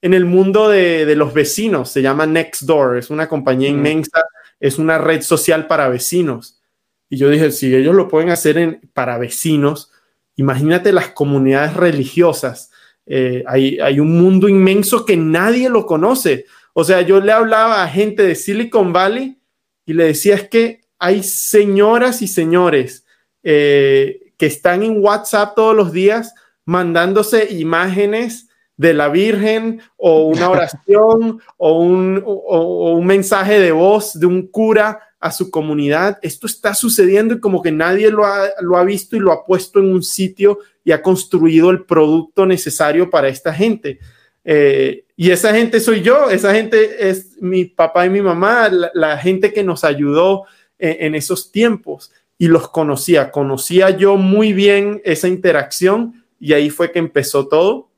en 0.04 0.14
el 0.14 0.26
mundo 0.26 0.70
de, 0.70 1.16
los 1.16 1.34
vecinos. 1.34 1.89
Se 1.89 2.04
llama 2.04 2.28
Nextdoor. 2.28 2.97
Es 2.97 3.10
una 3.10 3.28
compañía 3.28 3.70
inmensa. 3.70 4.24
Es 4.60 4.78
una 4.78 4.99
red 4.99 5.24
social 5.24 5.66
para 5.66 5.89
vecinos. 5.89 6.62
Y 7.10 7.18
yo 7.18 7.30
dije, 7.30 7.51
si 7.51 7.74
ellos 7.74 7.95
lo 7.95 8.08
pueden 8.08 8.30
hacer 8.30 8.60
en, 8.60 8.82
para 8.93 9.18
vecinos, 9.18 9.91
Imagínate 10.36 10.91
las 10.91 11.10
comunidades 11.10 11.76
religiosas. 11.76 12.72
Eh, 13.06 13.43
hay, 13.47 13.80
hay, 13.80 13.99
un 13.99 14.20
mundo 14.20 14.47
inmenso 14.49 15.06
que 15.06 15.18
nadie 15.18 15.70
lo 15.70 15.86
conoce. 15.86 16.45
O 16.74 16.84
sea, 16.84 17.01
yo 17.01 17.20
le 17.20 17.32
hablaba 17.32 17.84
a 17.84 17.88
gente 17.88 18.24
de 18.24 18.36
Silicon 18.36 18.93
Valley 18.93 19.38
y 19.86 19.93
le 19.93 20.06
decía 20.06 20.36
es 20.36 20.49
que 20.49 20.82
hay 20.97 21.22
señoras 21.22 22.22
y 22.22 22.28
señores 22.28 23.06
eh, 23.43 24.34
que 24.38 24.45
están 24.45 24.84
en 24.84 25.04
WhatsApp 25.04 25.54
todos 25.56 25.76
los 25.76 25.91
días 25.91 26.34
mandándose 26.66 27.54
imágenes 27.54 28.47
de 28.78 28.94
la 28.94 29.10
Virgen 29.10 29.82
o 29.98 30.28
una 30.28 30.50
oración 30.50 31.42
o, 31.58 31.80
un, 31.80 32.24
o 32.26 32.94
un 32.94 33.06
mensaje 33.06 33.60
de 33.60 33.72
voz 33.72 34.20
de 34.20 34.26
un 34.26 34.48
cura 34.48 35.00
a 35.24 35.32
su 35.32 35.50
comunidad. 35.50 36.20
Esto 36.22 36.48
está 36.48 36.74
sucediendo 36.74 37.34
y 37.34 37.40
como 37.40 37.62
que 37.62 37.72
nadie 37.72 38.12
lo 38.12 38.26
ha, 38.26 38.50
lo 38.60 38.76
ha 38.76 38.84
visto 38.84 39.16
y 39.16 39.20
lo 39.20 39.32
ha 39.32 39.46
puesto 39.46 39.80
en 39.80 39.86
un 39.86 40.04
sitio 40.04 40.60
y 40.84 40.92
ha 40.92 41.02
construido 41.02 41.70
el 41.70 41.86
producto 41.86 42.46
necesario 42.46 43.10
para 43.10 43.30
esta 43.30 43.54
gente. 43.54 44.00
Eh, 44.44 45.06
y 45.16 45.32
esa 45.32 45.54
gente 45.54 45.80
soy 45.80 46.02
yo, 46.02 46.30
esa 46.30 46.54
gente 46.54 47.10
es 47.10 47.42
mi 47.42 47.64
papá 47.64 48.06
y 48.06 48.10
mi 48.10 48.22
mamá, 48.22 48.70
la, 48.94 49.18
gente 49.18 49.54
que 49.54 49.64
nos 49.64 49.86
ayudó 49.86 50.44
en, 50.78 51.16
esos 51.16 51.54
tiempos 51.54 52.12
y 52.38 52.48
los 52.48 52.70
conocía. 52.70 53.32
Conocía 53.32 53.92
yo 53.92 54.18
muy 54.18 54.52
bien 54.52 55.02
esa 55.06 55.30
interacción 55.30 56.26
y 56.38 56.52
ahí 56.52 56.70
fue 56.70 56.92
que 56.92 57.00
empezó 57.00 57.48
todo. 57.48 57.90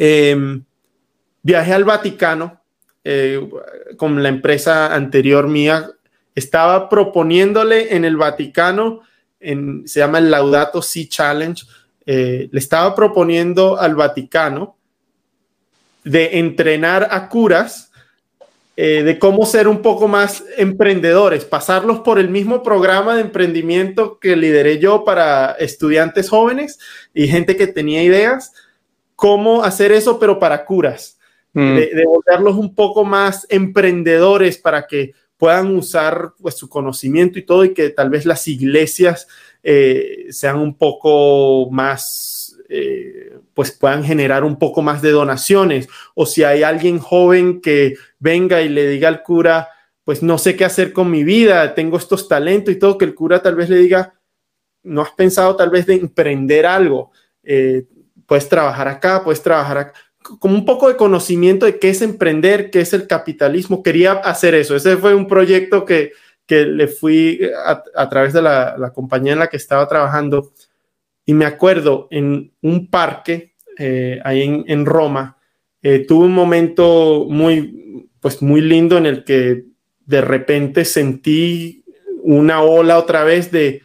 Em, 0.00 0.62
viajé 1.42 1.74
al 1.74 1.82
Vaticano 1.82 2.62
eh, 3.02 3.48
con 3.96 4.22
la 4.22 4.28
empresa 4.28 4.94
anterior 4.94 5.48
mía. 5.48 5.90
Estaba 6.36 6.88
proponiéndole 6.88 7.96
en 7.96 8.04
el 8.04 8.16
Vaticano, 8.16 9.00
en, 9.40 9.88
se 9.88 9.98
llama 9.98 10.18
el 10.18 10.30
Laudato 10.30 10.82
Si 10.82 11.08
Challenge, 11.08 11.64
eh, 12.06 12.48
le 12.52 12.58
estaba 12.60 12.94
proponiendo 12.94 13.76
al 13.76 13.96
Vaticano 13.96 14.76
de 16.04 16.38
entrenar 16.38 17.08
a 17.10 17.28
curas, 17.28 17.90
eh, 18.76 19.02
de 19.02 19.18
cómo 19.18 19.44
ser 19.46 19.66
un 19.66 19.82
poco 19.82 20.06
más 20.06 20.44
emprendedores, 20.56 21.44
pasarlos 21.44 21.98
por 22.00 22.20
el 22.20 22.28
mismo 22.28 22.62
programa 22.62 23.16
de 23.16 23.22
emprendimiento 23.22 24.20
que 24.20 24.36
lideré 24.36 24.78
yo 24.78 25.04
para 25.04 25.56
estudiantes 25.58 26.30
jóvenes 26.30 26.78
y 27.12 27.26
gente 27.26 27.56
que 27.56 27.66
tenía 27.66 28.04
ideas, 28.04 28.52
cómo 29.18 29.64
hacer 29.64 29.90
eso, 29.90 30.16
pero 30.20 30.38
para 30.38 30.64
curas, 30.64 31.18
mm. 31.52 31.74
de, 31.74 31.86
de 31.92 32.04
volverlos 32.06 32.56
un 32.56 32.72
poco 32.72 33.04
más 33.04 33.48
emprendedores 33.50 34.58
para 34.58 34.86
que 34.86 35.12
puedan 35.36 35.74
usar 35.74 36.34
pues, 36.40 36.54
su 36.54 36.68
conocimiento 36.68 37.36
y 37.36 37.42
todo 37.42 37.64
y 37.64 37.74
que 37.74 37.90
tal 37.90 38.10
vez 38.10 38.26
las 38.26 38.46
iglesias 38.46 39.26
eh, 39.64 40.26
sean 40.30 40.60
un 40.60 40.78
poco 40.78 41.68
más, 41.72 42.56
eh, 42.68 43.32
pues 43.54 43.72
puedan 43.72 44.04
generar 44.04 44.44
un 44.44 44.56
poco 44.56 44.82
más 44.82 45.02
de 45.02 45.10
donaciones. 45.10 45.88
O 46.14 46.24
si 46.24 46.44
hay 46.44 46.62
alguien 46.62 47.00
joven 47.00 47.60
que 47.60 47.96
venga 48.20 48.62
y 48.62 48.68
le 48.68 48.88
diga 48.88 49.08
al 49.08 49.24
cura, 49.24 49.68
pues 50.04 50.22
no 50.22 50.38
sé 50.38 50.54
qué 50.54 50.64
hacer 50.64 50.92
con 50.92 51.10
mi 51.10 51.24
vida, 51.24 51.74
tengo 51.74 51.96
estos 51.96 52.28
talentos 52.28 52.72
y 52.72 52.78
todo, 52.78 52.96
que 52.96 53.04
el 53.04 53.16
cura 53.16 53.42
tal 53.42 53.56
vez 53.56 53.68
le 53.68 53.78
diga, 53.78 54.14
no 54.84 55.02
has 55.02 55.10
pensado 55.10 55.56
tal 55.56 55.70
vez 55.70 55.86
de 55.86 55.94
emprender 55.94 56.66
algo, 56.66 57.10
eh, 57.42 57.84
puedes 58.28 58.48
trabajar 58.48 58.86
acá, 58.86 59.24
puedes 59.24 59.42
trabajar 59.42 59.78
acá 59.78 59.94
como 60.38 60.54
un 60.54 60.64
poco 60.64 60.88
de 60.88 60.96
conocimiento 60.96 61.66
de 61.66 61.78
qué 61.78 61.90
es 61.90 62.02
emprender, 62.02 62.70
qué 62.70 62.80
es 62.80 62.92
el 62.92 63.06
capitalismo. 63.06 63.82
Quería 63.82 64.12
hacer 64.12 64.54
eso. 64.54 64.76
Ese 64.76 64.96
fue 64.96 65.14
un 65.14 65.26
proyecto 65.26 65.84
que, 65.84 66.12
que 66.46 66.66
le 66.66 66.88
fui 66.88 67.40
a, 67.94 68.08
través 68.08 68.32
de 68.32 68.42
la, 68.42 68.92
compañía 68.94 69.32
en 69.32 69.38
la 69.38 69.48
que 69.48 69.56
estaba 69.56 69.88
trabajando. 69.88 70.52
Y 71.24 71.34
me 71.34 71.44
acuerdo 71.44 72.08
en 72.10 72.52
un 72.62 72.88
parque 72.88 73.54
eh, 73.78 74.20
ahí 74.24 74.64
en, 74.66 74.86
Roma, 74.86 75.38
eh, 75.82 76.04
tuve 76.06 76.26
un 76.26 76.34
momento 76.34 77.26
muy, 77.28 78.08
pues 78.20 78.42
muy 78.42 78.60
lindo 78.60 78.98
en 78.98 79.06
el 79.06 79.24
que 79.24 79.66
de 80.04 80.20
repente 80.20 80.84
sentí 80.84 81.84
una 82.22 82.62
ola 82.62 82.98
otra 82.98 83.24
vez 83.24 83.50
de 83.52 83.82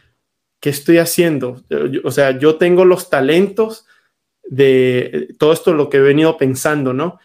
qué 0.58 0.70
estoy 0.70 0.98
haciendo. 0.98 1.62
O 2.02 2.10
sea, 2.10 2.38
yo 2.38 2.56
tengo 2.56 2.84
los 2.84 3.10
talentos, 3.10 3.86
de 4.48 5.34
todo 5.38 5.52
esto 5.52 5.72
lo 5.72 5.88
que 5.88 5.98
he 5.98 6.00
venido 6.00 6.36
pensando, 6.36 6.92
¿no? 6.92 7.18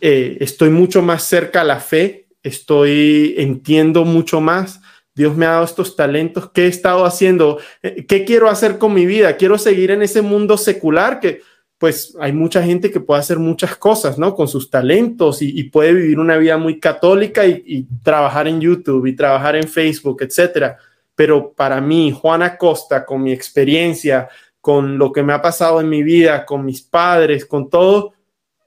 Eh, 0.00 0.38
estoy 0.40 0.70
mucho 0.70 1.02
más 1.02 1.24
cerca 1.24 1.60
a 1.60 1.64
la 1.64 1.80
fe, 1.80 2.26
estoy, 2.42 3.34
entiendo 3.38 4.04
mucho 4.04 4.40
más. 4.40 4.80
Dios 5.14 5.36
me 5.36 5.46
ha 5.46 5.52
dado 5.52 5.64
estos 5.64 5.96
talentos. 5.96 6.50
¿Qué 6.52 6.64
he 6.64 6.68
estado 6.68 7.04
haciendo? 7.06 7.58
Eh, 7.82 8.04
¿Qué 8.06 8.24
quiero 8.24 8.50
hacer 8.50 8.78
con 8.78 8.92
mi 8.92 9.06
vida? 9.06 9.36
Quiero 9.36 9.58
seguir 9.58 9.90
en 9.90 10.02
ese 10.02 10.22
mundo 10.22 10.58
secular 10.58 11.20
que, 11.20 11.40
pues, 11.78 12.16
hay 12.20 12.32
mucha 12.32 12.62
gente 12.62 12.90
que 12.90 13.00
puede 13.00 13.20
hacer 13.20 13.38
muchas 13.38 13.76
cosas, 13.76 14.18
¿no? 14.18 14.34
Con 14.34 14.48
sus 14.48 14.70
talentos 14.70 15.40
y, 15.40 15.62
puede 15.64 15.94
vivir 15.94 16.18
una 16.18 16.36
vida 16.36 16.58
muy 16.58 16.78
católica 16.80 17.46
y, 17.46 17.62
y, 17.66 17.86
trabajar 18.02 18.48
en 18.48 18.60
YouTube 18.60 19.06
y 19.06 19.16
trabajar 19.16 19.56
en 19.56 19.68
Facebook, 19.68 20.22
etcétera. 20.22 20.76
Pero 21.14 21.52
para 21.52 21.80
mí, 21.80 22.12
Juana 22.12 22.58
Costa, 22.58 23.06
con 23.06 23.22
mi 23.22 23.32
experiencia, 23.32 24.28
con 24.66 24.98
lo 24.98 25.12
que 25.12 25.22
me 25.22 25.32
ha 25.32 25.40
pasado 25.40 25.80
en 25.80 25.88
mi 25.88 26.02
vida, 26.02 26.44
con 26.44 26.64
mis 26.64 26.82
padres, 26.82 27.46
con 27.46 27.70
todo, 27.70 28.14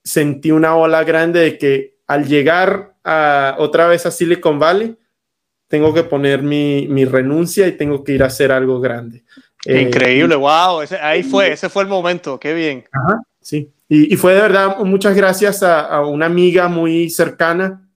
sentí 0.02 0.50
una 0.50 0.78
ola 0.78 1.04
grande 1.04 1.42
de 1.42 1.58
que 1.58 1.98
al 2.08 2.26
llegar 2.26 2.96
a, 3.04 3.58
otra 3.60 3.86
vez 3.86 4.06
a 4.06 4.12
Silicon 4.12 4.60
Valley, 4.60 4.98
tengo 5.68 5.94
que 5.94 6.06
poner 6.06 6.42
mi, 6.42 6.88
mi 6.88 7.04
renuncia 7.04 7.68
y 7.68 7.74
tengo 7.74 8.02
que 8.02 8.14
ir 8.14 8.24
a 8.24 8.28
hacer 8.28 8.50
algo 8.50 8.80
grande. 8.80 9.26
Eh, 9.66 9.82
Increíble, 9.82 10.38
wow, 10.38 10.84
ahí 11.02 11.22
fue, 11.22 11.52
ese 11.52 11.68
fue 11.68 11.84
el 11.84 11.90
momento, 11.90 12.40
qué 12.40 12.54
bien. 12.54 12.86
sí, 13.42 13.70
y, 13.90 14.14
y, 14.14 14.16
fue 14.16 14.36
de 14.36 14.42
verdad 14.42 14.78
muchas 14.78 15.14
gracias 15.14 15.64
a, 15.64 15.82
a, 15.82 16.06
una 16.06 16.28
amiga 16.28 16.70
muy 16.70 17.10
cercana 17.10 17.90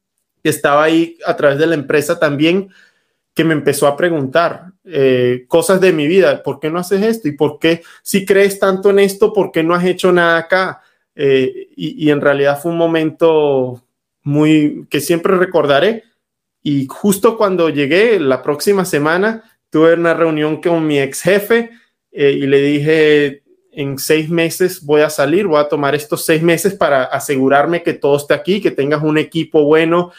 que 0.43 0.49
estaba 0.49 0.83
ahí 0.83 1.17
a 1.25 1.37
través 1.37 1.57
de 1.57 1.67
la 1.67 1.75
empresa 1.75 2.19
también, 2.19 2.67
que 3.33 3.45
me 3.45 3.53
empezó 3.53 3.87
a 3.87 3.95
preguntar 3.95 4.72
eh, 4.85 5.45
cosas 5.47 5.79
de 5.79 5.93
mi 5.93 6.07
vida, 6.07 6.43
¿por 6.43 6.59
qué 6.59 6.69
no 6.69 6.79
haces 6.79 7.01
esto? 7.01 7.27
¿Y 7.27 7.33
por 7.33 7.59
qué 7.59 7.83
si 8.01 8.25
crees 8.25 8.59
tanto 8.59 8.89
en 8.89 8.99
esto, 8.99 9.31
por 9.31 9.51
qué 9.51 9.63
no 9.63 9.73
has 9.73 9.85
hecho 9.85 10.11
nada 10.11 10.37
acá? 10.37 10.81
Eh, 11.15 11.69
y, 11.75 12.09
en 12.09 12.21
realidad 12.21 12.59
fue 12.61 12.71
un 12.71 12.77
momento 12.77 13.83
muy 14.23 14.85
que 14.89 14.99
siempre 14.99 15.37
recordaré. 15.37 16.03
Y 16.61 16.87
justo 16.87 17.37
cuando 17.37 17.69
llegué, 17.69 18.19
la 18.19 18.41
próxima 18.41 18.85
semana, 18.85 19.43
tuve 19.69 19.93
una 19.93 20.13
reunión 20.13 20.61
con 20.61 20.85
mi 20.85 20.99
ex 20.99 21.21
jefe 21.21 21.71
eh, 22.11 22.31
y 22.31 22.47
le 22.47 22.61
dije, 22.61 23.43
en 23.71 23.97
seis 23.97 24.29
meses 24.29 24.83
voy 24.83 25.01
a 25.01 25.09
salir, 25.09 25.47
voy 25.47 25.59
a 25.59 25.67
tomar 25.69 25.95
estos 25.95 26.25
seis 26.25 26.41
meses 26.41 26.73
para 26.73 27.03
asegurarme 27.03 27.83
que 27.83 27.93
todo 27.93 28.17
esté 28.17 28.33
aquí, 28.33 28.61
que 28.61 28.71
tengas 28.71 29.03
un 29.03 29.17
equipo 29.17 29.63
bueno 29.63 30.11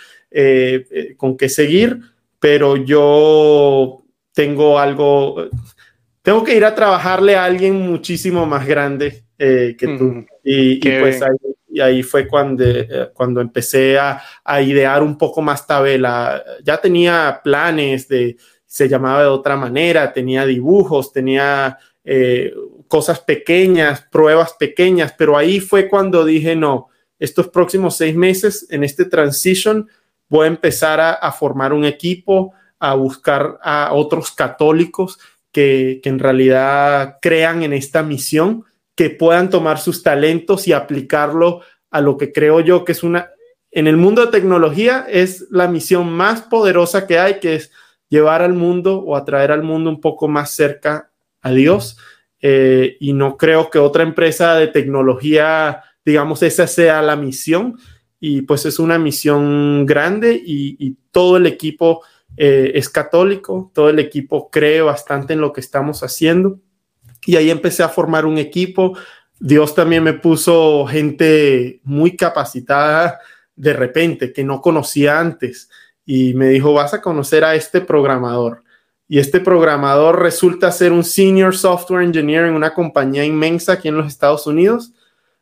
con 1.16 1.36
que 1.36 1.48
seguir 1.48 2.00
pero 2.44 2.76
yo 2.76 4.03
tengo 4.34 4.78
algo, 4.78 5.48
tengo 6.20 6.44
que 6.44 6.54
ir 6.54 6.64
a 6.64 6.74
trabajarle 6.74 7.36
a 7.36 7.44
alguien 7.44 7.80
muchísimo 7.80 8.44
más 8.44 8.66
grande 8.66 9.24
eh, 9.38 9.74
que 9.78 9.96
tú. 9.96 10.26
Y, 10.42 10.78
pues 10.78 11.22
ahí, 11.22 11.36
y 11.68 11.80
ahí, 11.80 12.02
fue 12.02 12.28
cuando, 12.28 12.64
eh, 12.66 13.10
cuando 13.14 13.40
empecé 13.40 13.98
a, 13.98 14.20
a, 14.44 14.60
idear 14.60 15.02
un 15.02 15.16
poco 15.16 15.40
más 15.40 15.66
tabela. 15.66 16.44
Ya 16.62 16.76
tenía 16.78 17.40
planes 17.42 18.06
de, 18.08 18.36
se 18.74 18.88
llamaba 18.88 19.22
de 19.22 19.28
otra 19.28 19.56
manera, 19.56 20.12
tenía 20.12 20.44
dibujos, 20.44 21.12
tenía 21.12 21.78
eh, 22.02 22.52
cosas 22.88 23.20
pequeñas, 23.20 24.02
pruebas 24.10 24.54
pequeñas, 24.58 25.14
pero 25.16 25.38
ahí 25.38 25.60
fue 25.60 25.88
cuando 25.88 26.24
dije, 26.24 26.56
no, 26.56 26.88
estos 27.18 27.48
próximos 27.48 27.96
seis 27.96 28.14
meses 28.16 28.66
en 28.70 28.84
este 28.84 29.04
transition, 29.04 29.88
voy 30.28 30.46
a 30.46 30.48
empezar 30.48 31.00
a, 31.00 31.32
formar 31.32 31.72
un 31.72 31.84
equipo, 31.84 32.52
a 32.90 32.94
buscar 32.94 33.58
a 33.62 33.94
otros 33.94 34.30
católicos 34.32 35.18
que, 35.50 36.02
en 36.04 36.18
realidad 36.18 37.16
crean 37.22 37.62
en 37.62 37.72
esta 37.72 38.02
misión, 38.02 38.64
que 38.94 39.08
puedan 39.08 39.48
tomar 39.48 39.78
sus 39.78 40.02
talentos 40.02 40.68
y 40.68 40.74
aplicarlo 40.74 41.62
a 41.90 42.02
lo 42.02 42.18
que 42.18 42.30
creo 42.30 42.60
yo 42.60 42.84
que 42.84 42.92
es 42.92 43.02
una, 43.02 43.30
en 43.70 43.86
el 43.86 43.96
mundo 43.96 44.26
de 44.26 44.32
tecnología 44.32 45.06
es 45.08 45.46
la 45.50 45.66
misión 45.66 46.12
más 46.12 46.42
poderosa 46.42 47.06
que 47.06 47.18
hay, 47.18 47.40
que 47.40 47.54
es 47.54 47.72
llevar 48.10 48.42
al 48.42 48.52
mundo 48.52 48.98
o 48.98 49.16
atraer 49.16 49.50
al 49.50 49.62
mundo 49.62 49.88
un 49.88 50.00
poco 50.00 50.28
más 50.28 50.50
cerca 50.50 51.10
a 51.40 51.50
Dios. 51.52 51.96
eh, 52.46 52.98
y 53.00 53.14
no 53.14 53.38
creo 53.38 53.70
que 53.70 53.78
otra 53.78 54.02
empresa 54.02 54.56
de 54.56 54.66
tecnología, 54.66 55.82
digamos, 56.04 56.42
esa 56.42 56.66
sea 56.66 57.00
la 57.00 57.16
misión. 57.16 57.78
Y 58.20 58.42
pues 58.42 58.66
es 58.66 58.78
una 58.78 58.98
misión 58.98 59.86
grande 59.86 60.38
y, 60.44 60.98
todo 61.10 61.36
el 61.36 61.46
equipo 61.46 62.02
eh, 62.36 62.72
es 62.74 62.88
católico, 62.88 63.70
todo 63.74 63.88
el 63.88 63.98
equipo 63.98 64.50
cree 64.50 64.82
bastante 64.82 65.34
en 65.34 65.40
lo 65.40 65.52
que 65.52 65.60
estamos 65.60 66.02
haciendo. 66.02 66.58
Y 67.26 67.36
ahí 67.36 67.50
empecé 67.50 67.82
a 67.82 67.88
formar 67.88 68.26
un 68.26 68.38
equipo. 68.38 68.96
Dios 69.38 69.74
también 69.74 70.02
me 70.02 70.12
puso 70.12 70.86
gente 70.86 71.80
muy 71.84 72.16
capacitada 72.16 73.20
de 73.56 73.72
repente 73.72 74.32
que 74.32 74.44
no 74.44 74.60
conocía 74.60 75.20
antes 75.20 75.68
y 76.04 76.34
me 76.34 76.48
dijo, 76.48 76.72
vas 76.74 76.92
a 76.94 77.00
conocer 77.00 77.44
a 77.44 77.54
este 77.54 77.80
programador. 77.80 78.62
Y 79.08 79.18
este 79.18 79.40
programador 79.40 80.20
resulta 80.20 80.72
ser 80.72 80.92
un 80.92 81.04
senior 81.04 81.56
software 81.56 82.04
engineer 82.04 82.46
en 82.46 82.54
una 82.54 82.74
compañía 82.74 83.24
inmensa 83.24 83.74
aquí 83.74 83.88
en 83.88 83.96
los 83.96 84.06
Estados 84.06 84.46
Unidos. 84.46 84.92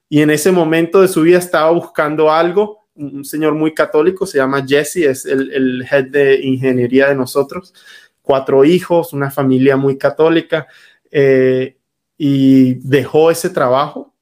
Y 0.08 0.20
en 0.20 0.30
ese 0.30 0.52
momento 0.52 1.00
de 1.00 1.08
su 1.08 1.22
vida 1.22 1.38
estaba 1.38 1.70
buscando 1.70 2.30
algo. 2.30 2.81
Un 3.02 3.24
señor 3.24 3.54
muy 3.54 3.74
católico, 3.74 4.26
se 4.26 4.38
llama 4.38 4.64
Jesse, 4.66 4.96
es 4.96 5.26
el, 5.26 5.84
head 5.90 6.06
de 6.06 6.40
ingeniería 6.42 7.08
de 7.08 7.14
nosotros. 7.14 7.74
Cuatro 8.22 8.64
hijos, 8.64 9.12
una 9.12 9.30
familia 9.30 9.76
muy 9.76 9.98
católica. 9.98 10.66
Eh, 11.10 11.76
y 12.16 12.74
dejó 12.74 13.30
ese 13.30 13.50
trabajo. 13.50 14.14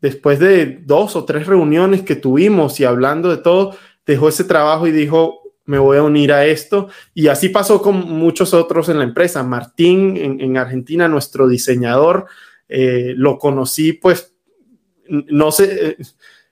Después 0.00 0.38
de 0.38 0.80
dos 0.84 1.16
o 1.16 1.24
tres 1.24 1.46
reuniones 1.46 2.02
que 2.02 2.14
tuvimos 2.14 2.78
y 2.78 2.84
hablando 2.84 3.30
de 3.30 3.38
todo, 3.38 3.76
dejó 4.06 4.28
ese 4.28 4.44
trabajo 4.44 4.86
y 4.86 4.92
dijo, 4.92 5.40
me 5.64 5.78
voy 5.78 5.98
a 5.98 6.02
unir 6.02 6.32
a 6.32 6.46
esto. 6.46 6.88
Y 7.14 7.28
así 7.28 7.48
pasó 7.50 7.82
con 7.82 7.96
muchos 8.10 8.54
otros 8.54 8.88
en 8.88 8.98
la 8.98 9.04
empresa. 9.04 9.42
Martín 9.42 10.16
en, 10.16 10.56
Argentina, 10.56 11.08
nuestro 11.08 11.48
diseñador, 11.48 12.26
eh, 12.68 13.12
lo 13.16 13.38
conocí, 13.38 13.92
pues, 13.92 14.34
no 15.08 15.52
sé, 15.52 15.88
eh, 15.90 15.96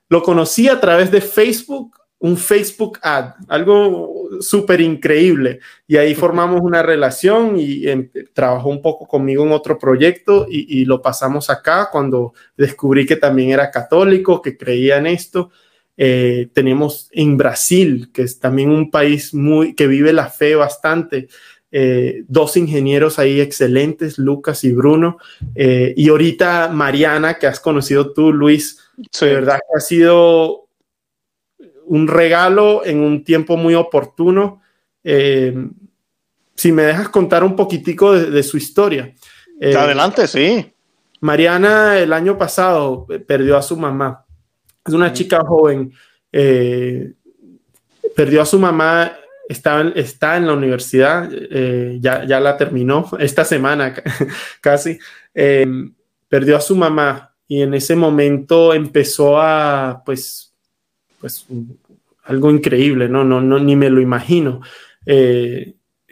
lo 0.09 0.23
conocí 0.23 0.69
a 0.69 0.81
través 0.81 1.11
de 1.11 1.21
Facebook, 1.21 1.97
un 2.19 2.37
Facebook 2.37 2.99
ad, 3.03 3.35
algo 3.49 4.29
súper 4.41 4.81
increíble. 4.81 5.61
Y 5.87 5.97
ahí 5.97 6.15
formamos 6.15 6.61
una 6.63 6.83
relación 6.83 7.59
y 7.59 7.87
em, 7.87 8.11
trabajó 8.33 8.69
un 8.69 8.83
poco 8.83 9.07
conmigo 9.07 9.45
en 9.45 9.53
otro 9.53 9.79
proyecto 9.79 10.47
y, 10.49 10.81
y 10.81 10.85
lo 10.85 11.03
pasamos 11.03 11.51
acá 11.51 11.89
cuando 11.91 12.33
descubrí 12.57 13.07
que 13.07 13.17
también 13.17 13.51
era 13.51 13.71
católico, 13.71 14.41
que 14.41 14.57
creía 14.57 14.97
en 14.99 15.07
esto. 15.07 15.51
Eh, 15.99 16.51
tenemos 16.53 17.09
en 17.13 17.37
Brasil, 17.37 18.11
que 18.13 18.23
es 18.23 18.39
también 18.39 18.71
un 18.71 18.91
país 18.91 19.33
muy 19.33 19.75
que 19.75 19.87
vive 19.87 20.13
la 20.13 20.29
fe 20.29 20.55
bastante. 20.55 21.29
Eh, 21.73 22.25
dos 22.29 22.57
ingenieros 22.57 23.19
ahí 23.19 23.41
excelentes, 23.41 24.19
Lucas 24.19 24.65
y 24.65 24.73
Bruno. 24.73 25.19
Eh, 25.55 25.95
y 25.97 26.09
ahorita 26.09 26.69
Mariana, 26.69 27.39
que 27.39 27.47
has 27.47 27.61
conocido 27.61 28.13
tú, 28.13 28.33
Luis, 28.33 28.79
de 28.97 29.35
verdad 29.35 29.59
que 29.59 29.77
ha 29.77 29.81
sido 29.81 30.69
un 31.87 32.09
regalo 32.09 32.85
en 32.85 33.01
un 33.01 33.25
tiempo 33.25 33.57
muy 33.57 33.75
oportuno. 33.75 34.63
si 35.03 36.73
me 36.73 36.83
dejas 36.83 37.09
contar 37.11 37.45
un 37.45 37.55
poquitico 37.55 38.13
de 38.13 38.43
su 38.43 38.57
historia. 38.57 39.15
Adelante, 39.61 40.27
sí. 40.27 40.73
Mariana 41.21 41.99
el 41.99 42.13
año 42.13 42.37
pasado 42.37 43.07
perdió 43.27 43.57
a 43.57 43.63
su 43.63 43.77
mamá 43.77 44.27
es 44.87 44.95
una 44.95 45.13
chica 45.13 45.41
joven, 45.41 45.93
eh, 46.33 47.13
perdió 48.15 48.43
a 48.43 48.47
su 48.47 48.59
mamá, 48.59 49.17
está, 49.49 49.93
está 49.95 50.37
en 50.37 50.47
la 50.47 50.55
universidad, 50.55 51.29
eh, 51.33 51.99
ya, 52.01 52.25
ya, 52.25 52.41
la 52.41 52.57
terminó 52.57 53.09
esta 53.19 53.45
semana 53.45 53.95
casi, 54.61 54.99
eh, 55.35 55.67
perdió 56.29 56.57
a 56.57 56.61
su 56.61 56.77
mamá 56.77 57.35
y 57.49 57.63
en 57.63 57.75
ese 57.75 57.97
momento 57.97 58.75
empezó 58.75 59.41
a, 59.41 60.03
pues, 60.05 60.53
pues 61.21 61.47
algo 62.25 62.51
increíble, 62.51 63.09
¿no? 63.09 63.25
No, 63.25 63.41
no, 63.41 63.59
ni 63.59 63.77
me 63.77 63.91
lo 63.91 64.01
imagino. 64.01 64.61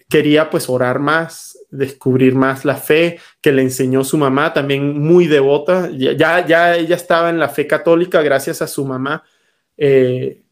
quería 0.09 0.49
pues 0.49 0.69
orar 0.69 1.01
más, 1.01 1.59
descubrir 1.75 2.35
más 2.37 2.65
la 2.65 2.77
fe 2.77 3.19
que 3.41 3.53
le 3.53 3.63
enseñó 3.63 4.05
su 4.05 4.17
mamá, 4.17 4.53
también 4.53 5.01
muy 5.01 5.27
devota. 5.27 5.91
Ya, 5.91 6.47
ya 6.47 6.77
ella 6.77 6.97
estaba 6.97 7.31
en 7.31 7.39
la 7.39 7.49
fe 7.49 7.67
católica 7.67 8.23
gracias 8.23 8.63
a 8.63 8.69
su 8.69 8.85
mamá, 8.85 9.25
eh, 9.77 10.43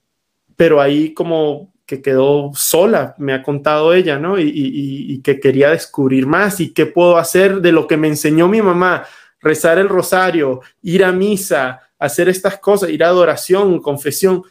pero 0.57 0.80
ahí 0.80 1.14
como 1.14 1.72
que 1.87 2.03
quedó 2.03 2.51
sola, 2.55 3.14
me 3.18 3.35
ha 3.35 3.43
contado 3.43 3.93
ella, 3.95 4.18
¿no? 4.18 4.39
Y, 4.39 5.20
que 5.22 5.39
quería 5.39 5.70
descubrir 5.70 6.26
más 6.26 6.59
y 6.61 6.72
qué 6.72 6.87
puedo 6.87 7.18
hacer 7.18 7.61
de 7.61 7.70
lo 7.70 7.87
que 7.87 7.97
me 7.97 8.09
enseñó 8.09 8.49
mi 8.49 8.62
mamá, 8.62 9.05
rezar 9.43 9.78
el 9.78 9.88
rosario, 9.88 10.61
ir 10.82 11.05
a 11.05 11.12
misa, 11.12 11.80
hacer 11.99 12.28
estas 12.28 12.59
cosas, 12.59 12.90
ir 12.90 13.05
a 13.05 13.09
adoración, 13.09 13.80
confesión. 13.80 14.43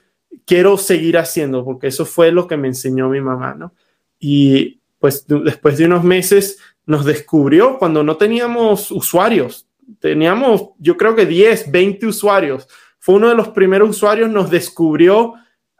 Quiero 0.46 0.78
seguir 0.78 1.18
haciendo 1.18 1.66
porque 1.66 1.88
eso 1.88 2.06
fue 2.06 2.32
lo 2.32 2.48
que 2.48 2.58
me 2.58 2.68
enseñó 2.68 3.10
mi 3.10 3.22
mamá, 3.22 3.54
¿no? 3.54 3.74
Y 4.20 4.82
pues 5.00 5.26
después 5.28 5.78
de 5.78 5.86
unos 5.86 6.04
meses 6.04 6.60
nos 6.86 7.06
descubrió 7.06 7.78
cuando 7.78 8.04
no 8.04 8.18
teníamos 8.18 8.92
usuarios. 8.92 9.68
Teníamos, 10.00 10.70
yo 10.78 10.96
creo 10.96 11.16
que 11.16 11.26
10, 11.26 11.72
20 11.72 12.08
usuarios. 12.08 12.68
Fue 13.00 13.16
uno 13.16 13.30
de 13.30 13.36
los 13.36 13.50
primeros 13.50 13.90
usuarios, 13.90 14.30
nos 14.30 14.50
descubrió 14.50 15.34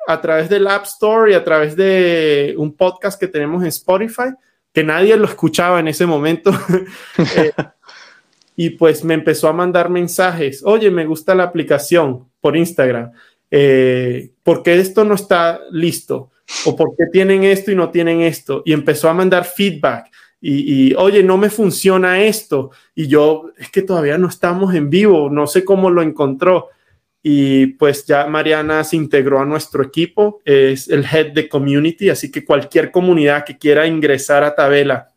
a 0.08 0.20
través 0.20 0.50
del 0.50 0.68
App 0.68 0.86
Store 0.86 1.32
y 1.32 1.36
a 1.36 1.44
través 1.44 1.76
de 1.76 2.56
un 2.58 2.76
podcast 2.76 3.20
que 3.20 3.28
tenemos 3.28 3.62
en 3.62 3.68
Spotify, 3.68 4.34
que 4.74 4.84
nadie 4.84 5.16
lo 5.16 5.26
escuchaba 5.26 5.80
en 5.80 5.88
ese 5.88 6.06
momento. 6.06 6.52
Eh, 7.38 7.52
y 8.62 8.70
pues 8.72 9.04
me 9.04 9.14
empezó 9.14 9.48
a 9.48 9.54
mandar 9.54 9.90
mensajes, 9.90 10.62
oye, 10.64 10.92
me 10.92 11.06
gusta 11.06 11.36
la 11.36 11.44
aplicación 11.44 12.30
por 12.40 12.56
Instagram, 12.56 13.12
eh, 13.50 14.32
¿por 14.44 14.62
qué 14.64 14.80
esto 14.80 15.04
no 15.04 15.16
está 15.16 15.60
listo? 15.72 16.32
o 16.66 16.76
por 16.76 16.96
qué 16.96 17.06
tienen 17.12 17.44
esto 17.44 17.72
y 17.72 17.76
no 17.76 17.90
tienen 17.90 18.22
esto. 18.22 18.62
Y 18.66 18.74
empezó 18.74 19.10
a 19.10 19.14
mandar 19.14 19.46
feedback. 19.46 20.12
Y, 20.44 20.96
oye, 20.96 21.22
no 21.22 21.38
me 21.38 21.50
funciona 21.50 22.24
esto. 22.24 22.72
Y 22.96 23.08
yo, 23.08 23.52
es 23.58 23.70
que 23.70 23.84
todavía 23.84 24.18
no 24.18 24.28
estamos 24.28 24.74
en 24.74 24.90
vivo, 24.90 25.30
no 25.30 25.46
sé 25.46 25.64
cómo 25.64 25.90
lo 25.90 26.02
encontró. 26.02 26.70
Y 27.22 27.68
pues 27.68 28.06
ya 28.06 28.26
Mariana 28.26 28.84
se 28.84 28.96
integró 28.96 29.40
a 29.40 29.46
nuestro 29.46 29.84
equipo, 29.84 30.42
es 30.44 30.88
el 30.88 31.06
head 31.06 31.34
de 31.34 31.48
community, 31.48 32.10
así 32.10 32.32
que 32.32 32.44
cualquier 32.44 32.90
comunidad 32.90 33.46
que 33.46 33.60
quiera 33.60 33.86
ingresar 33.86 34.44
a 34.44 34.56
Tabela 34.56 35.10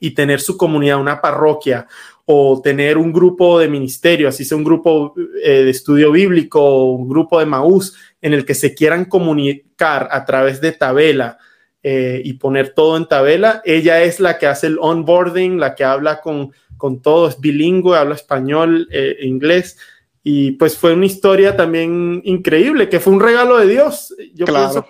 y 0.00 0.10
tener 0.10 0.40
su 0.40 0.56
comunidad, 0.56 0.98
una 0.98 1.20
parroquia 1.20 1.86
o 2.28 2.60
tener 2.60 2.98
un 2.98 3.12
grupo 3.12 3.58
de 3.60 3.68
ministerio, 3.68 4.28
así 4.28 4.44
sea 4.44 4.58
un 4.58 4.64
grupo 4.64 5.14
eh, 5.42 5.62
de 5.62 5.70
estudio 5.70 6.10
bíblico 6.10 6.60
o 6.60 6.92
un 6.92 7.08
grupo 7.08 7.38
de 7.38 7.46
Maús 7.46 7.96
en 8.20 8.34
el 8.34 8.44
que 8.44 8.54
se 8.54 8.74
quieran 8.74 9.04
comunicar 9.04 10.08
a 10.10 10.24
través 10.24 10.60
de 10.60 10.72
tabela 10.72 11.38
eh, 11.84 12.20
y 12.24 12.32
poner 12.32 12.70
todo 12.74 12.96
en 12.96 13.06
tabela. 13.06 13.62
Ella 13.64 14.02
es 14.02 14.18
la 14.18 14.38
que 14.38 14.48
hace 14.48 14.66
el 14.66 14.78
onboarding, 14.80 15.60
la 15.60 15.76
que 15.76 15.84
habla 15.84 16.20
con, 16.20 16.52
con 16.76 17.00
todo, 17.00 17.28
es 17.28 17.40
bilingüe, 17.40 17.96
habla 17.96 18.16
español, 18.16 18.88
eh, 18.90 19.18
inglés. 19.22 19.78
Y 20.24 20.52
pues 20.52 20.76
fue 20.76 20.94
una 20.94 21.06
historia 21.06 21.56
también 21.56 22.22
increíble, 22.24 22.88
que 22.88 22.98
fue 22.98 23.12
un 23.12 23.20
regalo 23.20 23.58
de 23.58 23.68
Dios. 23.68 24.12
Yo 24.34 24.46
pienso 24.46 24.84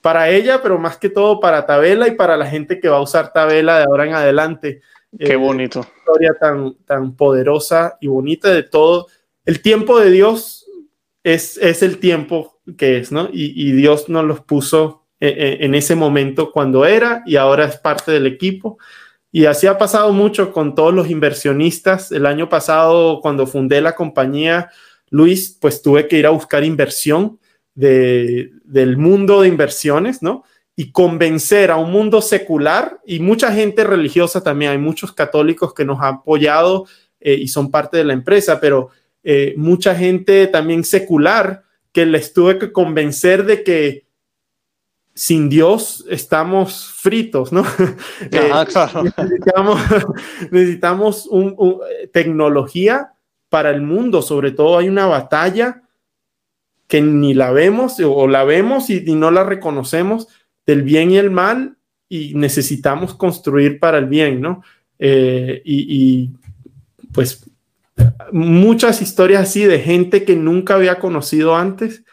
para 0.00 0.30
ella, 0.30 0.60
pero 0.60 0.78
más 0.78 0.96
que 0.96 1.10
todo 1.10 1.38
para 1.38 1.66
Tabela 1.66 2.08
y 2.08 2.12
para 2.12 2.36
la 2.36 2.46
gente 2.46 2.80
que 2.80 2.88
va 2.88 2.96
a 2.96 3.02
usar 3.02 3.32
Tabela 3.32 3.78
de 3.78 3.84
ahora 3.84 4.06
en 4.06 4.14
adelante. 4.14 4.80
Qué 5.18 5.32
eh, 5.32 5.36
bonito. 5.36 5.80
Una 5.80 5.88
historia 5.98 6.34
tan, 6.38 6.74
tan 6.84 7.16
poderosa 7.16 7.96
y 8.00 8.08
bonita 8.08 8.50
de 8.50 8.62
todo. 8.62 9.06
El 9.44 9.62
tiempo 9.62 9.98
de 9.98 10.10
Dios 10.10 10.66
es, 11.22 11.56
es 11.58 11.82
el 11.82 11.98
tiempo 11.98 12.60
que 12.76 12.98
es, 12.98 13.12
¿no? 13.12 13.28
Y, 13.32 13.68
y 13.68 13.72
Dios 13.72 14.08
nos 14.08 14.24
los 14.24 14.40
puso 14.40 15.06
en, 15.20 15.28
e, 15.28 15.64
en, 15.64 15.74
ese 15.74 15.94
momento 15.94 16.52
cuando 16.52 16.84
era 16.84 17.22
y 17.26 17.36
ahora 17.36 17.66
es 17.66 17.76
parte 17.78 18.12
del 18.12 18.26
equipo. 18.26 18.78
Y 19.32 19.46
así 19.46 19.66
ha 19.66 19.76
pasado 19.76 20.12
mucho 20.12 20.52
con 20.52 20.74
todos 20.74 20.94
los 20.94 21.10
inversionistas. 21.10 22.10
El 22.10 22.26
año 22.26 22.48
pasado, 22.48 23.20
cuando 23.20 23.46
fundé 23.46 23.80
la 23.80 23.94
compañía, 23.94 24.70
Luis, 25.10 25.56
pues 25.60 25.82
tuve 25.82 26.08
que 26.08 26.18
ir 26.18 26.26
a 26.26 26.30
buscar 26.30 26.64
inversión 26.64 27.38
de, 27.74 28.50
del 28.64 28.96
mundo 28.96 29.42
de 29.42 29.48
inversiones, 29.48 30.22
¿no? 30.22 30.44
Y 30.78 30.92
convencer 30.92 31.70
a 31.70 31.78
un 31.78 31.90
mundo 31.90 32.20
secular 32.20 33.00
y 33.06 33.18
mucha 33.18 33.50
gente 33.50 33.82
religiosa 33.82 34.42
también. 34.42 34.72
Hay 34.72 34.78
muchos 34.78 35.10
católicos 35.10 35.72
que 35.72 35.86
nos 35.86 36.00
han 36.00 36.16
apoyado 36.16 36.86
eh, 37.18 37.32
y 37.32 37.48
son 37.48 37.70
parte 37.70 37.96
de 37.96 38.04
la 38.04 38.12
empresa, 38.12 38.60
pero 38.60 38.90
eh, 39.24 39.54
mucha 39.56 39.94
gente 39.94 40.46
también 40.48 40.84
secular 40.84 41.64
que 41.92 42.04
les 42.04 42.34
tuve 42.34 42.58
que 42.58 42.72
convencer 42.72 43.46
de 43.46 43.64
que 43.64 44.06
sin 45.14 45.48
Dios 45.48 46.04
estamos 46.10 46.92
fritos, 46.94 47.52
¿no? 47.52 47.64
Eh, 48.30 48.52
necesitamos, 49.16 49.80
necesitamos 50.50 51.30
tecnología 52.12 53.12
para 53.48 53.70
el 53.70 53.80
mundo, 53.80 54.20
sobre 54.20 54.50
todo 54.50 54.76
hay 54.76 54.90
una 54.90 55.06
batalla 55.06 55.84
que 56.86 57.00
ni 57.00 57.32
la 57.32 57.50
vemos 57.50 57.98
o 58.04 58.28
la 58.28 58.44
vemos 58.44 58.90
y 58.90 59.14
no 59.14 59.30
la 59.30 59.42
reconocemos 59.42 60.28
del 60.66 60.82
bien 60.82 61.10
y 61.10 61.18
el 61.18 61.30
mal 61.30 61.76
y 62.08 62.34
necesitamos 62.34 63.14
construir 63.14 63.78
para 63.78 63.98
el 63.98 64.06
bien, 64.06 64.40
¿no? 64.40 64.62
Eh, 64.98 65.62
y, 65.64 66.30
pues 67.12 67.48
muchas 68.30 69.00
historias 69.00 69.42
así 69.42 69.64
de 69.64 69.80
gente 69.80 70.24
que 70.24 70.36
nunca 70.36 70.74
había 70.74 70.98
conocido 70.98 71.56
antes, 71.56 72.04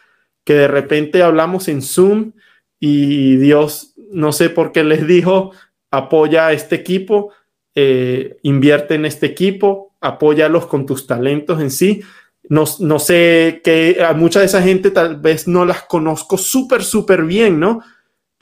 que 0.44 0.54
de 0.54 0.68
repente 0.68 1.22
hablamos 1.22 1.68
en 1.68 1.82
Zoom 1.82 2.32
y 2.80 3.36
Dios, 3.36 3.94
no 4.10 4.32
sé 4.32 4.48
por 4.48 4.72
qué 4.72 4.82
les 4.82 5.06
dijo, 5.06 5.52
apoya 5.90 6.46
a 6.46 6.52
este 6.52 6.76
equipo, 6.76 7.32
eh, 7.74 8.38
invierte 8.42 8.94
en 8.94 9.04
este 9.04 9.26
equipo, 9.26 9.94
apóyalos 10.00 10.66
con 10.66 10.86
tus 10.86 11.06
talentos 11.06 11.60
en 11.60 11.70
sí. 11.70 12.02
No, 12.48 12.64
no 12.80 12.98
sé 12.98 13.60
que 13.64 14.02
a 14.02 14.12
mucha 14.12 14.40
de 14.40 14.46
esa 14.46 14.62
gente 14.62 14.90
tal 14.90 15.20
vez 15.20 15.48
no 15.48 15.64
las 15.64 15.82
conozco 15.82 16.36
súper, 16.38 16.82
súper 16.82 17.24
bien, 17.24 17.58
¿no? 17.58 17.80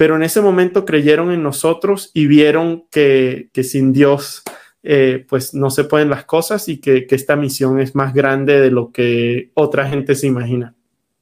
Pero 0.03 0.17
en 0.17 0.25
ese 0.25 0.41
momento 0.41 0.85
creyeron 0.85 1.31
en 1.31 1.45
nosotros 1.45 2.11
y 2.13 2.27
vieron 2.27 2.89
que, 2.91 3.51
que 3.53 3.63
sin 3.63 3.93
Dios 3.93 4.43
eh, 4.83 5.25
pues 5.29 5.55
no 5.55 5.71
se 5.71 5.85
pueden 5.85 6.11
las 6.11 6.25
cosas 6.25 6.69
y 6.69 6.81
que, 6.81 7.07
esta 7.09 7.37
misión 7.37 7.79
es 7.79 7.95
más 7.95 8.13
grande 8.13 8.61
de 8.61 8.73
lo 8.73 8.91
que 8.91 9.53
otra 9.55 9.87
gente 9.87 10.17
se 10.17 10.27
imagina. 10.27 10.75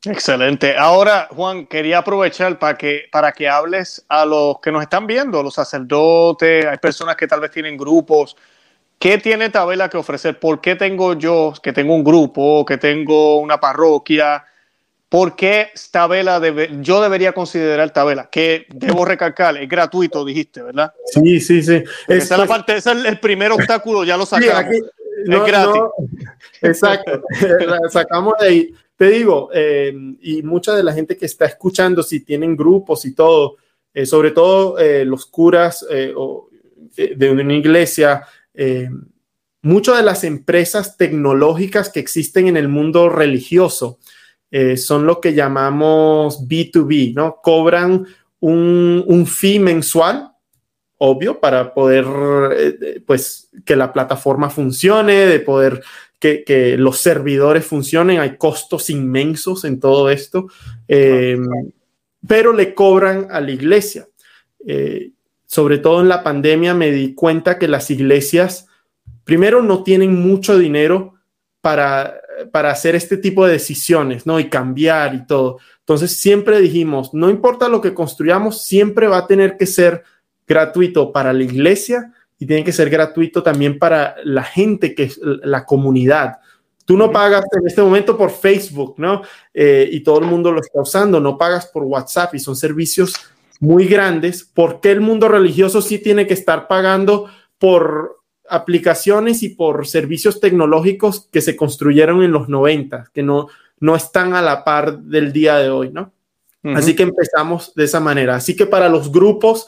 Excelente. 0.02 0.78
Ahora, 0.78 1.28
Juan, 1.30 1.66
quería 1.66 1.98
aprovechar 1.98 2.58
para 2.58 2.78
que, 2.78 3.02
para 3.12 3.32
que 3.32 3.50
hables 3.50 4.02
a 4.08 4.24
los 4.24 4.60
que 4.60 4.72
nos 4.72 4.80
están 4.80 5.06
viendo, 5.06 5.42
los 5.42 5.52
sacerdotes, 5.52 6.64
hay 6.64 6.78
personas 6.78 7.16
que 7.16 7.26
tal 7.26 7.40
vez 7.40 7.50
tienen 7.50 7.76
grupos. 7.76 8.34
¿Qué 8.98 9.18
tiene 9.18 9.50
Tabela 9.50 9.90
que 9.90 9.98
ofrecer? 9.98 10.40
¿Por 10.40 10.62
qué 10.62 10.74
tengo 10.74 11.12
yo, 11.12 11.52
que 11.62 11.74
tengo 11.74 11.94
un 11.94 12.02
grupo, 12.02 12.64
que 12.64 12.78
tengo 12.78 13.40
una 13.40 13.60
parroquia? 13.60 14.42
¿Por 15.10 15.34
qué 15.34 15.70
Tabela 15.90 16.38
debe, 16.38 16.70
yo 16.82 17.02
debería 17.02 17.32
considerar 17.32 17.92
Tabela? 17.92 18.30
Que 18.30 18.66
debo 18.72 19.04
recalcar, 19.04 19.56
es 19.56 19.68
gratuito, 19.68 20.24
dijiste, 20.24 20.62
¿verdad? 20.62 20.94
Sí, 21.06 21.40
sí, 21.40 21.64
sí. 21.64 21.82
esa 22.06 22.34
es 22.34 22.40
la 22.40 22.46
parte, 22.46 22.76
ese 22.76 22.92
es 22.92 23.04
el 23.04 23.18
primer 23.18 23.50
obstáculo, 23.50 24.04
ya 24.04 24.16
lo 24.16 24.24
sacamos. 24.24 24.72
es 24.72 25.46
gratis. 25.46 25.82
exacto, 26.62 27.22
sacamos 27.90 28.34
de 28.38 28.46
ahí. 28.46 28.74
Te 28.94 29.08
digo, 29.08 29.50
eh, 29.52 29.92
y 30.20 30.42
mucha 30.44 30.76
de 30.76 30.84
la 30.84 30.92
gente 30.92 31.16
que 31.16 31.26
está 31.26 31.44
escuchando, 31.44 32.04
si 32.04 32.20
tienen 32.20 32.54
grupos 32.54 33.04
y 33.04 33.12
todo, 33.12 33.56
eh, 33.92 34.06
sobre 34.06 34.30
todo 34.30 34.78
eh, 34.78 35.04
los 35.04 35.26
curas 35.26 35.84
de 35.88 37.30
una 37.30 37.54
iglesia, 37.54 38.22
muchas 39.62 39.96
de 39.96 40.02
las 40.04 40.22
empresas 40.22 40.96
tecnológicas 40.96 41.88
que 41.88 41.98
existen 41.98 42.46
en 42.46 42.56
el 42.56 42.68
mundo 42.68 43.08
religioso, 43.08 43.98
eh, 44.50 44.76
son 44.76 45.06
lo 45.06 45.20
que 45.20 45.32
llamamos 45.32 46.46
B2B, 46.48 47.14
¿no? 47.14 47.36
Cobran 47.40 48.04
un, 48.40 49.04
un 49.06 49.26
fee 49.26 49.60
mensual, 49.60 50.32
obvio, 50.98 51.38
para 51.38 51.72
poder, 51.72 52.04
eh, 52.56 53.02
pues, 53.06 53.48
que 53.64 53.76
la 53.76 53.92
plataforma 53.92 54.50
funcione, 54.50 55.26
de 55.26 55.40
poder 55.40 55.82
que, 56.18 56.42
que, 56.42 56.76
los 56.76 56.98
servidores 56.98 57.64
funcionen. 57.64 58.18
Hay 58.18 58.36
costos 58.36 58.90
inmensos 58.90 59.64
en 59.64 59.78
todo 59.78 60.10
esto, 60.10 60.48
eh, 60.88 61.38
pero 62.26 62.52
le 62.52 62.74
cobran 62.74 63.28
a 63.30 63.40
la 63.40 63.52
iglesia. 63.52 64.08
sobre 65.46 65.78
todo 65.78 66.00
en 66.00 66.08
la 66.08 66.22
pandemia 66.22 66.74
me 66.74 66.92
di 66.92 67.14
cuenta 67.14 67.58
que 67.58 67.66
las 67.66 67.90
iglesias, 67.90 68.66
primero, 69.24 69.62
no 69.62 69.82
tienen 69.82 70.14
mucho 70.14 70.58
dinero 70.58 71.14
para 71.60 72.19
para 72.46 72.70
hacer 72.70 72.94
este 72.94 73.16
tipo 73.16 73.46
de 73.46 73.52
decisiones, 73.52 74.26
¿no? 74.26 74.40
Y 74.40 74.48
cambiar 74.48 75.14
y 75.14 75.26
todo. 75.26 75.58
Entonces 75.80 76.16
siempre 76.16 76.60
dijimos, 76.60 77.12
no 77.14 77.30
importa 77.30 77.68
lo 77.68 77.80
que 77.80 77.94
construyamos, 77.94 78.62
siempre 78.62 79.06
va 79.06 79.18
a 79.18 79.26
tener 79.26 79.56
que 79.56 79.66
ser 79.66 80.04
gratuito 80.46 81.12
para 81.12 81.32
la 81.32 81.42
iglesia 81.42 82.12
y 82.38 82.46
tiene 82.46 82.64
que 82.64 82.72
ser 82.72 82.90
gratuito 82.90 83.42
también 83.42 83.78
para 83.78 84.16
la 84.24 84.42
gente 84.42 84.94
que 84.94 85.04
es 85.04 85.20
la 85.22 85.64
comunidad. 85.64 86.38
Tú 86.84 86.96
no 86.96 87.12
pagas 87.12 87.44
en 87.52 87.66
este 87.66 87.82
momento 87.82 88.16
por 88.16 88.30
Facebook, 88.30 88.94
¿no? 88.98 89.22
Eh, 89.54 89.88
y 89.92 90.00
todo 90.00 90.18
el 90.20 90.26
mundo 90.26 90.50
lo 90.50 90.60
está 90.60 90.80
usando, 90.80 91.20
no 91.20 91.38
pagas 91.38 91.66
por 91.66 91.84
WhatsApp 91.84 92.34
y 92.34 92.40
son 92.40 92.56
servicios 92.56 93.14
muy 93.60 93.86
grandes. 93.86 94.42
¿Por 94.42 94.80
qué 94.80 94.90
el 94.90 95.00
mundo 95.00 95.28
religioso 95.28 95.82
sí 95.82 95.98
tiene 95.98 96.26
que 96.26 96.34
estar 96.34 96.66
pagando 96.66 97.28
por 97.58 98.19
aplicaciones 98.50 99.42
y 99.42 99.50
por 99.50 99.86
servicios 99.86 100.40
tecnológicos 100.40 101.28
que 101.32 101.40
se 101.40 101.56
construyeron 101.56 102.22
en 102.22 102.32
los 102.32 102.48
90, 102.48 103.10
que 103.14 103.22
no, 103.22 103.48
no 103.78 103.96
están 103.96 104.34
a 104.34 104.42
la 104.42 104.64
par 104.64 104.98
del 104.98 105.32
día 105.32 105.56
de 105.56 105.70
hoy, 105.70 105.90
¿no? 105.90 106.12
Así 106.62 106.94
que 106.94 107.04
empezamos 107.04 107.74
de 107.74 107.84
esa 107.84 108.00
manera. 108.00 108.36
Así 108.36 108.54
que 108.54 108.66
para 108.66 108.90
los 108.90 109.10
grupos, 109.10 109.66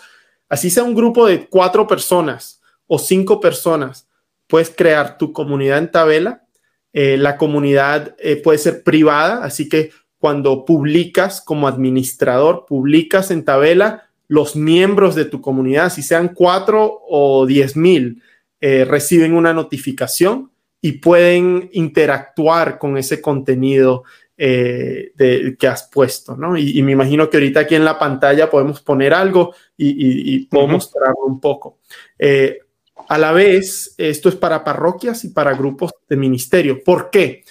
así 0.49 0.69
sea 0.69 0.83
un 0.83 0.95
grupo 0.95 1.27
de 1.27 1.47
cuatro 1.47 1.87
personas 1.87 2.61
o 2.87 2.99
cinco 2.99 3.41
personas, 3.41 4.09
puedes 4.47 4.69
crear 4.69 5.17
tu 5.17 5.33
comunidad 5.33 5.79
en 5.79 5.91
Tabela. 5.91 6.45
Eh, 6.93 7.17
la 7.17 7.39
comunidad 7.39 8.15
eh, 8.19 8.37
puede 8.37 8.59
ser 8.59 8.83
privada, 8.83 9.43
así 9.43 9.71
que 9.71 9.91
cuando 10.19 10.67
publicas 10.67 11.41
como 11.41 11.67
administrador, 11.67 12.67
publicas 12.67 13.31
en 13.31 13.45
Tabela 13.45 14.11
los 14.29 14.55
miembros 14.55 15.15
de 15.15 15.25
tu 15.25 15.41
comunidad, 15.41 15.91
si 15.91 16.03
sean 16.03 16.29
cuatro 16.29 17.01
o 17.09 17.47
diez 17.47 17.77
mil, 17.77 18.23
eh, 18.65 18.85
reciben 18.85 19.35
una 19.35 19.53
notificación 19.53 20.53
y 20.81 20.93
pueden 20.93 21.69
interactuar 21.73 22.79
con 22.79 22.97
ese 22.97 23.21
contenido 23.21 24.05
eh, 24.37 25.13
que 25.59 25.67
has 25.67 25.89
puesto, 25.91 26.37
¿no? 26.37 26.57
Y, 26.57 26.81
me 26.85 26.93
imagino 26.93 27.29
que 27.29 27.39
ahorita 27.39 27.59
aquí 27.59 27.75
en 27.75 27.85
la 27.85 27.99
pantalla 27.99 28.49
podemos 28.49 28.81
poner 28.81 29.15
algo 29.15 29.53
y, 29.77 30.47
puedo 30.47 30.69
mostrarlo 30.69 31.25
un 31.27 31.41
poco. 31.41 31.81
Eh, 32.17 32.61
a 33.09 33.19
la 33.19 33.33
vez, 33.33 33.97
esto 33.99 34.29
es 34.29 34.37
para 34.37 34.63
parroquias 34.63 35.25
y 35.25 35.31
para 35.31 35.55
grupos 35.55 35.91
de 36.09 36.17
ministerio. 36.17 36.85
¿Por 36.85 37.11
qué? 37.11 37.43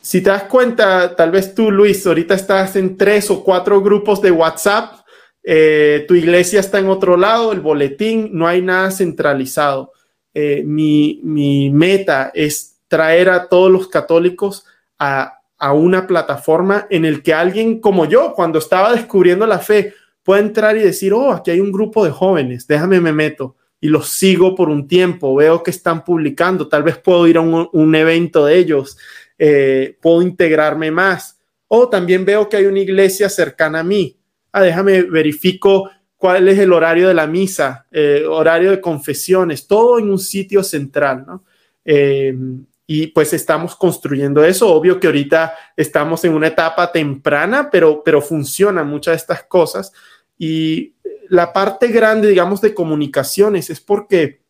Si 0.00 0.20
te 0.20 0.30
das 0.30 0.44
cuenta, 0.44 1.16
tal 1.16 1.32
vez 1.32 1.52
tú, 1.52 1.72
Luis, 1.72 2.06
ahorita 2.06 2.34
estás 2.34 2.76
en 2.76 2.96
tres 2.96 3.28
o 3.28 3.42
cuatro 3.42 3.82
grupos 3.82 4.22
de 4.22 4.30
WhatsApp 4.30 5.00
eh, 5.48 6.04
tu 6.08 6.16
iglesia 6.16 6.58
está 6.58 6.80
en 6.80 6.88
otro 6.88 7.16
lado, 7.16 7.52
el 7.52 7.60
boletín, 7.60 8.30
no 8.32 8.48
hay 8.48 8.62
nada 8.62 8.90
centralizado. 8.90 9.92
Eh, 10.34 10.64
mi, 10.66 11.70
meta 11.72 12.32
es 12.34 12.80
traer 12.88 13.30
a 13.30 13.48
todos 13.48 13.70
los 13.70 13.86
católicos 13.86 14.66
a, 14.98 15.34
una 15.72 16.06
plataforma 16.06 16.88
en 16.90 17.04
el 17.04 17.22
que 17.22 17.32
alguien 17.32 17.80
como 17.80 18.06
yo, 18.06 18.34
cuando 18.34 18.58
estaba 18.58 18.92
descubriendo 18.92 19.46
la 19.46 19.60
fe, 19.60 19.94
pueda 20.24 20.40
entrar 20.40 20.76
y 20.76 20.80
decir, 20.80 21.14
oh, 21.14 21.30
aquí 21.30 21.52
hay 21.52 21.60
un 21.60 21.70
grupo 21.70 22.04
de 22.04 22.10
jóvenes, 22.10 22.66
déjame 22.66 23.00
me 23.00 23.12
meto 23.12 23.56
y 23.80 23.88
los 23.88 24.10
sigo 24.10 24.54
por 24.56 24.68
un 24.68 24.88
tiempo, 24.88 25.34
veo 25.36 25.62
que 25.62 25.70
están 25.70 26.04
publicando, 26.04 26.68
tal 26.68 26.82
vez 26.82 26.98
puedo 26.98 27.26
ir 27.28 27.36
a 27.36 27.40
un, 27.40 27.94
evento 27.94 28.46
de 28.46 28.58
ellos, 28.58 28.98
eh, 29.38 29.96
puedo 30.02 30.22
integrarme 30.22 30.90
más. 30.90 31.38
O 31.68 31.88
también 31.88 32.24
veo 32.24 32.48
que 32.48 32.56
hay 32.56 32.66
una 32.66 32.80
iglesia 32.80 33.28
cercana 33.28 33.80
a 33.80 33.84
mí, 33.84 34.18
ah, 34.56 34.62
déjame 34.62 35.02
verifico 35.02 35.90
cuál 36.16 36.48
es 36.48 36.58
el 36.58 36.72
horario 36.72 37.08
de 37.08 37.14
la 37.14 37.26
misa, 37.26 37.86
eh, 37.90 38.24
horario 38.26 38.70
de 38.70 38.80
confesiones, 38.80 39.66
todo 39.66 39.98
en 39.98 40.10
un 40.10 40.18
sitio 40.18 40.62
central, 40.62 41.24
¿no? 41.26 41.44
Em, 41.84 42.64
y 42.86 43.08
pues 43.08 43.34
estamos 43.34 43.76
construyendo 43.76 44.42
eso. 44.42 44.72
Obvio 44.72 44.98
que 44.98 45.08
ahorita 45.08 45.54
estamos 45.76 46.24
en 46.24 46.32
una 46.32 46.46
etapa 46.46 46.90
temprana, 46.90 47.68
pero, 47.70 48.02
pero 48.02 48.22
funcionan 48.22 48.88
muchas 48.88 49.12
de 49.12 49.16
estas 49.16 49.42
cosas. 49.42 49.92
Y 50.38 50.94
la 51.28 51.52
parte 51.52 51.88
grande, 51.88 52.28
digamos, 52.28 52.62
de 52.62 52.72
comunicaciones 52.72 53.68
es 53.68 53.80
porque, 53.80 54.40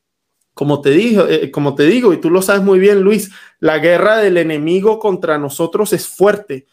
como 0.55 0.81
te, 0.81 0.91
digo, 0.91 1.27
eh, 1.27 1.51
como 1.51 1.75
te 1.75 1.85
digo, 1.85 2.13
y 2.13 2.19
tú 2.19 2.31
lo 2.31 2.43
sabes 2.43 2.63
muy 2.63 2.79
bien, 2.79 3.01
Luis, 3.01 3.33
la 3.59 3.79
guerra 3.79 4.19
del 4.19 4.37
enemigo 4.37 5.01
contra 5.01 5.37
nosotros 5.37 5.93
es 5.93 6.07
fuerte 6.07 6.67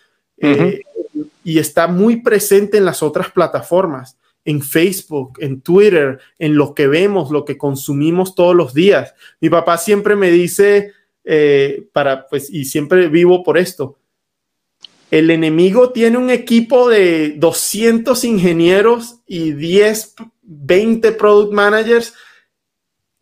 y 1.43 1.59
está 1.59 1.87
muy 1.87 2.21
presente 2.21 2.77
en 2.77 2.85
las 2.85 3.03
otras 3.03 3.31
plataformas, 3.31 4.17
en 4.45 4.61
Facebook, 4.61 5.37
en 5.39 5.61
Twitter, 5.61 6.19
en 6.39 6.55
lo 6.55 6.73
que 6.73 6.87
vemos, 6.87 7.31
lo 7.31 7.45
que 7.45 7.57
consumimos 7.57 8.35
todos 8.35 8.55
los 8.55 8.73
días. 8.73 9.13
Mi 9.39 9.49
papá 9.49 9.77
siempre 9.77 10.15
me 10.15 10.31
dice, 10.31 10.91
eh, 11.23 11.87
para, 11.93 12.27
pues, 12.27 12.49
y 12.49 12.65
siempre 12.65 13.07
vivo 13.07 13.43
por 13.43 13.57
esto, 13.57 13.97
el 15.11 15.29
enemigo 15.29 15.91
tiene 15.91 16.17
un 16.17 16.31
equipo 16.31 16.89
de 16.89 17.35
200 17.37 18.23
ingenieros 18.23 19.19
y 19.27 19.51
10, 19.51 20.15
20 20.41 21.11
product 21.11 21.53
managers 21.53 22.13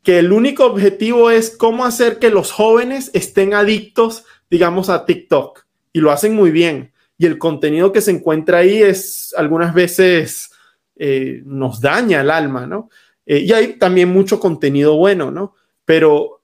que 0.02 0.20
el 0.20 0.32
único 0.32 0.66
objetivo 0.66 1.30
es 1.30 1.56
cómo 1.56 1.86
hacer 1.86 2.18
que 2.18 2.30
los 2.30 2.52
jóvenes 2.52 3.12
estén 3.14 3.54
adictos, 3.54 4.24
digamos, 4.50 4.90
a 4.90 5.06
TikTok. 5.06 5.66
Y 5.94 6.00
lo 6.00 6.12
hacen 6.12 6.34
muy 6.34 6.50
bien 6.50 6.91
y 7.22 7.28
el 7.28 7.38
contenido 7.38 7.92
que 7.92 8.02
se 8.02 8.10
encuentra 8.10 8.58
ahí 8.58 8.82
es 8.82 9.36
algunas 9.38 9.76
veces 9.76 10.50
eh, 10.96 11.44
nos 11.46 11.80
daña 11.80 12.22
el 12.22 12.32
alma, 12.32 12.66
¿no? 12.66 12.90
Eh, 13.28 13.42
y 13.42 13.54
hay 13.54 13.74
también 13.74 14.10
mucho 14.10 14.40
contenido 14.40 14.96
bueno, 14.96 15.30
¿no? 15.30 15.54
Pero 15.86 16.42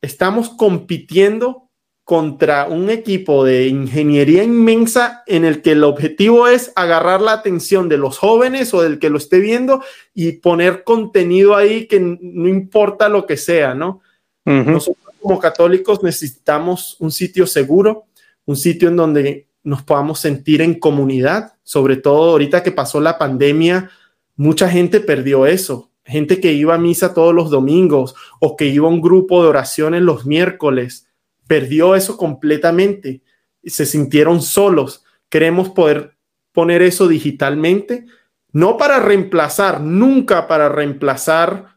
estamos 0.00 0.50
compitiendo 0.50 1.68
contra 2.04 2.68
un 2.68 2.90
equipo 2.90 3.44
de 3.44 3.66
ingeniería 3.66 4.44
inmensa 4.44 5.24
en 5.26 5.44
el 5.44 5.62
que 5.62 5.72
el 5.72 5.82
objetivo 5.82 6.46
es 6.46 6.72
agarrar 6.76 7.20
la 7.20 7.32
atención 7.32 7.88
de 7.88 7.98
los 7.98 8.16
jóvenes 8.16 8.72
o 8.72 8.82
del 8.82 9.00
que 9.00 9.10
lo 9.10 9.18
esté 9.18 9.40
viendo 9.40 9.82
y 10.14 10.34
poner 10.34 10.84
contenido 10.84 11.56
ahí 11.56 11.88
que 11.88 11.98
no 11.98 12.48
importa 12.48 13.08
lo 13.08 13.26
que 13.26 13.36
sea, 13.36 13.74
¿no? 13.74 14.00
Nosotros 14.44 14.96
como 15.20 15.40
católicos 15.40 16.04
necesitamos 16.04 16.96
un 17.00 17.10
sitio 17.10 17.48
seguro, 17.48 18.04
un 18.46 18.56
sitio 18.56 18.88
en 18.88 18.96
donde 18.96 19.49
nos 19.62 19.82
podamos 19.82 20.20
sentir 20.20 20.62
en 20.62 20.78
comunidad, 20.78 21.54
sobre 21.62 21.96
todo 21.96 22.30
ahorita 22.32 22.62
que 22.62 22.72
pasó 22.72 23.00
la 23.00 23.18
pandemia, 23.18 23.90
mucha 24.36 24.68
gente 24.68 25.00
perdió 25.00 25.46
eso, 25.46 25.90
gente 26.04 26.40
que 26.40 26.52
iba 26.52 26.74
a 26.74 26.78
misa 26.78 27.14
todos 27.14 27.34
los 27.34 27.50
domingos 27.50 28.14
o 28.40 28.56
que 28.56 28.66
iba 28.66 28.86
a 28.86 28.90
un 28.90 29.00
grupo 29.00 29.42
de 29.42 29.48
oraciones 29.48 30.02
los 30.02 30.26
miércoles, 30.26 31.08
perdió 31.46 31.94
eso 31.94 32.16
completamente, 32.16 33.22
se 33.64 33.84
sintieron 33.84 34.40
solos. 34.40 35.04
Queremos 35.28 35.68
poder 35.70 36.16
poner 36.52 36.82
eso 36.82 37.08
digitalmente, 37.08 38.06
no 38.52 38.76
para 38.76 38.98
reemplazar, 38.98 39.80
nunca 39.80 40.48
para 40.48 40.68
reemplazar 40.68 41.76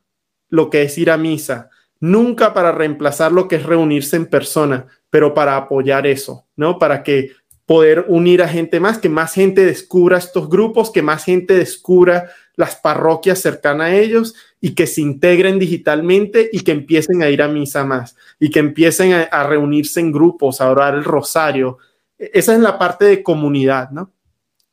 lo 0.50 0.70
que 0.70 0.84
es 0.84 0.98
ir 0.98 1.12
a 1.12 1.18
misa, 1.18 1.70
nunca 2.00 2.54
para 2.54 2.72
reemplazar 2.72 3.32
lo 3.32 3.48
que 3.48 3.58
es 3.58 3.64
reunirse 3.64 4.16
en 4.16 4.26
persona, 4.26 4.88
pero 5.10 5.34
para 5.34 5.58
apoyar 5.58 6.08
eso, 6.08 6.48
¿no? 6.56 6.80
Para 6.80 7.04
que 7.04 7.32
poder 7.66 8.06
unir 8.08 8.42
a 8.42 8.48
gente 8.48 8.80
más, 8.80 8.98
que 8.98 9.10
más 9.10 9.34
gente 9.34 9.66
descubra 9.66 10.18
estos 10.18 10.50
grupos, 10.50 10.92
que 10.92 11.02
más 11.02 11.24
gente 11.24 11.54
descubra 11.56 12.30
las 12.56 12.76
parroquias 12.76 13.40
cercanas 13.40 13.88
a 13.88 13.96
ellos 13.96 14.36
y 14.60 14.76
que 14.76 14.86
se 14.86 15.02
integren 15.02 15.60
digitalmente 15.60 16.50
y 16.52 16.62
que 16.62 16.72
empiecen 16.72 17.24
a 17.24 17.30
ir 17.30 17.42
a 17.42 17.48
misa 17.48 17.84
más 17.84 18.16
y 18.40 18.50
que 18.50 18.60
empiecen 18.60 19.14
a, 19.14 19.44
reunirse 19.44 20.00
en 20.00 20.12
grupos, 20.12 20.62
a 20.62 20.70
orar 20.70 20.94
el 20.96 21.04
rosario. 21.04 21.78
E, 22.20 22.32
esa 22.34 22.54
es 22.54 22.60
la 22.60 22.78
parte 22.78 23.06
de 23.06 23.24
comunidad, 23.24 23.90
¿no? 23.92 24.12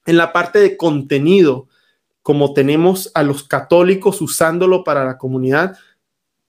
En 0.07 0.16
la 0.16 0.32
parte 0.32 0.59
de 0.59 0.76
contenido, 0.76 1.68
como 2.22 2.53
tenemos 2.53 3.11
a 3.14 3.22
los 3.22 3.45
católicos 3.45 4.20
usándolo 4.20 4.84
para 4.84 5.05
la 5.05 5.16
comunidad, 5.16 5.78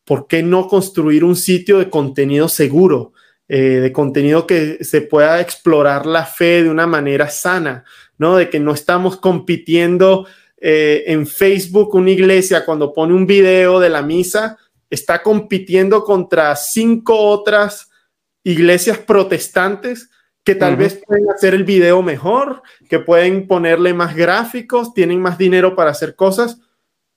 ¿por 0.06 0.28
qué 0.28 0.44
no 0.44 0.68
construir 0.68 1.24
un 1.24 1.36
sitio 1.36 1.78
de 1.80 1.90
contenido 1.90 2.50
seguro? 2.50 3.14
Eh, 3.54 3.82
de 3.82 3.92
contenido 3.92 4.48
que 4.48 4.82
se 4.82 5.02
pueda 5.02 5.42
explorar 5.42 6.06
la 6.06 6.26
fe 6.26 6.64
de 6.64 6.70
una 6.70 6.88
manera 6.88 7.30
sana, 7.30 7.84
¿no? 8.18 8.38
De 8.38 8.50
que 8.50 8.62
no 8.62 8.74
estamos 8.74 9.18
compitiendo 9.18 10.26
eh, 10.56 11.04
en 11.08 11.28
Facebook 11.28 11.94
una 11.94 12.12
iglesia 12.12 12.64
cuando 12.64 12.94
pone 12.94 13.14
un 13.14 13.28
video 13.28 13.82
de 13.82 13.90
la 13.90 14.04
misa, 14.04 14.58
está 14.90 15.22
compitiendo 15.22 16.06
contra 16.06 16.56
cinco 16.56 17.18
otras 17.18 17.90
iglesias 18.42 19.00
protestantes 19.00 20.10
que 20.46 20.56
tal 20.56 20.78
vez 20.78 21.02
pueden 21.06 21.30
hacer 21.30 21.54
el 21.54 21.66
video 21.66 22.02
mejor, 22.02 22.62
que 22.88 23.00
pueden 23.00 23.48
ponerle 23.48 23.94
más 23.94 24.16
gráficos, 24.16 24.94
tienen 24.94 25.22
más 25.22 25.38
dinero 25.38 25.76
para 25.76 25.92
hacer 25.92 26.16
cosas 26.16 26.58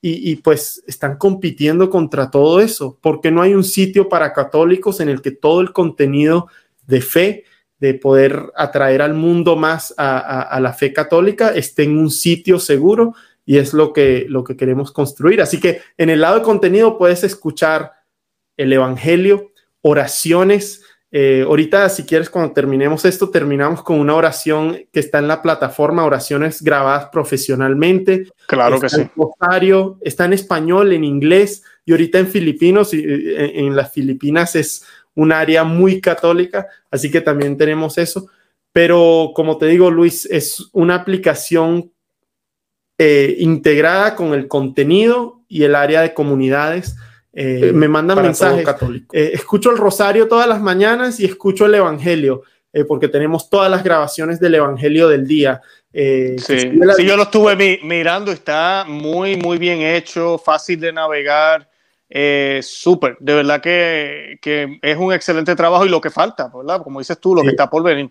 y, 0.06 0.36
pues 0.36 0.84
están 0.86 1.16
compitiendo 1.16 1.88
contra 1.88 2.30
todo 2.30 2.60
eso, 2.60 2.98
porque 3.00 3.30
no 3.30 3.40
hay 3.40 3.54
un 3.54 3.64
sitio 3.64 4.06
para 4.06 4.34
católicos 4.34 5.00
en 5.00 5.08
el 5.08 5.22
que 5.22 5.30
todo 5.30 5.62
el 5.62 5.72
contenido 5.72 6.48
de 6.86 7.00
fe, 7.00 7.44
de 7.78 7.94
poder 7.94 8.52
atraer 8.54 9.00
al 9.00 9.14
mundo 9.14 9.56
más 9.56 9.94
a, 9.96 10.58
la 10.60 10.74
fe 10.74 10.92
católica, 10.92 11.54
esté 11.54 11.84
en 11.84 11.96
un 11.96 12.10
sitio 12.10 12.60
seguro 12.60 13.14
y 13.46 13.56
es 13.56 13.72
lo 13.72 13.94
que, 13.94 14.26
lo 14.28 14.44
que 14.44 14.58
queremos 14.58 14.92
construir. 14.92 15.40
Así 15.40 15.58
que 15.58 15.80
en 15.96 16.10
el 16.10 16.20
lado 16.20 16.40
de 16.40 16.44
contenido 16.44 16.98
puedes 16.98 17.24
escuchar 17.24 17.92
el 18.58 18.74
Evangelio, 18.74 19.52
oraciones, 19.80 20.83
eh, 21.16 21.44
ahorita, 21.46 21.88
si 21.90 22.02
quieres, 22.02 22.28
cuando 22.28 22.52
terminemos 22.52 23.04
esto, 23.04 23.30
terminamos 23.30 23.84
con 23.84 24.00
una 24.00 24.16
oración 24.16 24.76
que 24.90 24.98
está 24.98 25.20
en 25.20 25.28
la 25.28 25.42
plataforma, 25.42 26.04
oraciones 26.04 26.60
grabadas 26.60 27.06
profesionalmente. 27.12 28.26
Claro 28.48 28.80
que 28.80 28.88
sí. 28.88 29.08
Rosario, 29.14 29.96
está 30.00 30.24
en 30.24 30.32
español, 30.32 30.92
en 30.92 31.04
inglés 31.04 31.62
y 31.84 31.92
ahorita 31.92 32.18
en 32.18 32.26
filipinos. 32.26 32.92
Y, 32.92 33.04
en, 33.06 33.76
las 33.76 33.92
Filipinas 33.92 34.56
es 34.56 34.84
un 35.14 35.30
área 35.30 35.62
muy 35.62 36.00
católica, 36.00 36.66
así 36.90 37.12
que 37.12 37.20
también 37.20 37.56
tenemos 37.56 37.96
eso. 37.96 38.26
Pero 38.72 39.30
como 39.36 39.56
te 39.56 39.66
digo, 39.66 39.92
Luis, 39.92 40.26
es 40.26 40.68
una 40.72 40.96
aplicación 40.96 41.92
eh, 42.98 43.36
integrada 43.38 44.16
con 44.16 44.34
el 44.34 44.48
contenido 44.48 45.42
y 45.46 45.62
el 45.62 45.76
área 45.76 46.02
de 46.02 46.12
comunidades 46.12 46.96
eh, 47.34 47.72
me 47.74 47.88
mandan 47.88 48.22
mensajes. 48.22 48.66
Eh, 49.12 49.32
escucho 49.34 49.70
el 49.70 49.76
rosario 49.76 50.28
todas 50.28 50.46
las 50.46 50.60
mañanas 50.60 51.18
y 51.18 51.24
escucho 51.24 51.66
el 51.66 51.74
evangelio, 51.74 52.42
eh, 52.72 52.84
porque 52.84 53.08
tenemos 53.08 53.50
todas 53.50 53.70
las 53.70 53.82
grabaciones 53.82 54.38
del 54.38 54.54
evangelio 54.54 55.08
del 55.08 55.26
día. 55.26 55.60
sí. 55.92 56.72
yo 57.04 57.16
lo 57.16 57.24
estuve 57.24 57.80
mirando, 57.82 58.30
está 58.30 58.84
muy, 58.86 59.36
muy 59.36 59.58
bien 59.58 59.80
hecho, 59.80 60.38
fácil 60.38 60.78
de 60.78 60.92
navegar. 60.92 61.68
Súper, 62.62 63.16
de 63.18 63.34
verdad 63.34 63.60
que, 63.60 64.38
que, 64.40 64.78
es 64.80 64.96
un 64.96 65.12
excelente 65.12 65.56
trabajo 65.56 65.84
y 65.84 65.88
lo 65.88 66.00
que 66.00 66.10
falta, 66.10 66.48
¿verdad? 66.54 66.80
Como 66.84 67.00
dices 67.00 67.18
tú, 67.18 67.34
lo 67.34 67.42
que 67.42 67.48
está 67.48 67.68
por 67.68 67.82
venir. 67.82 68.06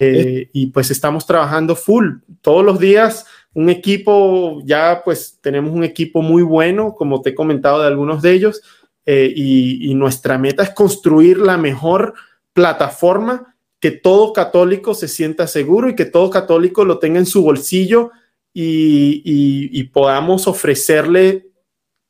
y 0.51 0.67
pues 0.67 0.91
estamos 0.91 1.25
trabajando 1.25 1.77
full 1.77 2.15
todos 2.41 2.65
los 2.65 2.77
días. 2.77 3.25
Un 3.53 3.69
equipo, 3.69 4.61
ya 4.65 5.03
pues 5.05 5.37
tenemos 5.39 5.71
un 5.71 5.85
equipo 5.85 6.21
muy 6.21 6.41
bueno, 6.41 6.95
como 6.95 7.21
te 7.21 7.29
he 7.29 7.35
comentado 7.35 7.79
de 7.81 7.87
algunos 7.87 8.21
de 8.21 8.31
ellos, 8.31 8.61
eh, 9.05 9.31
y, 9.35 9.93
nuestra 9.95 10.37
meta 10.37 10.63
es 10.63 10.69
construir 10.69 11.37
la 11.37 11.57
mejor 11.57 12.13
plataforma 12.53 13.55
que 13.79 13.91
todo 13.91 14.31
católico 14.31 14.93
se 14.93 15.09
sienta 15.09 15.45
seguro 15.45 15.89
y 15.89 15.95
que 15.95 16.05
todo 16.05 16.29
católico 16.29 16.85
lo 16.85 16.99
tenga 16.99 17.19
en 17.19 17.25
su 17.25 17.43
bolsillo 17.43 18.11
y, 18.53 19.83
podamos 19.91 20.47
ofrecerle 20.47 21.47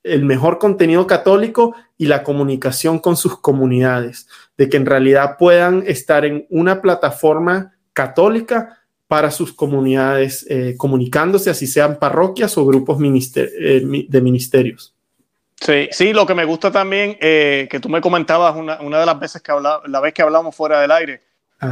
el 0.03 0.23
mejor 0.23 0.59
contenido 0.59 1.07
católico 1.07 1.75
y 1.97 2.05
la 2.05 2.23
comunicación 2.23 2.99
con 2.99 3.17
sus 3.17 3.39
comunidades, 3.39 4.27
de 4.57 4.69
que 4.69 4.77
en 4.77 4.85
realidad 4.85 5.37
puedan 5.39 5.83
estar 5.87 6.25
en 6.25 6.45
una 6.49 6.81
plataforma 6.81 7.73
católica 7.93 8.83
para 9.07 9.31
sus 9.31 9.53
comunidades, 9.53 10.45
eh, 10.49 10.75
comunicándose, 10.77 11.49
así 11.49 11.67
sean 11.67 11.97
parroquias 11.99 12.57
o 12.57 12.65
grupos 12.65 12.99
eh, 13.01 14.05
de 14.07 14.21
ministerios. 14.21 14.93
Sí, 15.60 15.88
sí, 15.91 16.14
lo 16.14 16.26
que 16.26 16.36
me 16.36 16.45
gusta 16.45 16.72
también, 16.72 17.18
eh, 17.22 17.68
que 17.70 17.80
tú 17.80 17.89
me 17.89 18.01
comentabas 18.01 18.56
una, 18.56 18.78
de 18.78 19.06
las 19.06 19.20
veces 19.20 19.41
que 19.41 19.51
hablamos, 19.51 19.88
la 19.88 19.99
vez 19.99 20.14
que 20.14 20.22
hablamos 20.22 20.56
fuera 20.56 20.82
del 20.82 20.91
aire, 20.91 21.24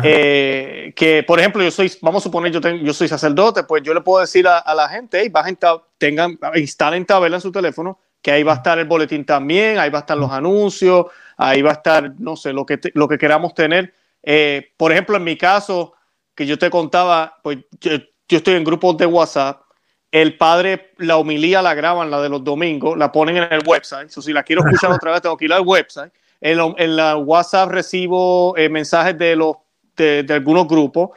eh, 0.04 0.94
que 0.96 1.24
por 1.24 1.40
ejemplo 1.40 1.62
yo 1.62 1.72
soy, 1.72 1.92
vamos 2.02 2.24
a 2.24 2.26
suponer 2.26 2.52
yo, 2.52 2.62
yo 2.62 2.94
soy 2.94 3.10
sacerdote, 3.10 3.64
pues 3.64 3.84
yo 3.84 3.94
le 3.94 4.00
puedo 4.00 4.22
decir 4.22 4.48
a, 4.48 4.74
la 4.74 4.88
gente, 4.88 5.20
hey, 5.22 5.30
bajen, 5.30 5.58
tengan, 5.98 6.40
instalen 6.56 7.06
tabela 7.06 7.36
en 7.38 7.42
su 7.42 7.52
teléfono, 7.52 8.00
que 8.22 8.32
ahí 8.32 8.44
va 8.44 8.54
a 8.54 8.56
estar 8.58 8.80
el 8.80 8.86
boletín 8.86 9.26
también, 9.26 9.78
ahí 9.78 9.90
va 9.90 10.00
a 10.00 10.02
estar 10.02 10.18
los 10.18 10.32
anuncios, 10.32 11.08
ahí 11.36 11.62
va 11.62 11.72
a 11.72 11.74
estar, 11.74 12.14
no 12.20 12.36
sé, 12.36 12.54
lo 12.54 12.66
que, 12.66 12.80
lo 12.94 13.08
que 13.08 13.18
queramos 13.18 13.54
tener. 13.54 13.94
Eh, 14.24 14.72
por 14.78 14.92
ejemplo, 14.92 15.18
en 15.18 15.24
mi 15.24 15.38
caso, 15.38 15.94
que 16.36 16.46
yo 16.46 16.58
te 16.58 16.70
contaba, 16.70 17.40
pues 17.44 17.58
yo, 17.82 17.98
yo 18.30 18.38
estoy 18.38 18.56
en 18.56 18.64
grupos 18.64 18.96
de 18.98 19.08
WhatsApp 19.08 19.64
el 20.12 20.38
padre 20.38 20.92
la 20.98 21.18
homilía 21.18 21.62
la 21.62 21.74
graban, 21.74 22.12
la 22.12 22.22
de 22.22 22.30
los 22.30 22.44
domingos, 22.44 22.98
la 22.98 23.12
ponen 23.12 23.38
en 23.38 23.52
el 23.52 23.62
website. 23.66 24.10
si 24.10 24.34
la 24.34 24.44
quiero 24.44 24.62
escuchar 24.66 24.92
otra 24.96 25.12
vez, 25.12 25.22
tengo 25.22 25.38
que 25.38 25.46
ir 25.46 25.54
al 25.54 25.62
website. 25.62 26.12
En, 26.42 26.96
la 26.96 27.18
WhatsApp 27.18 27.70
recibo 27.70 28.58
eh, 28.58 28.68
mensajes 28.68 29.18
de, 29.18 29.36
los, 29.36 29.56
de, 29.96 30.26
algunos 30.30 30.68
grupos. 30.68 31.12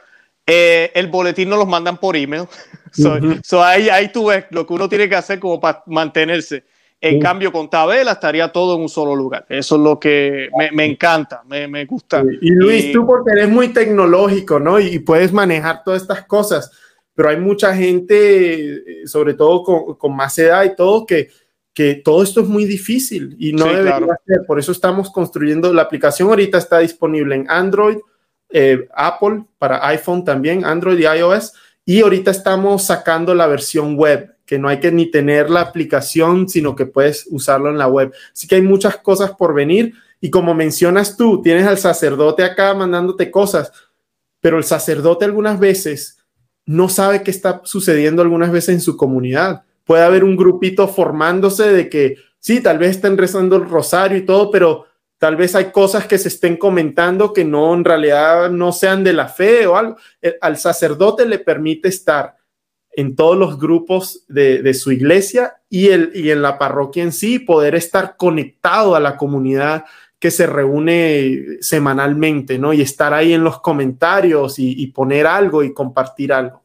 Eh, 0.45 0.91
el 0.93 1.07
boletín 1.07 1.49
no 1.49 1.57
los 1.57 1.67
mandan 1.67 1.97
por 1.97 2.15
email. 2.15 2.43
so, 3.43 3.63
ahí, 3.63 3.89
ahí 3.89 4.11
tú 4.11 4.27
ves 4.27 4.45
lo 4.51 4.65
que 4.65 4.73
uno 4.73 4.87
tiene 4.87 5.09
que 5.09 5.15
hacer 5.15 5.39
como 5.39 5.59
para 5.59 5.83
mantenerse. 5.87 6.63
En 7.01 7.19
cambio, 7.19 7.51
con 7.51 7.69
Tabela 7.69 8.13
estaría 8.13 8.47
todo 8.51 8.75
en 8.75 8.81
un 8.81 8.89
solo 8.89 9.15
lugar. 9.15 9.45
Eso 9.49 9.75
es 9.75 9.81
lo 9.81 9.99
que 9.99 10.49
me, 10.71 10.85
encanta, 10.85 11.43
me, 11.45 11.67
me, 11.67 11.85
gusta. 11.85 12.23
Y 12.41 12.49
Luis, 12.49 12.91
tú 12.91 13.05
porque 13.05 13.31
eres 13.31 13.49
muy 13.49 13.67
tecnológico, 13.67 14.59
¿no? 14.59 14.79
Y 14.79 14.97
puedes 14.99 15.31
manejar 15.31 15.83
todas 15.83 16.01
estas 16.01 16.25
cosas 16.25 16.71
pero 17.15 17.29
hay 17.29 17.37
mucha 17.37 17.73
gente, 17.73 18.75
eh, 19.03 19.07
sobre 19.07 19.33
todo 19.33 19.97
con, 19.97 20.15
más 20.15 20.37
edad 20.37 20.65
y 20.65 20.75
todo, 20.75 21.05
que, 21.05 21.29
que 21.73 21.95
todo 21.95 22.21
esto 22.21 22.41
es 22.41 22.47
muy 22.47 22.65
difícil 22.65 23.35
y 23.39 23.53
no 23.53 23.65
debe 23.65 23.85
debería 23.85 24.19
ser. 24.27 24.41
Por 24.45 24.59
eso 24.59 24.73
estamos 24.73 25.09
construyendo, 25.09 25.73
la 25.73 25.83
aplicación 25.83 26.29
ahorita 26.29 26.57
está 26.57 26.79
disponible 26.79 27.35
en 27.35 27.49
Android, 27.49 27.97
eh, 28.49 28.87
Apple, 28.93 29.45
para 29.57 29.85
iPhone 29.87 30.23
también, 30.25 30.65
Android 30.65 30.99
y 30.99 31.03
iOS, 31.03 31.53
y 31.85 32.01
ahorita 32.01 32.31
estamos 32.31 32.83
sacando 32.83 33.33
la 33.33 33.47
versión 33.47 33.95
web, 33.95 34.35
que 34.45 34.59
no 34.59 34.67
hay 34.67 34.79
que 34.79 34.91
ni 34.91 35.09
tener 35.09 35.49
la 35.49 35.61
aplicación, 35.61 36.49
sino 36.49 36.75
que 36.75 36.85
puedes 36.85 37.27
usarlo 37.31 37.69
en 37.69 37.77
la 37.77 37.87
web. 37.87 38.13
Así 38.33 38.47
que 38.47 38.55
hay 38.55 38.61
muchas 38.61 38.97
cosas 38.97 39.31
por 39.31 39.53
venir. 39.53 39.93
Y 40.19 40.29
como 40.29 40.53
mencionas 40.53 41.17
tú, 41.17 41.41
tienes 41.41 41.65
al 41.65 41.77
sacerdote 41.77 42.43
acá 42.43 42.73
mandándote 42.73 43.31
cosas, 43.31 43.71
pero 44.39 44.57
el 44.57 44.63
sacerdote 44.63 45.25
algunas 45.25 45.59
veces 45.59 46.24
no 46.65 46.89
sabe 46.89 47.23
qué 47.23 47.31
está 47.31 47.61
sucediendo 47.63 48.21
algunas 48.21 48.51
veces 48.51 48.75
en 48.75 48.81
su 48.81 48.97
comunidad. 48.97 49.63
Puede 49.83 50.03
haber 50.03 50.23
un 50.23 50.35
grupito 50.35 50.87
formándose 50.87 51.71
de 51.71 51.89
que 51.89 52.17
sí, 52.39 52.61
tal 52.61 52.79
vez 52.79 52.91
estén 52.91 53.17
rezando 53.17 53.55
el 53.55 53.69
rosario 53.69 54.17
y 54.17 54.25
todo, 54.25 54.49
pero 54.49 54.85
tal 55.17 55.35
vez 55.35 55.55
hay 55.55 55.65
cosas 55.65 56.07
que 56.07 56.17
se 56.17 56.29
estén 56.29 56.57
comentando 56.57 57.33
que 57.33 57.45
no 57.45 57.73
en 57.73 57.83
realidad 57.85 58.49
no 58.49 58.71
sean 58.71 59.03
de 59.03 59.13
la 59.13 59.27
fe 59.27 59.67
o 59.67 59.75
algo. 59.75 59.97
Al 60.41 60.57
sacerdote 60.57 61.25
le 61.25 61.39
permite 61.39 61.87
estar 61.87 62.35
en 62.91 63.15
todos 63.15 63.37
los 63.37 63.59
grupos 63.59 64.23
de, 64.27 64.73
su 64.73 64.91
iglesia 64.91 65.57
y, 65.69 65.89
el, 65.89 66.11
y 66.15 66.31
en 66.31 66.41
la 66.41 66.57
parroquia 66.57 67.03
en 67.03 67.11
sí, 67.11 67.39
poder 67.39 67.75
estar 67.75 68.15
conectado 68.15 68.95
a 68.95 68.99
la 68.99 69.17
comunidad 69.17 69.83
que 70.25 70.31
se 70.31 70.47
reúne 70.47 71.59
semanalmente, 71.61 72.57
¿no? 72.57 72.73
Y 72.73 72.81
estar 72.81 73.13
ahí 73.13 73.31
en 73.31 73.43
los 73.43 73.61
comentarios 73.61 74.55
y, 74.57 74.87
poner 74.87 75.27
algo 75.27 75.63
y 75.63 75.71
compartir 75.71 76.33
algo. 76.33 76.63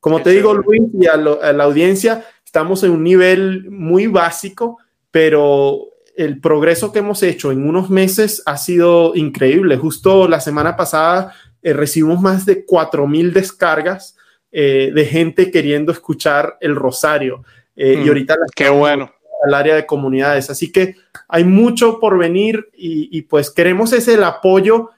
Como 0.00 0.22
te 0.22 0.30
digo, 0.30 0.54
Luis, 0.54 0.80
y 0.98 1.06
a, 1.06 1.18
la 1.18 1.64
audiencia, 1.64 2.24
estamos 2.42 2.82
en 2.84 2.92
un 2.92 3.04
nivel 3.04 3.70
muy 3.70 4.06
básico, 4.06 4.78
pero 5.10 5.88
el 6.16 6.40
progreso 6.40 6.90
que 6.90 7.00
hemos 7.00 7.22
hecho 7.22 7.52
en 7.52 7.68
unos 7.68 7.90
meses 7.90 8.42
ha 8.46 8.56
sido 8.56 9.14
increíble. 9.14 9.76
Justo 9.76 10.26
la 10.26 10.40
semana 10.40 10.74
pasada 10.74 11.34
eh, 11.60 11.74
recibimos 11.74 12.18
más 12.22 12.46
de 12.46 12.64
4.000 12.64 13.30
descargas 13.32 14.16
eh, 14.50 14.90
de 14.94 15.04
gente 15.04 15.50
queriendo 15.50 15.92
escuchar 15.92 16.56
el 16.62 16.74
rosario. 16.76 17.44
Eh, 17.76 17.92
y 17.92 18.04
mm, 18.06 18.08
ahorita 18.08 18.36
qué 18.56 18.70
bueno 18.70 19.12
al 19.44 19.54
área 19.54 19.74
de 19.74 19.86
comunidades. 19.86 20.50
Así 20.50 20.70
que 20.70 20.96
hay 21.28 21.44
mucho 21.44 21.98
por 22.00 22.18
venir 22.18 22.68
y, 22.74 23.22
pues 23.22 23.50
queremos 23.50 23.92
ese 23.92 24.14
el 24.14 24.24
apoyo, 24.24 24.90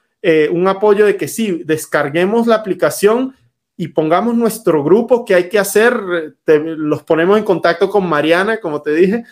un 0.50 0.68
apoyo 0.68 1.06
de 1.06 1.16
que 1.16 1.28
sí, 1.28 1.62
descarguemos 1.64 2.46
la 2.46 2.56
aplicación 2.56 3.34
y 3.76 3.88
pongamos 3.88 4.34
nuestro 4.34 4.82
grupo 4.84 5.24
que 5.24 5.34
hay 5.34 5.48
que 5.48 5.58
hacer, 5.58 5.94
los 6.46 7.02
ponemos 7.02 7.38
en 7.38 7.44
contacto 7.44 7.90
con 7.90 8.08
Mariana, 8.08 8.60
como 8.60 8.82
te 8.82 8.92
dije, 8.94 9.24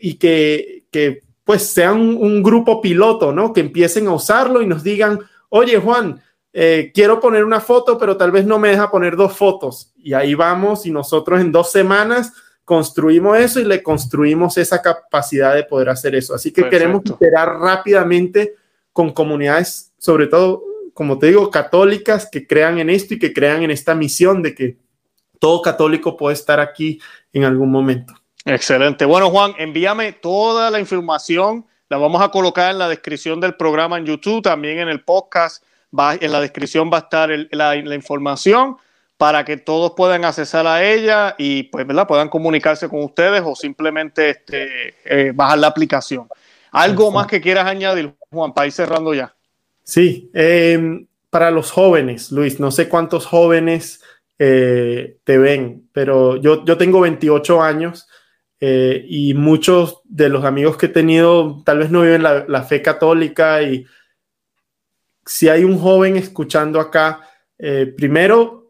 y 0.00 0.14
que, 0.14 0.84
que 0.90 1.22
pues 1.44 1.62
sean 1.66 2.00
un, 2.00 2.42
grupo 2.42 2.80
piloto, 2.80 3.32
¿no? 3.32 3.52
Que 3.52 3.60
empiecen 3.60 4.06
a 4.08 4.14
usarlo 4.14 4.62
y 4.62 4.66
nos 4.66 4.82
digan, 4.82 5.20
oye 5.50 5.78
Juan, 5.78 6.20
eh, 6.52 6.90
quiero 6.94 7.20
poner 7.20 7.44
una 7.44 7.60
foto, 7.60 7.98
pero 7.98 8.16
tal 8.16 8.32
vez 8.32 8.46
no 8.46 8.58
me 8.58 8.70
deja 8.70 8.90
poner 8.90 9.14
dos 9.14 9.36
fotos. 9.36 9.92
Y 9.96 10.14
ahí 10.14 10.34
vamos 10.34 10.86
y 10.86 10.90
nosotros 10.90 11.40
en 11.40 11.52
dos 11.52 11.70
semanas 11.70 12.32
construimos 12.64 13.38
eso 13.38 13.60
y 13.60 13.64
le 13.64 13.82
construimos 13.82 14.56
esa 14.58 14.80
capacidad 14.80 15.54
de 15.54 15.64
poder 15.64 15.90
hacer 15.90 16.14
eso. 16.14 16.34
Así 16.34 16.52
que 16.52 16.68
queremos 16.68 17.02
esperar 17.04 17.58
rápidamente 17.58 18.54
con 18.92 19.12
comunidades, 19.12 19.92
sobre 19.98 20.26
todo, 20.26 20.62
como 20.94 21.18
te 21.18 21.26
digo, 21.26 21.50
católicas 21.50 22.28
que 22.30 22.46
crean 22.46 22.78
en 22.78 22.90
esto 22.90 23.14
y 23.14 23.18
que 23.18 23.32
crean 23.32 23.62
en 23.62 23.70
esta 23.70 23.94
misión 23.94 24.42
de 24.42 24.54
que 24.54 24.78
todo 25.38 25.60
católico 25.60 26.16
puede 26.16 26.34
estar 26.34 26.60
aquí 26.60 27.00
en 27.32 27.44
algún 27.44 27.70
momento. 27.70 28.14
Excelente. 28.46 29.04
Bueno, 29.04 29.30
Juan, 29.30 29.54
envíame 29.58 30.12
toda 30.12 30.70
la 30.70 30.78
información. 30.78 31.66
La 31.88 31.98
vamos 31.98 32.22
a 32.22 32.28
colocar 32.28 32.70
en 32.70 32.78
la 32.78 32.88
descripción 32.88 33.40
del 33.40 33.54
programa 33.54 33.98
en 33.98 34.06
YouTube, 34.06 34.42
también 34.42 34.78
en 34.78 34.88
el 34.88 35.02
podcast. 35.02 35.62
Va, 35.96 36.14
en 36.14 36.32
la 36.32 36.40
descripción 36.40 36.90
va 36.92 36.98
a 36.98 37.00
estar 37.00 37.30
la, 37.50 37.76
información 37.76 38.76
para 39.16 39.44
que 39.44 39.56
todos 39.56 39.92
puedan 39.96 40.24
accesar 40.24 40.66
a 40.66 40.84
ella 40.84 41.34
y 41.38 41.64
pues, 41.64 41.86
¿verdad? 41.86 42.06
puedan 42.06 42.28
comunicarse 42.28 42.88
con 42.88 43.04
ustedes 43.04 43.42
o 43.44 43.54
simplemente 43.54 44.30
este, 44.30 44.94
eh, 45.04 45.32
bajar 45.34 45.58
la 45.58 45.68
aplicación. 45.68 46.28
¿Algo 46.72 47.12
más 47.12 47.28
que 47.28 47.40
quieras 47.40 47.66
añadir, 47.66 48.12
Juan, 48.30 48.52
para 48.52 48.66
ir 48.66 48.72
cerrando 48.72 49.14
ya? 49.14 49.32
Sí, 49.84 50.30
em, 50.34 51.06
para 51.30 51.52
los 51.52 51.70
jóvenes, 51.70 52.32
Luis, 52.32 52.58
no 52.58 52.72
sé 52.72 52.88
cuántos 52.88 53.26
jóvenes 53.26 54.02
eh, 54.40 55.18
te 55.22 55.38
ven, 55.38 55.88
pero 55.92 56.36
yo, 56.36 56.64
yo 56.64 56.76
tengo 56.76 57.00
28 57.00 57.62
años 57.62 58.08
eh, 58.58 59.04
y 59.08 59.34
muchos 59.34 60.00
de 60.04 60.28
los 60.28 60.44
amigos 60.44 60.76
que 60.76 60.86
he 60.86 60.88
tenido 60.88 61.62
tal 61.64 61.78
vez 61.78 61.90
no 61.90 62.02
viven 62.02 62.24
la, 62.24 62.62
fe 62.64 62.82
católica 62.82 63.62
y 63.62 63.86
si 65.24 65.48
hay 65.48 65.62
un 65.62 65.78
joven 65.78 66.16
escuchando 66.16 66.80
acá, 66.80 67.20
primero 67.96 68.63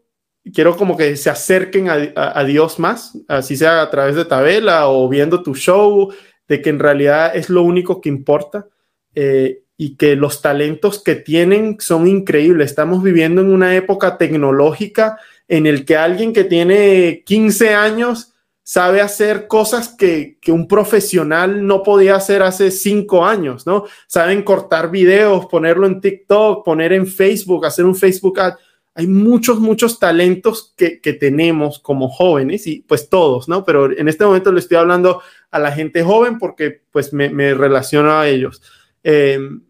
quiero 0.53 0.75
como 0.75 0.97
que 0.97 1.15
se 1.17 1.29
acerquen 1.29 1.87
a, 1.89 2.43
Dios 2.43 2.79
más, 2.79 3.17
así 3.27 3.55
sea 3.55 3.81
a 3.81 3.89
través 3.89 4.15
de 4.15 4.25
tabela 4.25 4.87
o 4.87 5.09
viendo 5.09 5.43
tu 5.43 5.55
show, 5.55 6.13
de 6.47 6.61
que 6.61 6.69
en 6.69 6.79
realidad 6.79 7.35
es 7.35 7.49
lo 7.49 7.63
único 7.63 8.01
que 8.01 8.09
importa 8.09 8.67
eh, 9.15 9.63
y 9.77 9.95
que 9.95 10.15
los 10.15 10.41
talentos 10.41 11.01
que 11.01 11.15
tienen 11.15 11.77
son 11.79 12.07
increíbles. 12.07 12.69
Estamos 12.69 13.01
viviendo 13.03 13.41
en 13.41 13.51
una 13.51 13.75
época 13.75 14.17
tecnológica 14.17 15.17
en 15.47 15.65
el 15.65 15.85
que 15.85 15.97
alguien 15.97 16.33
que 16.33 16.43
tiene 16.43 17.23
15 17.25 17.73
años 17.73 18.35
sabe 18.65 18.99
hacer 18.99 19.47
cosas 19.47 19.89
que, 19.89 20.37
un 20.47 20.67
profesional 20.67 21.65
no 21.67 21.83
podía 21.83 22.15
hacer 22.15 22.41
hace 22.41 22.71
cinco 22.71 23.23
años, 23.23 23.67
¿no? 23.67 23.85
Saben 24.07 24.41
cortar 24.41 24.89
videos, 24.89 25.45
ponerlo 25.45 25.85
en 25.85 26.01
TikTok, 26.01 26.65
poner 26.65 26.91
en 26.91 27.05
Facebook, 27.05 27.65
hacer 27.65 27.85
un 27.85 27.95
Facebook 27.95 28.39
ad. 28.39 28.55
Hay 28.95 29.07
muchos, 29.07 29.59
muchos 29.59 29.99
talentos 29.99 30.73
que, 30.77 30.97
tenemos 31.19 31.79
como 31.79 32.09
jóvenes 32.09 32.65
y 32.65 32.79
pues 32.79 33.09
todos, 33.09 33.49
¿no? 33.49 33.65
Pero 33.65 33.91
en 33.91 34.07
este 34.07 34.25
momento 34.25 34.51
le 34.51 34.59
estoy 34.59 34.77
hablando 34.77 35.21
a 35.51 35.59
la 35.59 35.71
gente 35.73 36.01
joven 36.01 36.39
porque 36.39 36.81
pues 36.91 37.11
me, 37.11 37.29
me 37.29 37.53
relaciono 37.53 38.11
a 38.13 38.27
ellos. 38.27 38.61
Em, 39.03 39.61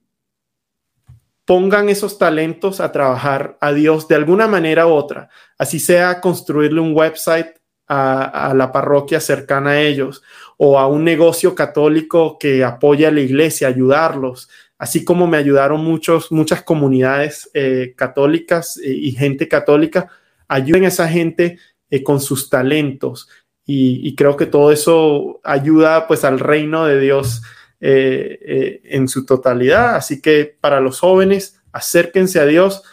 pongan 1.45 1.89
esos 1.89 2.17
talentos 2.17 2.79
a 2.79 2.91
trabajar 2.91 3.57
a 3.61 3.73
Dios 3.73 4.07
de 4.07 4.15
alguna 4.15 4.47
manera 4.47 4.87
u 4.87 4.91
otra, 4.91 5.29
así 5.57 5.79
sea 5.79 6.21
construirle 6.21 6.79
un 6.79 6.95
website 6.95 7.55
a, 7.87 8.53
la 8.55 8.71
parroquia 8.71 9.19
cercana 9.19 9.71
a 9.71 9.81
ellos 9.81 10.23
o 10.57 10.79
a 10.79 10.87
un 10.87 11.03
negocio 11.03 11.53
católico 11.53 12.37
que 12.39 12.63
apoya 12.63 13.09
a 13.09 13.11
la 13.11 13.19
iglesia, 13.19 13.67
ayudarlos, 13.67 14.49
así 14.77 15.05
como 15.05 15.27
me 15.27 15.37
ayudaron 15.37 15.83
muchos, 15.83 16.31
muchas 16.31 16.63
comunidades 16.63 17.49
eh, 17.53 17.93
católicas 17.95 18.77
eh, 18.77 18.91
y 18.91 19.11
gente 19.11 19.47
católica, 19.47 20.09
ayuden 20.47 20.85
a 20.85 20.89
esa 20.89 21.07
gente 21.07 21.57
eh, 21.89 22.03
con 22.03 22.19
sus 22.19 22.49
talentos 22.49 23.29
y, 23.67 24.15
creo 24.15 24.37
que 24.37 24.45
todo 24.45 24.71
eso 24.71 25.39
ayuda 25.43 26.07
pues 26.07 26.23
al 26.23 26.39
reino 26.39 26.85
de 26.85 26.99
Dios 26.99 27.41
en 27.79 29.07
su 29.07 29.25
totalidad, 29.25 29.95
así 29.95 30.21
que 30.21 30.55
para 30.61 30.79
los 30.79 30.99
jóvenes, 30.99 31.59
acérquense 31.71 32.39
a 32.39 32.45
Dios, 32.45 32.83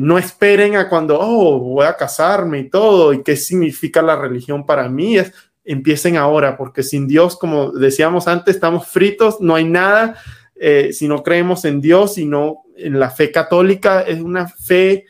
no 0.00 0.18
esperen 0.18 0.74
a 0.74 0.88
cuando, 0.88 1.16
oh, 1.20 1.60
voy 1.60 1.86
a 1.86 1.96
casarme 1.96 2.58
y 2.58 2.68
todo, 2.68 3.12
y 3.12 3.22
qué 3.22 3.36
significa 3.36 4.02
la 4.02 4.16
religión 4.16 4.66
para 4.66 4.88
mí. 4.88 5.16
Empiecen 5.64 6.16
ahora, 6.16 6.56
porque 6.56 6.82
sin 6.82 7.06
Dios, 7.06 7.38
como 7.38 7.70
decíamos 7.70 8.26
antes, 8.26 8.56
estamos 8.56 8.88
fritos, 8.88 9.40
no 9.40 9.54
hay 9.54 9.64
nada. 9.64 10.16
Eh, 10.62 10.92
si 10.92 11.08
no 11.08 11.22
creemos 11.22 11.64
en 11.64 11.80
Dios, 11.80 12.14
sino 12.14 12.64
en 12.76 13.00
la 13.00 13.08
fe 13.08 13.32
católica, 13.32 14.02
es 14.02 14.20
una 14.20 14.46
fe, 14.46 15.06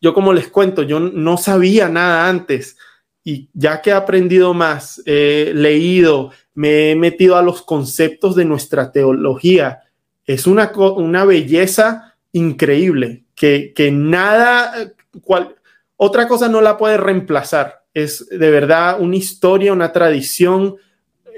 yo 0.00 0.12
como 0.12 0.32
les 0.32 0.48
cuento, 0.48 0.82
yo 0.82 0.98
no 0.98 1.36
sabía 1.36 1.88
nada 1.88 2.28
antes 2.28 2.76
y 3.22 3.48
ya 3.52 3.80
que 3.80 3.90
he 3.90 3.92
aprendido 3.92 4.54
más, 4.54 5.00
he 5.06 5.52
leído, 5.54 6.32
me 6.54 6.90
he 6.90 6.96
metido 6.96 7.36
a 7.36 7.42
los 7.42 7.62
conceptos 7.62 8.34
de 8.34 8.44
nuestra 8.44 8.90
teología, 8.90 9.82
es 10.24 10.48
una, 10.48 10.72
una 10.74 11.24
belleza 11.24 12.16
increíble, 12.32 13.24
que, 13.36 13.90
nada, 13.92 14.92
cual, 15.22 15.54
otra 15.96 16.26
cosa 16.26 16.48
no 16.48 16.60
la 16.60 16.76
puede 16.76 16.96
reemplazar. 16.96 17.84
Es 17.94 18.28
de 18.28 18.50
verdad 18.50 19.00
una 19.00 19.14
historia, 19.14 19.72
una 19.72 19.92
tradición, 19.92 20.76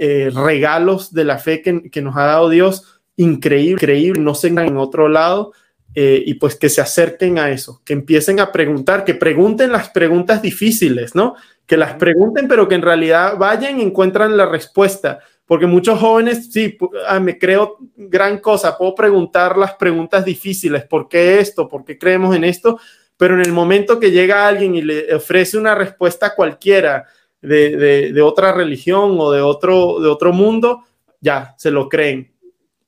eh, 0.00 0.30
regalos 0.34 1.12
de 1.12 1.24
la 1.24 1.38
fe 1.38 1.62
que, 1.62 2.02
nos 2.02 2.16
ha 2.16 2.24
dado 2.24 2.48
Dios, 2.48 3.00
increíble, 3.16 3.74
increíble, 3.74 4.20
no 4.20 4.34
se 4.34 4.48
en 4.48 4.76
otro 4.76 5.08
lado. 5.08 5.52
Eh, 5.94 6.22
y 6.24 6.34
pues 6.34 6.54
que 6.54 6.68
se 6.68 6.80
acerquen 6.80 7.40
a 7.40 7.50
eso, 7.50 7.82
que 7.84 7.92
empiecen 7.92 8.38
a 8.38 8.52
preguntar, 8.52 9.04
que 9.04 9.14
pregunten 9.14 9.72
las 9.72 9.90
preguntas 9.90 10.40
difíciles, 10.40 11.16
¿no? 11.16 11.34
Que 11.66 11.76
las 11.76 11.94
pregunten, 11.94 12.46
pero 12.46 12.68
que 12.68 12.76
en 12.76 12.82
realidad 12.82 13.36
vayan 13.36 13.80
y 13.80 13.82
encuentran 13.82 14.36
la 14.36 14.46
respuesta 14.46 15.18
porque 15.50 15.66
muchos 15.66 15.98
jóvenes, 15.98 16.48
sí, 16.52 16.78
ah, 17.08 17.18
me 17.18 17.36
creo 17.36 17.76
gran 17.96 18.38
cosa, 18.38 18.78
puedo 18.78 18.94
preguntar 18.94 19.58
las 19.58 19.74
preguntas 19.74 20.24
difíciles, 20.24 20.84
¿por 20.84 21.08
qué 21.08 21.40
esto? 21.40 21.66
¿Por 21.66 21.84
qué 21.84 21.98
creemos 21.98 22.36
en 22.36 22.44
esto? 22.44 22.78
Pero 23.16 23.34
en 23.34 23.40
el 23.40 23.50
momento 23.50 23.98
que 23.98 24.12
llega 24.12 24.46
alguien 24.46 24.76
y 24.76 24.82
le 24.82 25.12
ofrece 25.12 25.58
una 25.58 25.74
respuesta 25.74 26.36
cualquiera 26.36 27.04
de, 27.42 28.12
de, 28.12 28.22
otra 28.22 28.52
religión 28.52 29.16
o 29.18 29.30
de 29.32 29.40
otro, 29.40 30.00
de 30.00 30.08
otro 30.08 30.32
mundo, 30.32 30.84
ya 31.20 31.54
se 31.58 31.70
lo 31.70 31.88
creen. 31.88 32.32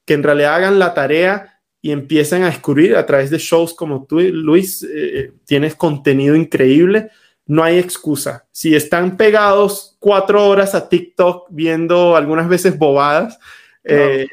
Que 0.04 0.14
en 0.14 0.22
realidad 0.22 0.54
hagan 0.54 0.78
la 0.78 0.94
tarea 0.94 1.60
y 1.80 1.90
empiecen 1.90 2.42
a 2.42 2.46
descubrir 2.46 2.96
a 2.96 3.06
través 3.06 3.30
de 3.30 3.38
shows 3.38 3.74
como 3.74 4.04
tú, 4.06 4.20
Luis, 4.20 4.82
eh, 4.82 5.32
tienes 5.44 5.74
contenido 5.74 6.36
increíble 6.36 7.10
no 7.46 7.62
hay 7.62 7.78
excusa. 7.78 8.46
Si 8.52 8.74
están 8.74 9.16
pegados 9.16 9.96
cuatro 9.98 10.46
horas 10.46 10.74
a 10.74 10.88
TikTok 10.88 11.48
viendo 11.50 12.16
algunas 12.16 12.48
veces 12.48 12.78
bobadas, 12.78 13.38
eh, 13.84 14.26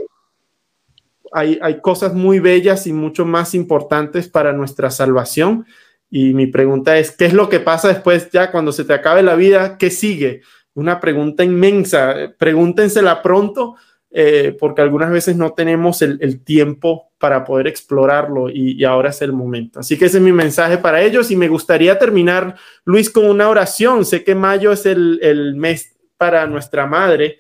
hay, 1.32 1.82
cosas 1.82 2.14
muy 2.14 2.40
bellas 2.40 2.88
y 2.88 2.94
mucho 2.94 3.26
más 3.26 3.54
importantes 3.56 4.28
para 4.28 4.54
nuestra 4.54 4.90
salvación. 4.92 5.66
Y 6.10 6.34
mi 6.34 6.48
pregunta 6.48 6.98
es, 6.98 7.12
¿qué 7.12 7.26
es 7.26 7.34
lo 7.34 7.50
que 7.50 7.60
pasa 7.60 7.88
después 7.88 8.30
ya 8.32 8.52
cuando 8.52 8.72
se 8.72 8.86
te 8.86 8.94
acabe 8.94 9.22
la 9.22 9.36
vida? 9.36 9.78
¿Qué 9.78 9.92
sigue? 9.92 10.42
Una 10.74 11.00
pregunta 11.00 11.44
inmensa. 11.44 12.34
Pregúntensela 12.38 13.22
pronto 13.22 13.76
eh, 14.12 14.58
porque 14.60 14.82
algunas 14.82 15.12
veces 15.12 15.36
no 15.36 15.54
tenemos 15.54 16.02
el, 16.02 16.44
tiempo 16.44 17.12
para 17.20 17.44
poder 17.44 17.68
explorarlo 17.68 18.50
y, 18.50 18.84
ahora 18.84 19.10
es 19.10 19.22
el 19.22 19.34
momento. 19.34 19.80
Así 19.80 20.00
que 20.00 20.06
ese 20.06 20.18
es 20.18 20.24
mi 20.24 20.32
mensaje 20.32 20.80
para 20.80 21.02
ellos 21.04 21.30
y 21.30 21.36
me 21.36 21.48
gustaría 21.48 22.00
terminar, 22.00 22.56
Luis, 22.86 23.10
con 23.12 23.26
una 23.26 23.50
oración. 23.50 24.06
Sé 24.06 24.24
que 24.24 24.34
mayo 24.34 24.72
es 24.72 24.88
el, 24.88 25.54
mes 25.56 25.96
para 26.18 26.48
nuestra 26.48 26.88
madre. 26.88 27.40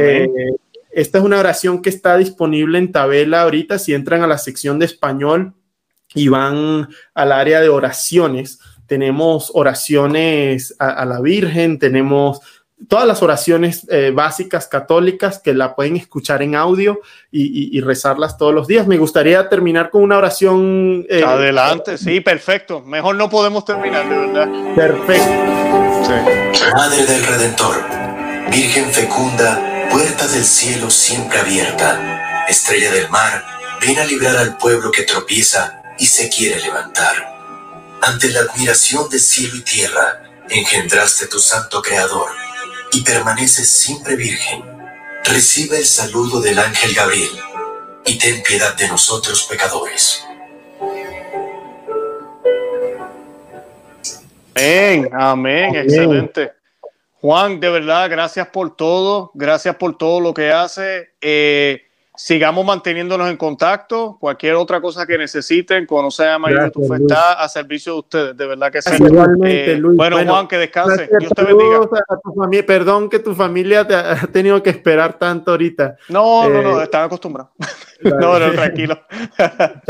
Eh, 0.00 0.28
esta 0.90 1.18
es 1.18 1.24
una 1.24 1.38
oración 1.38 1.82
que 1.82 1.88
está 1.90 2.16
disponible 2.16 2.78
en 2.78 2.90
tabela 2.90 3.42
ahorita. 3.42 3.78
Si 3.78 3.94
entran 3.94 4.22
a 4.22 4.26
la 4.26 4.38
sección 4.38 4.80
de 4.80 4.86
español 4.86 5.54
y 6.14 6.28
van 6.28 6.88
al 7.14 7.32
área 7.32 7.60
de 7.60 7.68
oraciones, 7.68 8.58
tenemos 8.88 9.50
oraciones 9.54 10.74
a, 10.78 11.04
la 11.04 11.20
Virgen, 11.20 11.78
tenemos 11.78 12.40
todas 12.88 13.06
las 13.06 13.22
oraciones 13.22 13.86
eh, 13.90 14.12
básicas 14.14 14.66
católicas 14.66 15.40
que 15.40 15.52
la 15.52 15.74
pueden 15.74 15.96
escuchar 15.96 16.42
en 16.42 16.54
audio 16.54 17.00
y, 17.30 17.80
rezarlas 17.82 18.38
todos 18.38 18.54
los 18.54 18.66
días. 18.66 18.86
Me 18.86 18.96
gustaría 18.96 19.48
terminar 19.48 19.90
con 19.90 20.02
una 20.02 20.16
oración. 20.16 21.04
Eh, 21.08 21.22
Adelante, 21.22 21.98
sí, 21.98 22.20
perfecto. 22.20 22.80
Mejor 22.80 23.16
no 23.16 23.28
podemos 23.28 23.64
terminar, 23.64 24.08
de 24.08 24.16
verdad. 24.16 24.74
Perfecto. 24.74 25.58
Madre 26.74 27.04
del 27.04 27.24
Redentor, 27.24 27.76
Virgen 28.50 28.90
fecunda, 28.90 29.88
puerta 29.90 30.26
del 30.28 30.44
cielo 30.44 30.88
siempre 30.88 31.38
abierta, 31.40 32.46
estrella 32.48 32.90
del 32.92 33.10
mar, 33.10 33.44
ven 33.80 33.98
a 33.98 34.04
librar 34.04 34.36
al 34.36 34.56
pueblo 34.56 34.90
que 34.90 35.02
tropieza 35.02 35.77
y 35.98 36.06
se 36.06 36.28
quiere 36.28 36.60
levantar. 36.60 37.14
Ante 38.00 38.30
la 38.30 38.40
admiración 38.40 39.08
de 39.08 39.18
cielo 39.18 39.56
y 39.56 39.62
tierra, 39.62 40.22
engendraste 40.48 41.26
tu 41.26 41.38
santo 41.38 41.82
creador 41.82 42.30
y 42.92 43.02
permaneces 43.02 43.68
siempre 43.68 44.16
virgen. 44.16 44.62
Recibe 45.24 45.78
el 45.78 45.86
saludo 45.86 46.40
del 46.40 46.58
ángel 46.58 46.94
Gabriel 46.94 47.30
y 48.06 48.16
ten 48.18 48.42
piedad 48.42 48.74
de 48.76 48.88
nosotros 48.88 49.44
pecadores. 49.44 50.24
Amén, 54.54 55.08
amén, 55.12 55.74
excelente. 55.76 56.52
Juan, 57.20 57.58
de 57.58 57.68
verdad, 57.68 58.08
gracias 58.08 58.48
por 58.48 58.76
todo, 58.76 59.30
gracias 59.34 59.76
por 59.76 59.98
todo 59.98 60.20
lo 60.20 60.32
que 60.32 60.52
hace. 60.52 61.10
Eh, 61.20 61.87
sigamos 62.18 62.66
manteniéndonos 62.66 63.30
en 63.30 63.36
contacto. 63.36 64.18
Cualquier 64.20 64.56
otra 64.56 64.80
cosa 64.80 65.06
que 65.06 65.16
necesiten, 65.16 65.86
conocer 65.86 66.28
a 66.28 66.38
María 66.38 66.68
tu 66.70 66.82
está 66.92 67.34
a 67.34 67.48
servicio 67.48 67.92
de 67.94 67.98
ustedes. 68.00 68.36
De 68.36 68.46
verdad 68.46 68.72
que 68.72 68.82
sí. 68.82 68.90
Eh, 69.44 69.76
Luis. 69.78 69.96
Bueno, 69.96 70.18
Juan, 70.26 70.48
que 70.48 70.58
descanse. 70.58 71.08
Dios 71.18 71.32
te 71.34 71.44
bendiga. 71.44 72.66
perdón 72.66 73.08
que 73.08 73.20
tu 73.20 73.34
familia 73.34 73.86
te 73.86 73.94
ha 73.94 74.26
tenido 74.26 74.62
que 74.62 74.70
esperar 74.70 75.18
tanto 75.18 75.52
ahorita. 75.52 75.96
No, 76.08 76.48
no, 76.48 76.60
no, 76.60 76.80
eh, 76.80 76.84
están 76.84 77.04
acostumbrados. 77.04 77.52
no, 78.02 78.38
no, 78.38 78.52
tranquilo. 78.52 79.00